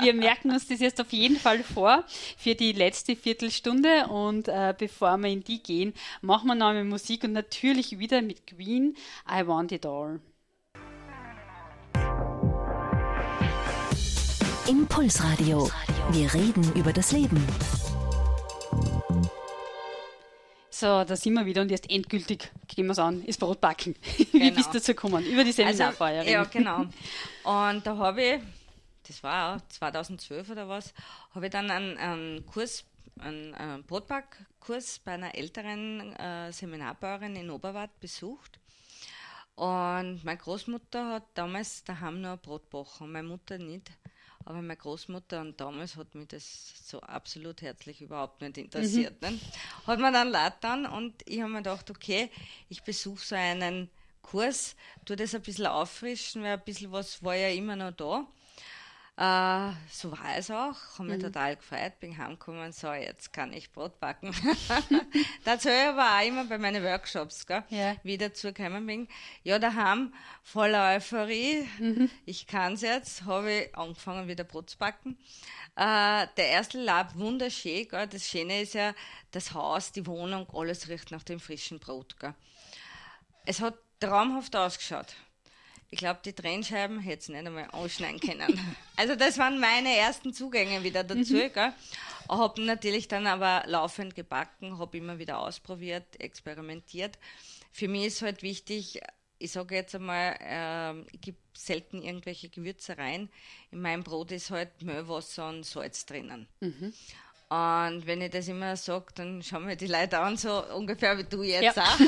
wir 0.00 0.14
merken 0.14 0.50
uns 0.50 0.66
das 0.66 0.80
jetzt 0.80 1.00
auf 1.00 1.12
jeden 1.12 1.36
Fall 1.36 1.62
vor 1.62 2.04
für 2.38 2.54
die 2.54 2.72
letzte 2.72 3.14
Viertelstunde. 3.14 4.06
Und 4.06 4.48
äh, 4.48 4.74
bevor 4.76 5.18
wir 5.18 5.28
in 5.28 5.44
die 5.44 5.62
gehen, 5.62 5.92
machen 6.22 6.46
wir 6.46 6.54
noch 6.54 6.68
einmal 6.68 6.84
Musik 6.84 7.24
und 7.24 7.32
natürlich 7.32 7.98
wieder 7.98 8.22
mit 8.22 8.46
Queen 8.46 8.96
I 9.30 9.46
Want 9.46 9.72
It 9.72 9.84
All. 9.84 10.20
Impulsradio. 14.66 15.70
Wir 16.10 16.32
reden 16.32 16.72
über 16.74 16.94
das 16.94 17.12
Leben. 17.12 17.46
So, 20.78 21.02
da 21.02 21.16
sind 21.16 21.34
wir 21.34 21.44
wieder 21.44 21.62
und 21.62 21.72
jetzt 21.72 21.90
endgültig 21.90 22.52
gehen 22.68 22.86
wir 22.86 22.92
es 22.92 23.00
an, 23.00 23.24
ist 23.24 23.40
Brotbacken. 23.40 23.96
Genau. 24.30 24.44
Wie 24.44 24.50
bist 24.52 24.68
du 24.68 24.74
dazu 24.74 24.92
gekommen? 24.92 25.26
Über 25.26 25.42
die 25.42 25.50
Seminarfeuerin. 25.50 26.20
Also, 26.20 26.30
ja, 26.30 26.44
genau. 26.44 26.82
Und 27.42 27.84
da 27.84 27.96
habe 27.96 28.22
ich, 28.22 28.40
das 29.04 29.20
war 29.24 29.56
auch 29.56 29.60
2012 29.70 30.50
oder 30.50 30.68
was, 30.68 30.94
habe 31.34 31.46
ich 31.46 31.50
dann 31.50 31.68
einen, 31.72 31.98
einen 31.98 32.46
Kurs, 32.46 32.84
einen, 33.18 33.54
einen 33.54 33.82
Brotbackkurs 33.82 35.00
bei 35.00 35.14
einer 35.14 35.34
älteren 35.34 36.14
äh, 36.14 36.52
Seminarbauerin 36.52 37.34
in 37.34 37.50
Oberwart 37.50 37.98
besucht. 37.98 38.60
Und 39.56 40.22
meine 40.22 40.38
Großmutter 40.38 41.14
hat 41.14 41.24
damals 41.34 41.82
daheim 41.82 42.20
nur 42.20 42.36
Brot 42.36 42.70
gebacken, 42.70 43.10
meine 43.10 43.26
Mutter 43.26 43.58
nicht. 43.58 43.90
Aber 44.44 44.62
meine 44.62 44.76
Großmutter 44.76 45.40
und 45.40 45.60
damals 45.60 45.96
hat 45.96 46.14
mich 46.14 46.28
das 46.28 46.88
so 46.88 47.00
absolut 47.00 47.60
herzlich 47.60 48.00
überhaupt 48.00 48.40
nicht 48.40 48.56
interessiert. 48.56 49.20
Mhm. 49.20 49.28
Ne? 49.28 49.40
Hat 49.86 49.98
man 49.98 50.12
dann 50.12 50.28
leid 50.28 50.54
dann 50.62 50.86
und 50.86 51.14
ich 51.26 51.40
habe 51.40 51.50
mir 51.50 51.58
gedacht, 51.58 51.90
okay, 51.90 52.30
ich 52.68 52.82
besuche 52.82 53.24
so 53.24 53.34
einen 53.34 53.90
Kurs, 54.22 54.76
tue 55.04 55.16
das 55.16 55.34
ein 55.34 55.42
bisschen 55.42 55.66
auffrischen, 55.66 56.42
weil 56.42 56.54
ein 56.54 56.64
bisschen 56.64 56.92
was 56.92 57.22
war 57.22 57.34
ja 57.34 57.48
immer 57.48 57.76
noch 57.76 57.92
da. 57.92 58.26
Äh, 59.18 59.72
so 59.90 60.12
war 60.12 60.36
es 60.36 60.48
auch, 60.48 60.76
habe 60.96 61.08
mich 61.08 61.18
mhm. 61.18 61.22
total 61.22 61.56
gefreut, 61.56 61.98
bin 61.98 62.16
heimgekommen 62.16 62.70
so, 62.70 62.92
jetzt 62.92 63.32
kann 63.32 63.52
ich 63.52 63.72
Brot 63.72 63.98
backen. 63.98 64.32
Dazu 65.44 65.70
aber 65.70 66.18
auch 66.18 66.24
immer 66.24 66.44
bei 66.44 66.56
meinen 66.56 66.84
Workshops, 66.84 67.44
gell, 67.44 67.64
ja. 67.70 67.96
wie 68.04 68.12
ich 68.12 68.18
dazu 68.18 68.52
gekommen 68.52 68.86
bin. 68.86 69.08
Ja, 69.42 69.58
daheim 69.58 70.14
voller 70.44 70.94
Euphorie, 70.94 71.66
mhm. 71.80 72.08
ich 72.26 72.46
kann 72.46 72.74
es 72.74 72.82
jetzt, 72.82 73.24
habe 73.24 73.52
ich 73.52 73.76
angefangen 73.76 74.28
wieder 74.28 74.44
Brot 74.44 74.70
zu 74.70 74.78
backen. 74.78 75.18
Äh, 75.74 76.28
der 76.36 76.50
erste 76.50 76.80
Lab 76.80 77.16
wunderschön, 77.16 77.88
gell. 77.88 78.06
das 78.06 78.24
Schöne 78.24 78.62
ist 78.62 78.74
ja, 78.74 78.94
das 79.32 79.52
Haus, 79.52 79.90
die 79.90 80.06
Wohnung, 80.06 80.46
alles 80.54 80.88
riecht 80.88 81.10
nach 81.10 81.24
dem 81.24 81.40
frischen 81.40 81.80
Brot. 81.80 82.20
Gell. 82.20 82.34
Es 83.46 83.60
hat 83.60 83.74
traumhaft 83.98 84.54
ausgeschaut. 84.54 85.16
Ich 85.90 85.98
glaube, 85.98 86.20
die 86.24 86.34
Trennscheiben 86.34 87.00
hätte 87.00 87.20
es 87.20 87.28
nicht 87.28 87.46
einmal 87.46 87.68
ausschneiden 87.70 88.20
können. 88.20 88.76
also 88.96 89.14
das 89.16 89.38
waren 89.38 89.58
meine 89.58 89.96
ersten 89.96 90.34
Zugänge 90.34 90.82
wieder 90.82 91.02
dazu. 91.02 91.34
Mhm. 91.34 91.74
Habe 92.28 92.60
natürlich 92.62 93.08
dann 93.08 93.26
aber 93.26 93.64
laufend 93.66 94.14
gebacken, 94.14 94.78
habe 94.78 94.98
immer 94.98 95.18
wieder 95.18 95.38
ausprobiert, 95.38 96.20
experimentiert. 96.20 97.18
Für 97.72 97.88
mich 97.88 98.06
ist 98.06 98.22
halt 98.22 98.42
wichtig, 98.42 99.00
ich 99.38 99.52
sage 99.52 99.76
jetzt 99.76 99.94
einmal, 99.94 100.36
äh, 100.40 101.00
ich 101.12 101.20
gebe 101.20 101.38
selten 101.56 102.02
irgendwelche 102.02 102.48
Gewürze 102.48 102.98
rein. 102.98 103.30
In 103.70 103.80
meinem 103.80 104.02
Brot 104.02 104.32
ist 104.32 104.50
halt 104.50 104.82
Mehlwasser 104.82 105.48
und 105.48 105.64
Salz 105.64 106.06
drinnen. 106.06 106.48
Mhm. 106.60 106.92
Und 107.50 108.06
wenn 108.06 108.20
ich 108.20 108.30
das 108.30 108.46
immer 108.48 108.76
sage, 108.76 109.06
dann 109.14 109.42
schauen 109.42 109.64
mir 109.64 109.76
die 109.76 109.86
Leute 109.86 110.18
an, 110.18 110.36
so 110.36 110.66
ungefähr 110.74 111.16
wie 111.16 111.24
du 111.24 111.42
jetzt 111.42 111.76
ja. 111.76 111.82
auch. 111.82 111.98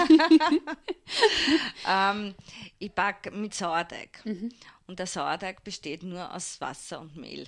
ähm, 2.14 2.34
ich 2.78 2.92
backe 2.92 3.30
mit 3.30 3.54
Sauerteig. 3.54 4.22
Mhm. 4.24 4.52
Und 4.86 4.98
der 4.98 5.06
Sauerteig 5.06 5.64
besteht 5.64 6.02
nur 6.02 6.34
aus 6.34 6.60
Wasser 6.60 7.00
und 7.00 7.16
Mehl. 7.16 7.46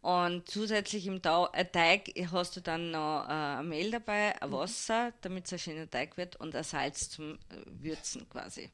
Und 0.00 0.48
zusätzlich 0.48 1.06
im 1.06 1.20
äh, 1.22 1.64
Teig 1.66 2.12
hast 2.32 2.56
du 2.56 2.60
dann 2.60 2.90
noch 2.90 3.26
äh, 3.28 3.62
Mehl 3.62 3.90
dabei, 3.90 4.40
ein 4.40 4.48
mhm. 4.48 4.54
Wasser, 4.54 5.12
damit 5.20 5.46
es 5.46 5.52
ein 5.52 5.58
schöner 5.58 5.90
Teig 5.90 6.16
wird 6.16 6.36
und 6.36 6.56
ein 6.56 6.64
Salz 6.64 7.10
zum 7.10 7.34
äh, 7.34 7.38
Würzen 7.66 8.28
quasi. 8.30 8.70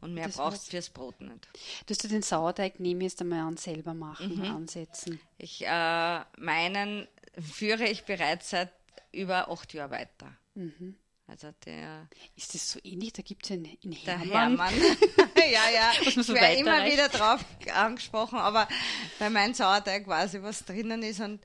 Und 0.00 0.14
mehr 0.14 0.26
das 0.26 0.36
brauchst 0.36 0.66
du 0.66 0.70
fürs 0.70 0.90
Brot 0.90 1.20
nicht. 1.20 1.48
Dass 1.86 1.98
du 1.98 2.08
den 2.08 2.22
Sauerteig 2.22 2.78
nehmen 2.78 3.00
jetzt 3.00 3.20
einmal 3.20 3.40
an 3.40 3.56
selber 3.56 3.94
machen, 3.94 4.36
mhm. 4.36 4.44
ansetzen. 4.44 5.20
Ich, 5.38 5.64
äh, 5.66 6.20
meinen 6.36 7.08
führe 7.40 7.84
ich 7.84 8.04
bereits 8.04 8.50
seit 8.50 8.72
über 9.12 9.50
acht 9.50 9.72
Jahren 9.74 9.90
weiter. 9.90 10.36
Mhm. 10.54 10.96
Also 11.26 11.48
der. 11.66 12.08
Ist 12.36 12.54
das 12.54 12.70
so 12.70 12.80
ähnlich? 12.82 13.12
Da 13.12 13.22
gibt 13.22 13.44
es 13.44 13.52
einen 13.52 13.66
in 13.82 13.92
Hermann. 13.92 14.28
Der 14.28 14.34
Hermann. 14.34 14.74
ja, 15.36 15.70
ja. 15.74 15.92
Was 16.04 16.16
man 16.16 16.24
so 16.24 16.34
ich 16.34 16.40
werde 16.40 16.56
immer 16.56 16.84
wieder 16.86 17.08
drauf 17.08 17.44
angesprochen, 17.74 18.38
aber 18.38 18.66
bei 19.18 19.28
meinem 19.28 19.52
Sauerteig 19.52 20.04
quasi 20.04 20.42
was 20.42 20.64
drinnen 20.64 21.02
ist 21.02 21.20
und 21.20 21.40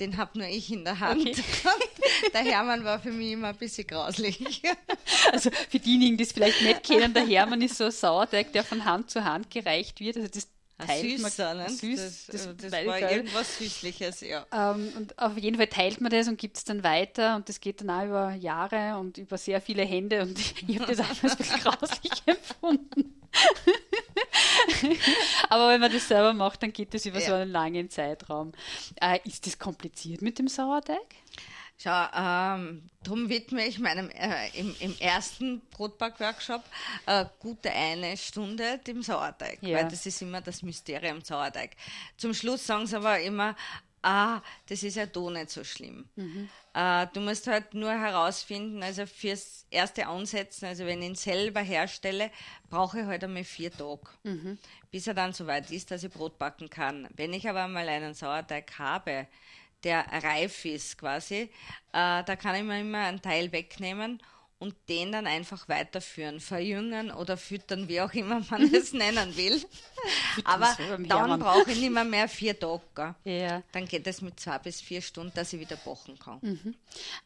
den 0.00 0.16
habe 0.16 0.38
nur 0.38 0.48
ich 0.48 0.72
in 0.72 0.84
der 0.84 0.98
Hand. 1.00 1.26
Okay. 1.26 1.42
der 2.32 2.42
Hermann 2.42 2.84
war 2.84 3.00
für 3.00 3.10
mich 3.10 3.32
immer 3.32 3.48
ein 3.48 3.56
bisschen 3.56 3.86
grauslich. 3.86 4.62
Also 5.32 5.50
für 5.68 5.78
diejenigen, 5.78 6.16
die 6.16 6.24
es 6.24 6.32
vielleicht 6.32 6.62
nicht 6.62 6.84
kennen, 6.84 7.14
der 7.14 7.26
Hermann 7.26 7.62
ist 7.62 7.76
so 7.76 7.84
ein 7.84 7.90
Sauerteig, 7.90 8.52
der 8.52 8.64
von 8.64 8.84
Hand 8.84 9.10
zu 9.10 9.24
Hand 9.24 9.50
gereicht 9.50 10.00
wird. 10.00 10.16
Also 10.16 10.28
das 10.28 10.48
teilt 10.86 11.18
Süßer, 11.18 11.54
man, 11.54 11.68
süß, 11.68 12.26
das, 12.30 12.48
das, 12.56 12.72
war 12.72 13.10
irgendwas 13.10 13.58
Süßliches, 13.58 14.20
ja. 14.20 14.46
Ähm, 14.52 14.92
und 14.96 15.18
auf 15.18 15.36
jeden 15.36 15.56
Fall 15.56 15.66
teilt 15.66 16.00
man 16.00 16.10
das 16.10 16.28
und 16.28 16.38
gibt 16.38 16.56
es 16.56 16.64
dann 16.64 16.84
weiter 16.84 17.36
und 17.36 17.48
das 17.48 17.60
geht 17.60 17.80
dann 17.80 17.90
auch 17.90 18.04
über 18.04 18.32
Jahre 18.34 18.98
und 18.98 19.18
über 19.18 19.38
sehr 19.38 19.60
viele 19.60 19.82
Hände 19.82 20.22
und 20.22 20.38
ich 20.68 20.78
habe 20.78 20.94
das 20.94 21.00
auch 21.00 21.22
ein 21.22 21.36
bisschen 21.36 21.60
grauslich 21.60 22.22
empfunden. 22.26 23.18
Aber 25.48 25.68
wenn 25.68 25.80
man 25.80 25.92
das 25.92 26.08
selber 26.08 26.32
macht, 26.32 26.62
dann 26.62 26.72
geht 26.72 26.94
das 26.94 27.06
über 27.06 27.20
ja. 27.20 27.26
so 27.26 27.34
einen 27.34 27.50
langen 27.50 27.90
Zeitraum. 27.90 28.52
Äh, 29.00 29.18
ist 29.24 29.46
das 29.46 29.58
kompliziert 29.58 30.22
mit 30.22 30.38
dem 30.38 30.48
Sauerteig? 30.48 30.98
Schau, 31.80 32.06
ähm, 32.12 32.90
darum 33.04 33.28
widme 33.28 33.64
ich 33.64 33.78
meinem 33.78 34.10
äh, 34.10 34.48
im, 34.58 34.74
im, 34.80 34.96
ersten 34.98 35.60
Brotback-Workshop 35.70 36.64
äh, 37.06 37.24
gute 37.38 37.70
eine 37.70 38.16
Stunde 38.16 38.78
dem 38.84 39.00
Sauerteig, 39.00 39.58
ja. 39.60 39.78
weil 39.78 39.88
das 39.88 40.04
ist 40.04 40.20
immer 40.20 40.40
das 40.40 40.62
Mysterium 40.62 41.22
Sauerteig. 41.22 41.76
Zum 42.16 42.34
Schluss 42.34 42.66
sagen 42.66 42.88
sie 42.88 42.96
aber 42.96 43.20
immer, 43.20 43.54
ah, 44.02 44.40
das 44.66 44.82
ist 44.82 44.96
ja 44.96 45.06
doch 45.06 45.30
nicht 45.30 45.50
so 45.50 45.62
schlimm. 45.62 46.08
Mhm. 46.16 46.48
Äh, 46.74 47.06
du 47.12 47.20
musst 47.20 47.46
halt 47.46 47.74
nur 47.74 47.92
herausfinden, 47.92 48.82
also 48.82 49.06
fürs 49.06 49.64
erste 49.70 50.08
Ansetzen, 50.08 50.66
also 50.66 50.84
wenn 50.84 51.00
ich 51.00 51.08
ihn 51.10 51.14
selber 51.14 51.60
herstelle, 51.60 52.32
brauche 52.70 53.00
ich 53.00 53.06
halt 53.06 53.22
einmal 53.22 53.44
vier 53.44 53.70
Tage, 53.70 54.08
mhm. 54.24 54.58
bis 54.90 55.06
er 55.06 55.14
dann 55.14 55.32
so 55.32 55.46
weit 55.46 55.70
ist, 55.70 55.92
dass 55.92 56.02
ich 56.02 56.12
Brot 56.12 56.38
backen 56.38 56.70
kann. 56.70 57.06
Wenn 57.14 57.32
ich 57.32 57.48
aber 57.48 57.68
mal 57.68 57.88
einen 57.88 58.14
Sauerteig 58.14 58.78
habe, 58.80 59.28
der 59.84 60.04
reif 60.22 60.64
ist 60.64 60.98
quasi, 60.98 61.50
äh, 61.92 62.24
da 62.24 62.36
kann 62.36 62.56
ich 62.56 62.62
mir 62.62 62.80
immer 62.80 62.98
einen 62.98 63.22
Teil 63.22 63.52
wegnehmen 63.52 64.20
und 64.60 64.74
den 64.88 65.12
dann 65.12 65.26
einfach 65.26 65.68
weiterführen, 65.68 66.40
verjüngen 66.40 67.12
oder 67.12 67.36
füttern, 67.36 67.86
wie 67.86 68.00
auch 68.00 68.12
immer 68.12 68.42
man 68.50 68.62
es 68.74 68.92
nennen 68.92 69.36
will. 69.36 69.62
Aber 70.44 70.76
dann 71.06 71.38
brauche 71.38 71.70
ich 71.70 71.80
nicht 71.80 71.92
mehr, 71.92 72.04
mehr 72.04 72.28
vier 72.28 72.58
Tage. 72.58 73.14
Ja. 73.24 73.62
Dann 73.72 73.86
geht 73.86 74.06
es 74.06 74.20
mit 74.20 74.40
zwei 74.40 74.58
bis 74.58 74.80
vier 74.80 75.00
Stunden, 75.00 75.32
dass 75.34 75.52
ich 75.52 75.60
wieder 75.60 75.76
kochen 75.76 76.18
kann. 76.18 76.38
Mhm. 76.42 76.74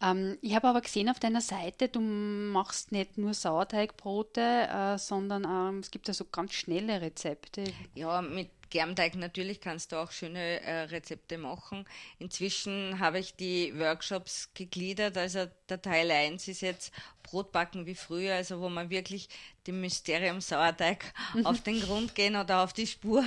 Ähm, 0.02 0.38
ich 0.42 0.54
habe 0.54 0.68
aber 0.68 0.80
gesehen 0.80 1.08
auf 1.08 1.20
deiner 1.20 1.40
Seite, 1.40 1.88
du 1.88 2.00
machst 2.00 2.92
nicht 2.92 3.16
nur 3.16 3.32
Sauerteigbrote, 3.32 4.40
äh, 4.40 4.98
sondern 4.98 5.44
ähm, 5.44 5.78
es 5.78 5.90
gibt 5.90 6.08
ja 6.08 6.14
so 6.14 6.24
ganz 6.24 6.52
schnelle 6.52 7.00
Rezepte. 7.00 7.64
Ja, 7.94 8.20
mit 8.20 8.50
Germteig 8.72 9.16
natürlich 9.16 9.60
kannst 9.60 9.92
du 9.92 9.96
auch 9.96 10.12
schöne 10.12 10.62
äh, 10.62 10.84
Rezepte 10.84 11.36
machen. 11.36 11.86
Inzwischen 12.18 12.98
habe 13.00 13.18
ich 13.18 13.36
die 13.36 13.78
Workshops 13.78 14.48
gegliedert. 14.54 15.18
Also 15.18 15.46
der 15.68 15.82
Teil 15.82 16.10
1 16.10 16.48
ist 16.48 16.62
jetzt 16.62 16.90
Brotbacken 17.22 17.84
wie 17.84 17.94
früher, 17.94 18.34
also 18.34 18.62
wo 18.62 18.70
man 18.70 18.88
wirklich 18.88 19.28
dem 19.66 19.82
Mysterium 19.82 20.40
Sauerteig 20.40 21.12
mhm. 21.34 21.44
auf 21.44 21.60
den 21.60 21.82
Grund 21.82 22.14
gehen 22.14 22.34
oder 22.34 22.64
auf 22.64 22.72
die 22.72 22.86
Spur. 22.86 23.22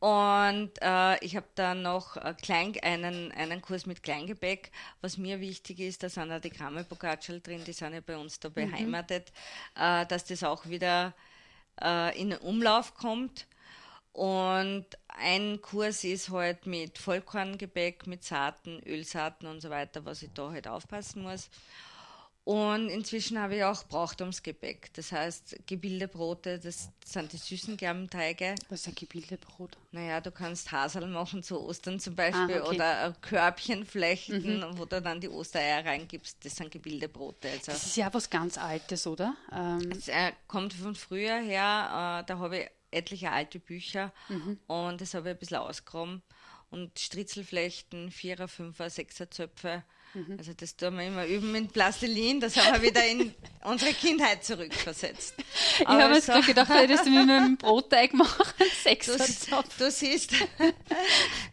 Und 0.00 0.72
äh, 0.82 1.24
ich 1.24 1.34
habe 1.34 1.46
dann 1.54 1.80
noch 1.80 2.18
äh, 2.18 2.34
Klein, 2.42 2.74
einen, 2.82 3.32
einen 3.32 3.62
Kurs 3.62 3.86
mit 3.86 4.02
Kleingebäck. 4.02 4.70
Was 5.00 5.16
mir 5.16 5.40
wichtig 5.40 5.80
ist, 5.80 6.02
da 6.02 6.10
sind 6.10 6.30
auch 6.30 6.42
die 6.42 6.50
Kramelpokatschel 6.50 7.40
drin, 7.40 7.64
die 7.64 7.72
sind 7.72 7.94
ja 7.94 8.00
bei 8.00 8.18
uns 8.18 8.38
da 8.38 8.50
mhm. 8.50 8.54
beheimatet, 8.54 9.32
mhm. 9.74 9.82
äh, 9.82 10.06
dass 10.06 10.26
das 10.26 10.42
auch 10.42 10.66
wieder 10.66 11.14
äh, 11.80 12.20
in 12.20 12.34
Umlauf 12.34 12.92
kommt. 12.92 13.46
Und 14.12 14.86
ein 15.08 15.60
Kurs 15.62 16.04
ist 16.04 16.30
halt 16.30 16.66
mit 16.66 16.98
Vollkorngebäck, 16.98 18.06
mit 18.06 18.24
Saaten, 18.24 18.80
Ölsaaten 18.86 19.46
und 19.46 19.60
so 19.60 19.70
weiter, 19.70 20.04
was 20.04 20.22
ich 20.22 20.30
da 20.34 20.50
halt 20.50 20.68
aufpassen 20.68 21.22
muss. 21.22 21.48
Und 22.44 22.88
inzwischen 22.88 23.38
habe 23.38 23.54
ich 23.54 23.62
auch 23.64 23.84
Brauchtumsgebäck. 23.84 24.92
Das 24.94 25.12
heißt, 25.12 25.60
Gebildebrote, 25.66 26.58
das 26.58 26.90
sind 27.04 27.32
die 27.32 27.36
süßen 27.36 27.76
Gerbenteige. 27.76 28.56
Was 28.68 28.80
ist 28.80 28.88
ein 28.88 28.94
Gebildebrot? 28.96 29.78
Naja, 29.92 30.20
du 30.20 30.32
kannst 30.32 30.72
Hasel 30.72 31.06
machen 31.06 31.44
zu 31.44 31.60
Ostern 31.60 32.00
zum 32.00 32.16
Beispiel 32.16 32.58
ah, 32.58 32.64
okay. 32.64 32.74
oder 32.74 33.16
Körbchen 33.20 33.86
flechten, 33.86 34.58
mhm. 34.58 34.76
wo 34.76 34.86
du 34.86 35.00
dann 35.00 35.20
die 35.20 35.28
Ostereier 35.28 35.84
reingibst. 35.84 36.44
Das 36.44 36.56
sind 36.56 36.72
Gebildebrote. 36.72 37.48
Also 37.48 37.70
das 37.70 37.86
ist 37.86 37.96
ja 37.96 38.12
was 38.12 38.28
ganz 38.28 38.58
Altes, 38.58 39.06
oder? 39.06 39.36
Ähm 39.52 39.92
es 39.92 40.08
äh, 40.08 40.32
kommt 40.48 40.72
von 40.72 40.96
früher 40.96 41.36
her. 41.36 42.22
Äh, 42.22 42.26
da 42.26 42.38
habe 42.38 42.58
ich 42.58 42.70
etliche 42.92 43.30
alte 43.30 43.58
Bücher 43.58 44.12
mhm. 44.28 44.58
und 44.66 45.00
das 45.00 45.14
habe 45.14 45.30
ich 45.30 45.36
ein 45.36 45.38
bisschen 45.38 45.58
ausgegraben. 45.58 46.22
Und 46.70 46.98
Stritzelflechten, 46.98 48.10
Vierer, 48.10 48.48
Fünfer, 48.48 48.88
Sechser 48.88 49.30
Zöpfe. 49.30 49.82
Mhm. 50.14 50.36
Also 50.38 50.54
das 50.54 50.74
tun 50.76 50.96
wir 50.96 51.06
immer 51.06 51.26
üben 51.26 51.52
mit 51.52 51.72
Plastilin, 51.72 52.40
das 52.40 52.56
haben 52.56 52.80
wir 52.80 52.88
wieder 52.88 53.06
in 53.06 53.34
unsere 53.64 53.92
Kindheit 53.92 54.44
zurückversetzt. 54.44 55.34
ich 55.78 55.86
habe 55.86 56.14
jetzt 56.14 56.26
so, 56.26 56.32
gerade 56.32 56.46
gedacht, 56.46 56.70
hättest 56.70 57.06
du 57.06 57.10
mit 57.10 57.28
einem 57.28 57.56
Brotteig 57.58 58.14
machen, 58.14 58.44
Sechser 58.82 59.18
du, 59.18 59.62
du 59.78 59.90
siehst, 59.90 60.32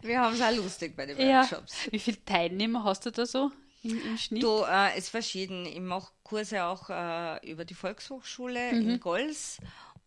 wir 0.02 0.20
haben 0.20 0.34
es 0.34 0.42
auch 0.42 0.54
lustig 0.54 0.96
bei 0.96 1.06
den 1.06 1.18
Workshops. 1.18 1.84
Ja. 1.84 1.92
Wie 1.92 1.98
viele 1.98 2.24
Teilnehmer 2.24 2.84
hast 2.84 3.04
du 3.04 3.10
da 3.10 3.26
so? 3.26 3.50
Im, 3.82 4.00
im 4.04 4.18
Schnitt? 4.18 4.42
Du, 4.42 4.62
äh, 4.64 4.90
es 4.90 5.04
ist 5.04 5.08
verschieden. 5.08 5.64
Ich 5.64 5.80
mache 5.80 6.12
Kurse 6.22 6.64
auch 6.64 6.90
äh, 6.90 7.50
über 7.50 7.64
die 7.64 7.74
Volkshochschule 7.74 8.72
mhm. 8.72 8.90
in 8.90 9.00
Gols 9.00 9.58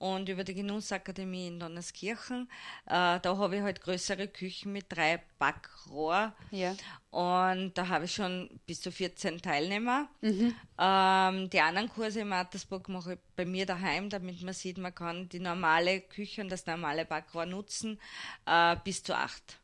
und 0.04 0.28
über 0.28 0.44
die 0.44 0.54
Genussakademie 0.54 1.48
in 1.48 1.62
Donnerskirchen. 1.62 2.50
Äh, 2.88 3.22
da 3.22 3.38
habe 3.38 3.56
ich 3.56 3.62
halt 3.62 3.80
größere 3.80 4.28
Küchen 4.28 4.74
mit 4.74 4.88
drei 4.90 5.22
Backrohr. 5.40 6.34
Ja. 6.52 6.76
Und 7.10 7.78
da 7.78 7.88
habe 7.88 8.04
ich 8.04 8.14
schon 8.14 8.50
bis 8.68 8.82
zu 8.82 8.92
14 8.92 9.42
Teilnehmer. 9.42 10.10
Mhm. 10.20 10.56
Ähm, 10.78 11.50
die 11.50 11.62
anderen 11.62 11.88
Kurse 11.88 12.20
in 12.20 12.28
Mattersburg 12.28 12.90
mache 12.90 13.14
ich 13.14 13.20
bei 13.38 13.46
mir 13.46 13.66
daheim, 13.66 14.10
damit 14.10 14.42
man 14.42 14.54
sieht, 14.54 14.78
man 14.78 14.94
kann 14.94 15.30
die 15.30 15.40
normale 15.40 16.02
Küche 16.02 16.42
und 16.42 16.50
das 16.50 16.66
normale 16.66 17.06
Backrohr 17.06 17.46
nutzen, 17.46 17.98
äh, 18.46 18.76
bis 18.84 19.04
zu 19.04 19.16
acht 19.16 19.58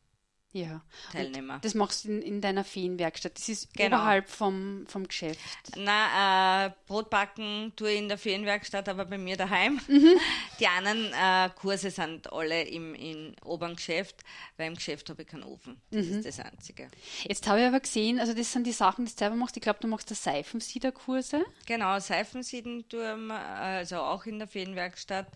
ja. 0.51 0.81
Teilnehmer. 1.11 1.55
Und 1.55 1.65
das 1.65 1.75
machst 1.75 2.05
du 2.05 2.09
in, 2.09 2.21
in 2.21 2.41
deiner 2.41 2.63
Feenwerkstatt. 2.63 3.37
Das 3.37 3.49
ist 3.49 3.73
genau. 3.73 3.97
oberhalb 3.97 4.29
vom, 4.29 4.85
vom 4.87 5.07
Geschäft. 5.07 5.39
Na, 5.77 6.65
äh, 6.65 6.71
Brotbacken 6.87 7.73
tue 7.75 7.91
ich 7.91 7.99
in 7.99 8.07
der 8.07 8.17
Feenwerkstatt, 8.17 8.89
aber 8.89 9.05
bei 9.05 9.17
mir 9.17 9.37
daheim. 9.37 9.79
Mhm. 9.87 10.19
Die 10.59 10.67
anderen 10.67 11.13
äh, 11.13 11.49
Kurse 11.55 11.91
sind 11.91 12.31
alle 12.33 12.63
im, 12.63 12.95
im 12.95 13.35
oberen 13.43 13.75
Geschäft, 13.75 14.23
weil 14.57 14.67
im 14.67 14.75
Geschäft 14.75 15.09
habe 15.09 15.21
ich 15.21 15.27
keinen 15.27 15.43
Ofen. 15.43 15.79
Das 15.91 16.05
mhm. 16.05 16.17
ist 16.17 16.25
das 16.25 16.39
Einzige. 16.39 16.89
Jetzt 17.23 17.47
habe 17.47 17.61
ich 17.61 17.67
aber 17.67 17.79
gesehen, 17.79 18.19
also 18.19 18.33
das 18.33 18.51
sind 18.51 18.65
die 18.65 18.71
Sachen, 18.71 19.05
die 19.05 19.11
du 19.11 19.17
selber 19.17 19.35
machst. 19.35 19.55
Ich 19.55 19.61
glaube, 19.61 19.79
du 19.79 19.87
machst 19.87 20.09
da 20.09 20.15
Seifensiederkurse. 20.15 21.45
Genau, 21.67 21.99
Seifensieden 21.99 22.89
tue 22.89 23.03
ich, 23.03 23.31
also 23.31 23.97
auch 23.97 24.25
in 24.25 24.39
der 24.39 24.47
Feenwerkstatt. 24.47 25.27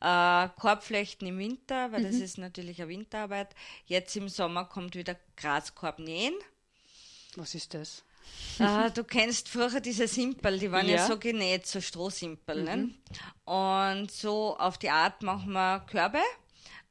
Äh, 0.00 0.48
Korbflechten 0.58 1.28
im 1.28 1.38
Winter, 1.38 1.92
weil 1.92 2.00
mhm. 2.00 2.04
das 2.04 2.16
ist 2.16 2.38
natürlich 2.38 2.80
eine 2.80 2.88
Winterarbeit. 2.88 3.54
Jetzt 3.86 4.16
im 4.16 4.28
Sommer 4.28 4.64
kommt 4.64 4.94
wieder 4.94 5.16
Graskorb 5.36 5.98
nähen. 5.98 6.34
Was 7.36 7.54
ist 7.54 7.74
das? 7.74 8.02
Äh, 8.58 8.90
du 8.90 9.04
kennst 9.04 9.48
früher 9.48 9.80
diese 9.80 10.08
Simpel, 10.08 10.58
die 10.58 10.70
waren 10.70 10.88
ja, 10.88 10.96
ja 10.96 11.06
so 11.06 11.18
genäht, 11.18 11.66
so 11.66 11.80
Strohsimpel. 11.80 12.62
Ne? 12.62 12.76
Mhm. 12.76 12.94
Ne? 13.46 13.52
Und 13.52 14.10
so 14.10 14.56
auf 14.58 14.78
die 14.78 14.90
Art 14.90 15.22
machen 15.22 15.52
wir 15.52 15.80
Körbe, 15.80 16.20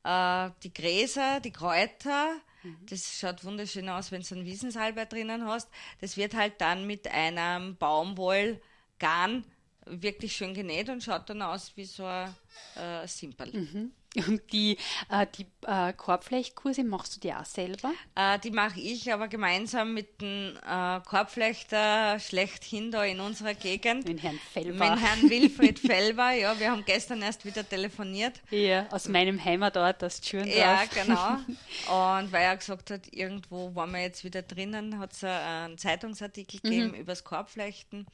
äh, 0.04 0.50
die 0.64 0.74
Gräser, 0.74 1.40
die 1.40 1.52
Kräuter. 1.52 2.36
Mhm. 2.64 2.78
Das 2.90 3.20
schaut 3.20 3.44
wunderschön 3.44 3.90
aus, 3.90 4.12
wenn 4.12 4.22
du 4.22 4.36
einen 4.36 4.46
Wiesensalbei 4.46 5.06
drinnen 5.06 5.46
hast. 5.46 5.70
Das 6.02 6.18
wird 6.18 6.36
halt 6.36 6.60
dann 6.62 6.88
mit 6.88 7.08
einem 7.08 7.76
Baumwollgarn 7.78 9.46
wirklich 9.90 10.36
schön 10.36 10.54
genäht 10.54 10.90
und 10.90 11.04
schaut 11.04 11.30
dann 11.30 11.42
aus 11.42 11.72
wie 11.76 11.86
so 11.86 12.06
ein 12.06 12.34
äh, 12.76 13.08
Simpel. 13.08 13.52
Mhm. 13.52 13.92
Und 14.28 14.42
die, 14.52 14.78
äh, 15.12 15.28
die 15.38 15.46
äh, 15.68 15.94
Korbflechtkurse 15.94 16.84
machst 16.84 17.16
du 17.16 17.20
dir 17.20 17.40
auch 17.40 17.46
selber? 17.46 17.92
Äh, 18.16 18.40
die 18.40 18.50
mache 18.50 18.80
ich 18.80 19.14
aber 19.14 19.28
gemeinsam 19.28 19.94
mit 19.94 20.20
dem 20.22 20.58
äh, 20.68 21.00
Korbflechter 21.02 22.20
schlechthin 22.20 22.92
da 22.92 23.04
in 23.04 23.20
unserer 23.20 23.54
Gegend. 23.54 24.08
Mit 24.08 24.24
Herrn 24.24 24.40
Fellber. 24.52 24.90
Mit 24.90 25.00
Herrn 25.00 25.30
Wilfried 25.30 25.80
Fellber, 25.88 26.32
ja, 26.32 26.60
wir 26.60 26.72
haben 26.72 26.84
gestern 26.86 27.22
erst 27.22 27.46
wieder 27.46 27.68
telefoniert. 27.68 28.42
Ja, 28.50 28.88
aus 28.90 29.08
meinem 29.08 29.44
Heimatort, 29.44 30.04
aus 30.04 30.22
Tschürndorf. 30.22 30.58
Ja, 30.58 30.84
genau. 30.94 31.34
Und 31.36 32.32
weil 32.32 32.44
er 32.44 32.58
gesagt 32.58 32.90
hat, 32.90 33.14
irgendwo 33.14 33.76
waren 33.76 33.92
wir 33.92 34.02
jetzt 34.02 34.24
wieder 34.24 34.42
drinnen, 34.42 34.98
hat 34.98 35.14
es 35.14 35.24
einen 35.24 35.78
Zeitungsartikel 35.78 36.60
gegeben 36.62 36.90
mhm. 36.90 36.96
über 36.96 37.12
das 37.12 37.24
Korbflechten. 37.24 38.08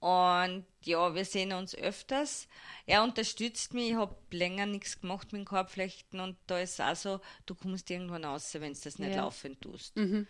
Und 0.00 0.64
ja, 0.82 1.14
wir 1.14 1.24
sehen 1.24 1.52
uns 1.52 1.74
öfters. 1.74 2.48
Er 2.86 3.02
unterstützt 3.02 3.74
mich. 3.74 3.90
Ich 3.90 3.96
habe 3.96 4.16
länger 4.30 4.66
nichts 4.66 5.00
gemacht 5.00 5.32
mit 5.32 5.40
dem 5.40 5.44
Korbflechten 5.46 6.20
und 6.20 6.36
da 6.46 6.58
ist 6.58 6.74
es 6.74 6.80
auch 6.80 6.96
so, 6.96 7.20
du 7.46 7.54
kommst 7.54 7.90
irgendwann 7.90 8.24
raus, 8.24 8.54
wenn 8.54 8.72
du 8.72 8.80
das 8.82 8.98
nicht 8.98 9.14
ja. 9.14 9.22
laufend 9.22 9.60
tust. 9.60 9.96
Mhm. 9.96 10.26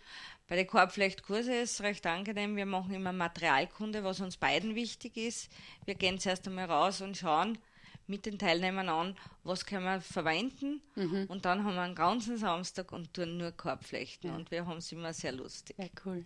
Bei 0.47 0.55
den 0.55 0.67
Korbflechtkursen 0.67 1.53
ist 1.53 1.73
es 1.73 1.81
recht 1.81 2.05
angenehm. 2.05 2.55
Wir 2.55 2.65
machen 2.65 2.93
immer 2.93 3.11
Materialkunde, 3.11 4.03
was 4.03 4.21
uns 4.21 4.37
beiden 4.37 4.75
wichtig 4.75 5.17
ist. 5.17 5.51
Wir 5.85 5.95
gehen 5.95 6.19
zuerst 6.19 6.47
einmal 6.47 6.65
raus 6.65 7.01
und 7.01 7.17
schauen 7.17 7.57
mit 8.07 8.25
den 8.25 8.39
Teilnehmern 8.39 8.89
an, 8.89 9.15
was 9.43 9.65
können 9.65 9.85
wir 9.85 10.01
verwenden. 10.01 10.81
Mhm. 10.95 11.25
Und 11.27 11.45
dann 11.45 11.63
haben 11.63 11.75
wir 11.75 11.81
einen 11.81 11.95
ganzen 11.95 12.37
Samstag 12.37 12.91
und 12.91 13.13
tun 13.13 13.37
nur 13.37 13.51
Korbflechten. 13.51 14.29
Ja. 14.29 14.35
Und 14.35 14.49
wir 14.51 14.65
haben 14.65 14.77
es 14.77 14.91
immer 14.91 15.13
sehr 15.13 15.33
lustig. 15.33 15.75
Ja, 15.77 15.85
cool. 16.05 16.25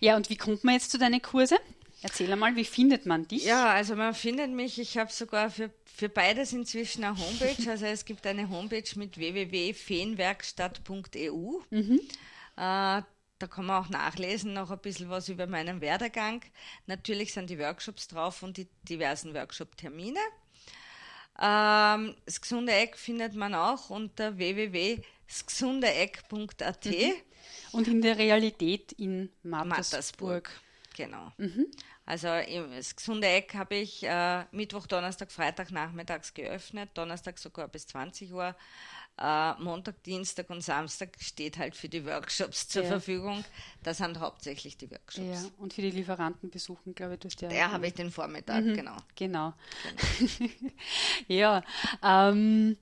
Ja, 0.00 0.16
und 0.16 0.28
wie 0.28 0.36
kommt 0.36 0.64
man 0.64 0.74
jetzt 0.74 0.90
zu 0.90 0.98
deinen 0.98 1.22
Kurse? 1.22 1.56
Erzähl 2.02 2.32
einmal, 2.32 2.56
wie 2.56 2.64
findet 2.64 3.04
man 3.04 3.28
dich? 3.28 3.44
Ja, 3.44 3.68
also 3.70 3.94
man 3.94 4.14
findet 4.14 4.50
mich, 4.50 4.78
ich 4.78 4.96
habe 4.96 5.12
sogar 5.12 5.50
für, 5.50 5.70
für 5.84 6.08
beides 6.08 6.54
inzwischen 6.54 7.04
eine 7.04 7.18
Homepage. 7.18 7.70
Also 7.70 7.84
es 7.86 8.06
gibt 8.06 8.26
eine 8.26 8.48
Homepage 8.48 8.90
mit 8.96 9.18
www.feenwerkstatt.eu. 9.18 11.60
Mhm. 11.70 12.00
Äh, 12.56 13.02
da 13.40 13.46
kann 13.48 13.66
man 13.66 13.84
auch 13.84 13.88
nachlesen, 13.88 14.52
noch 14.52 14.70
ein 14.70 14.78
bisschen 14.78 15.10
was 15.10 15.28
über 15.28 15.46
meinen 15.46 15.80
Werdegang. 15.80 16.42
Natürlich 16.86 17.32
sind 17.32 17.50
die 17.50 17.58
Workshops 17.58 18.08
drauf 18.08 18.42
und 18.42 18.56
die 18.56 18.68
diversen 18.82 19.34
Workshop-Termine. 19.34 20.20
Ähm, 21.40 22.14
das 22.26 22.40
gesunde 22.40 22.72
Eck 22.72 22.98
findet 22.98 23.34
man 23.34 23.54
auch 23.54 23.90
unter 23.90 24.36
www.sgesundeeck.at. 24.36 26.84
Mhm. 26.84 27.12
Und 27.72 27.88
in 27.88 28.02
der 28.02 28.18
Realität 28.18 28.92
in 28.92 29.30
Mattersburg. 29.42 30.50
Genau. 30.96 31.32
Mhm. 31.38 31.66
Also 32.04 32.26
das 32.26 32.96
gesunde 32.96 33.28
Eck 33.28 33.54
habe 33.54 33.76
ich 33.76 34.02
äh, 34.02 34.44
Mittwoch, 34.50 34.86
Donnerstag, 34.86 35.30
Freitag 35.30 35.70
nachmittags 35.70 36.34
geöffnet, 36.34 36.90
Donnerstag 36.94 37.38
sogar 37.38 37.68
bis 37.68 37.86
20 37.86 38.32
Uhr. 38.32 38.56
Äh, 39.20 39.54
Montag, 39.62 40.02
Dienstag 40.04 40.48
und 40.48 40.62
Samstag 40.62 41.10
steht 41.20 41.58
halt 41.58 41.76
für 41.76 41.90
die 41.90 42.06
Workshops 42.06 42.68
zur 42.68 42.84
ja. 42.84 42.88
Verfügung. 42.88 43.44
Das 43.82 43.98
sind 43.98 44.18
hauptsächlich 44.18 44.78
die 44.78 44.90
Workshops. 44.90 45.26
Ja, 45.26 45.50
und 45.58 45.74
für 45.74 45.82
die 45.82 45.90
Lieferanten 45.90 46.48
besuchen, 46.48 46.94
glaube 46.94 47.14
ich, 47.14 47.20
du 47.20 47.28
hast 47.28 47.40
ja. 47.42 47.48
Der 47.48 47.70
habe 47.70 47.86
ich 47.86 47.94
den 47.94 48.10
Vormittag, 48.10 48.64
mhm, 48.64 48.74
genau. 48.74 48.96
Genau. 49.16 49.52
genau. 50.18 50.60
ja. 51.28 51.62
Ähm, 52.02 52.78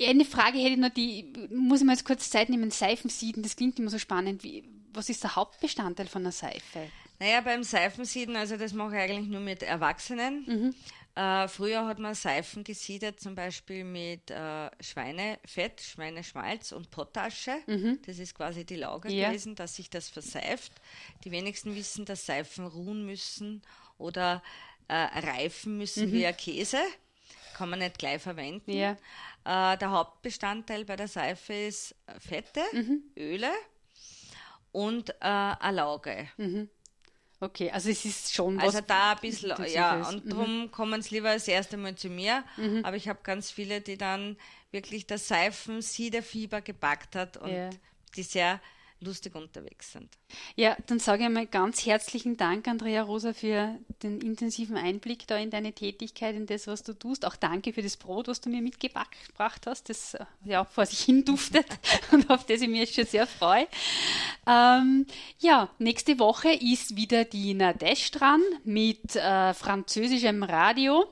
eine 0.00 0.24
Frage 0.24 0.58
hätte 0.58 0.70
ich 0.70 0.78
noch, 0.78 0.90
die 0.90 1.32
muss 1.50 1.80
ich 1.80 1.86
mal 1.86 1.92
jetzt 1.92 2.04
kurz 2.04 2.30
Zeit 2.30 2.48
nehmen. 2.48 2.70
Seifensieden, 2.70 3.42
das 3.42 3.56
klingt 3.56 3.78
immer 3.78 3.90
so 3.90 3.98
spannend. 3.98 4.42
Wie, 4.44 4.64
was 4.94 5.10
ist 5.10 5.22
der 5.24 5.36
Hauptbestandteil 5.36 6.06
von 6.06 6.22
einer 6.22 6.32
Seife? 6.32 6.88
Naja, 7.18 7.40
beim 7.40 7.64
Seifensieden, 7.64 8.36
also 8.36 8.56
das 8.56 8.72
mache 8.72 8.96
ich 8.96 9.02
eigentlich 9.02 9.28
nur 9.28 9.40
mit 9.40 9.62
Erwachsenen. 9.62 10.44
Mhm. 10.46 10.74
Äh, 11.18 11.48
früher 11.48 11.84
hat 11.84 11.98
man 11.98 12.14
Seifen 12.14 12.62
gesiedet, 12.62 13.18
zum 13.18 13.34
Beispiel 13.34 13.82
mit 13.82 14.30
äh, 14.30 14.70
Schweinefett, 14.80 15.80
Schweineschmalz 15.80 16.70
und 16.70 16.92
Potasche. 16.92 17.56
Mhm. 17.66 17.98
Das 18.06 18.20
ist 18.20 18.36
quasi 18.36 18.64
die 18.64 18.76
Lauge 18.76 19.10
ja. 19.10 19.26
gewesen, 19.26 19.56
dass 19.56 19.74
sich 19.74 19.90
das 19.90 20.08
verseift. 20.08 20.70
Die 21.24 21.32
wenigsten 21.32 21.74
wissen, 21.74 22.04
dass 22.04 22.24
Seifen 22.24 22.68
ruhen 22.68 23.04
müssen 23.04 23.62
oder 23.98 24.44
äh, 24.86 24.94
reifen 24.94 25.76
müssen 25.76 26.06
mhm. 26.06 26.12
wie 26.12 26.24
ein 26.24 26.36
Käse. 26.36 26.78
Kann 27.54 27.70
man 27.70 27.80
nicht 27.80 27.98
gleich 27.98 28.22
verwenden. 28.22 28.70
Ja. 28.70 28.92
Äh, 29.44 29.76
der 29.76 29.90
Hauptbestandteil 29.90 30.84
bei 30.84 30.94
der 30.94 31.08
Seife 31.08 31.52
ist 31.52 31.96
Fette, 32.20 32.62
mhm. 32.72 33.02
Öle 33.18 33.50
und 34.70 35.10
äh, 35.10 35.14
eine 35.24 35.78
Lauge. 35.78 36.28
Mhm. 36.36 36.68
Okay, 37.40 37.70
also 37.70 37.88
es 37.88 38.04
ist 38.04 38.34
schon 38.34 38.56
was. 38.56 38.64
Also 38.64 38.80
da 38.80 39.12
ein 39.12 39.18
bisschen, 39.20 39.54
ja, 39.72 40.08
und 40.08 40.24
mhm. 40.24 40.30
darum 40.30 40.70
kommen 40.72 41.02
sie 41.02 41.14
lieber 41.16 41.32
das 41.32 41.46
erste 41.46 41.76
Mal 41.76 41.94
zu 41.94 42.08
mir. 42.08 42.42
Mhm. 42.56 42.84
Aber 42.84 42.96
ich 42.96 43.08
habe 43.08 43.20
ganz 43.22 43.50
viele, 43.50 43.80
die 43.80 43.96
dann 43.96 44.36
wirklich 44.72 45.06
das 45.06 45.28
Seifen-Siederfieber 45.28 46.60
gepackt 46.60 47.14
hat 47.14 47.36
und 47.36 47.50
ja. 47.50 47.70
die 48.16 48.24
sehr 48.24 48.60
lustig 49.00 49.34
unterwegs 49.34 49.92
sind. 49.92 50.08
Ja, 50.56 50.76
dann 50.86 50.98
sage 50.98 51.22
ich 51.22 51.26
einmal 51.26 51.46
ganz 51.46 51.86
herzlichen 51.86 52.36
Dank, 52.36 52.66
Andrea 52.66 53.02
Rosa, 53.02 53.32
für 53.32 53.78
den 54.02 54.20
intensiven 54.20 54.76
Einblick 54.76 55.26
da 55.26 55.36
in 55.36 55.50
deine 55.50 55.72
Tätigkeit, 55.72 56.34
in 56.34 56.46
das, 56.46 56.66
was 56.66 56.82
du 56.82 56.92
tust. 56.92 57.24
Auch 57.24 57.36
danke 57.36 57.72
für 57.72 57.82
das 57.82 57.96
Brot, 57.96 58.28
was 58.28 58.40
du 58.40 58.50
mir 58.50 58.62
mitgebracht 58.62 59.66
hast, 59.66 59.88
das 59.88 60.14
äh, 60.14 60.24
ja 60.44 60.64
vor 60.64 60.86
sich 60.86 61.00
hin 61.00 61.24
duftet 61.24 61.66
und 62.12 62.30
auf 62.30 62.44
das 62.44 62.60
ich 62.60 62.68
mich 62.68 62.94
schon 62.94 63.06
sehr 63.06 63.26
freue. 63.26 63.66
Ähm, 64.46 65.06
ja, 65.38 65.70
nächste 65.78 66.18
Woche 66.18 66.50
ist 66.50 66.96
wieder 66.96 67.24
die 67.24 67.54
Nadesh 67.54 68.10
dran 68.10 68.42
mit 68.64 69.16
äh, 69.16 69.54
französischem 69.54 70.42
Radio. 70.42 71.06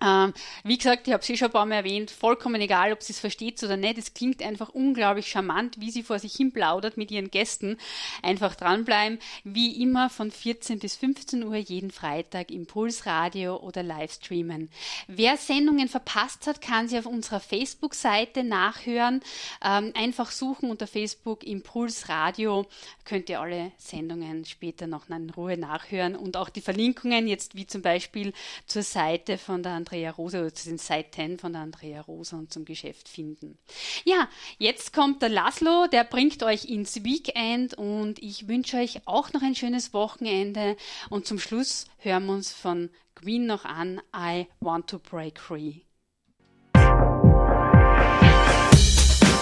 Ähm, 0.00 0.32
wie 0.64 0.76
gesagt, 0.76 1.06
ich 1.06 1.12
habe 1.14 1.24
sie 1.24 1.36
schon 1.36 1.48
ein 1.48 1.52
paar 1.52 1.66
Mal 1.66 1.76
erwähnt, 1.76 2.10
vollkommen 2.10 2.60
egal, 2.60 2.92
ob 2.92 3.02
sie 3.02 3.12
es 3.12 3.20
versteht 3.20 3.62
oder 3.62 3.76
nicht. 3.76 3.98
Es 3.98 4.14
klingt 4.14 4.42
einfach 4.42 4.70
unglaublich 4.70 5.28
charmant, 5.28 5.80
wie 5.80 5.90
sie 5.90 6.02
vor 6.02 6.18
sich 6.18 6.34
hin 6.34 6.52
plaudert 6.52 6.96
mit 6.96 7.10
ihren 7.10 7.30
Gästen. 7.30 7.78
Einfach 8.22 8.54
dranbleiben. 8.54 9.18
Wie 9.44 9.82
immer 9.82 10.10
von 10.10 10.30
14 10.30 10.78
bis 10.78 10.96
15 10.96 11.44
Uhr 11.44 11.56
jeden 11.56 11.90
Freitag 11.90 12.50
im 12.50 12.66
Pulsradio 12.66 13.56
oder 13.56 13.82
Livestreamen. 13.82 14.68
Wer 15.06 15.36
Sendungen 15.36 15.88
verpasst 15.88 16.46
hat, 16.46 16.60
kann 16.60 16.88
sie 16.88 16.98
auf 16.98 17.06
unserer 17.06 17.40
Facebook-Seite 17.40 18.44
nachhören. 18.44 19.20
Ähm, 19.64 19.92
einfach 19.94 20.30
suchen 20.30 20.70
unter 20.70 20.86
Facebook 20.86 21.44
Impulsradio. 21.44 22.66
Könnt 23.04 23.28
ihr 23.28 23.40
alle 23.40 23.72
Sendungen 23.78 24.44
später 24.44 24.86
noch 24.86 25.08
in 25.08 25.30
Ruhe 25.30 25.56
nachhören 25.56 26.16
und 26.16 26.36
auch 26.36 26.48
die 26.48 26.60
Verlinkungen, 26.60 27.28
jetzt 27.28 27.54
wie 27.54 27.66
zum 27.66 27.82
Beispiel 27.82 28.32
zur 28.66 28.82
Seite 28.82 29.38
von 29.38 29.62
der 29.62 29.83
Andrea 29.84 30.12
Rosa 30.12 30.40
oder 30.40 30.54
zu 30.54 30.70
den 30.70 30.78
Seiten 30.78 31.38
von 31.38 31.52
der 31.52 31.60
Andrea 31.60 32.00
Rosa 32.00 32.38
und 32.38 32.50
zum 32.50 32.64
Geschäft 32.64 33.06
finden. 33.06 33.58
Ja, 34.04 34.28
jetzt 34.56 34.94
kommt 34.94 35.20
der 35.20 35.28
Laszlo, 35.28 35.86
der 35.92 36.04
bringt 36.04 36.42
euch 36.42 36.64
ins 36.64 37.04
Weekend 37.04 37.74
und 37.74 38.18
ich 38.22 38.48
wünsche 38.48 38.78
euch 38.78 39.02
auch 39.04 39.34
noch 39.34 39.42
ein 39.42 39.54
schönes 39.54 39.92
Wochenende 39.92 40.76
und 41.10 41.26
zum 41.26 41.38
Schluss 41.38 41.84
hören 41.98 42.24
wir 42.26 42.32
uns 42.32 42.50
von 42.50 42.88
Queen 43.14 43.44
noch 43.44 43.66
an 43.66 44.00
I 44.16 44.46
Want 44.60 44.88
to 44.88 44.98
Break 44.98 45.38
Free. 45.38 45.74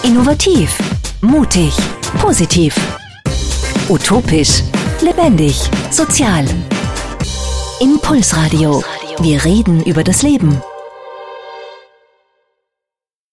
Innovativ, 0.03 0.77
mutig, 1.21 1.73
positiv, 2.19 2.75
utopisch, 3.87 4.61
lebendig, 5.01 5.55
sozial. 5.89 6.45
Impulsradio. 7.79 8.83
Wir 9.19 9.45
reden 9.45 9.83
über 9.83 10.03
das 10.03 10.23
Leben. 10.23 10.61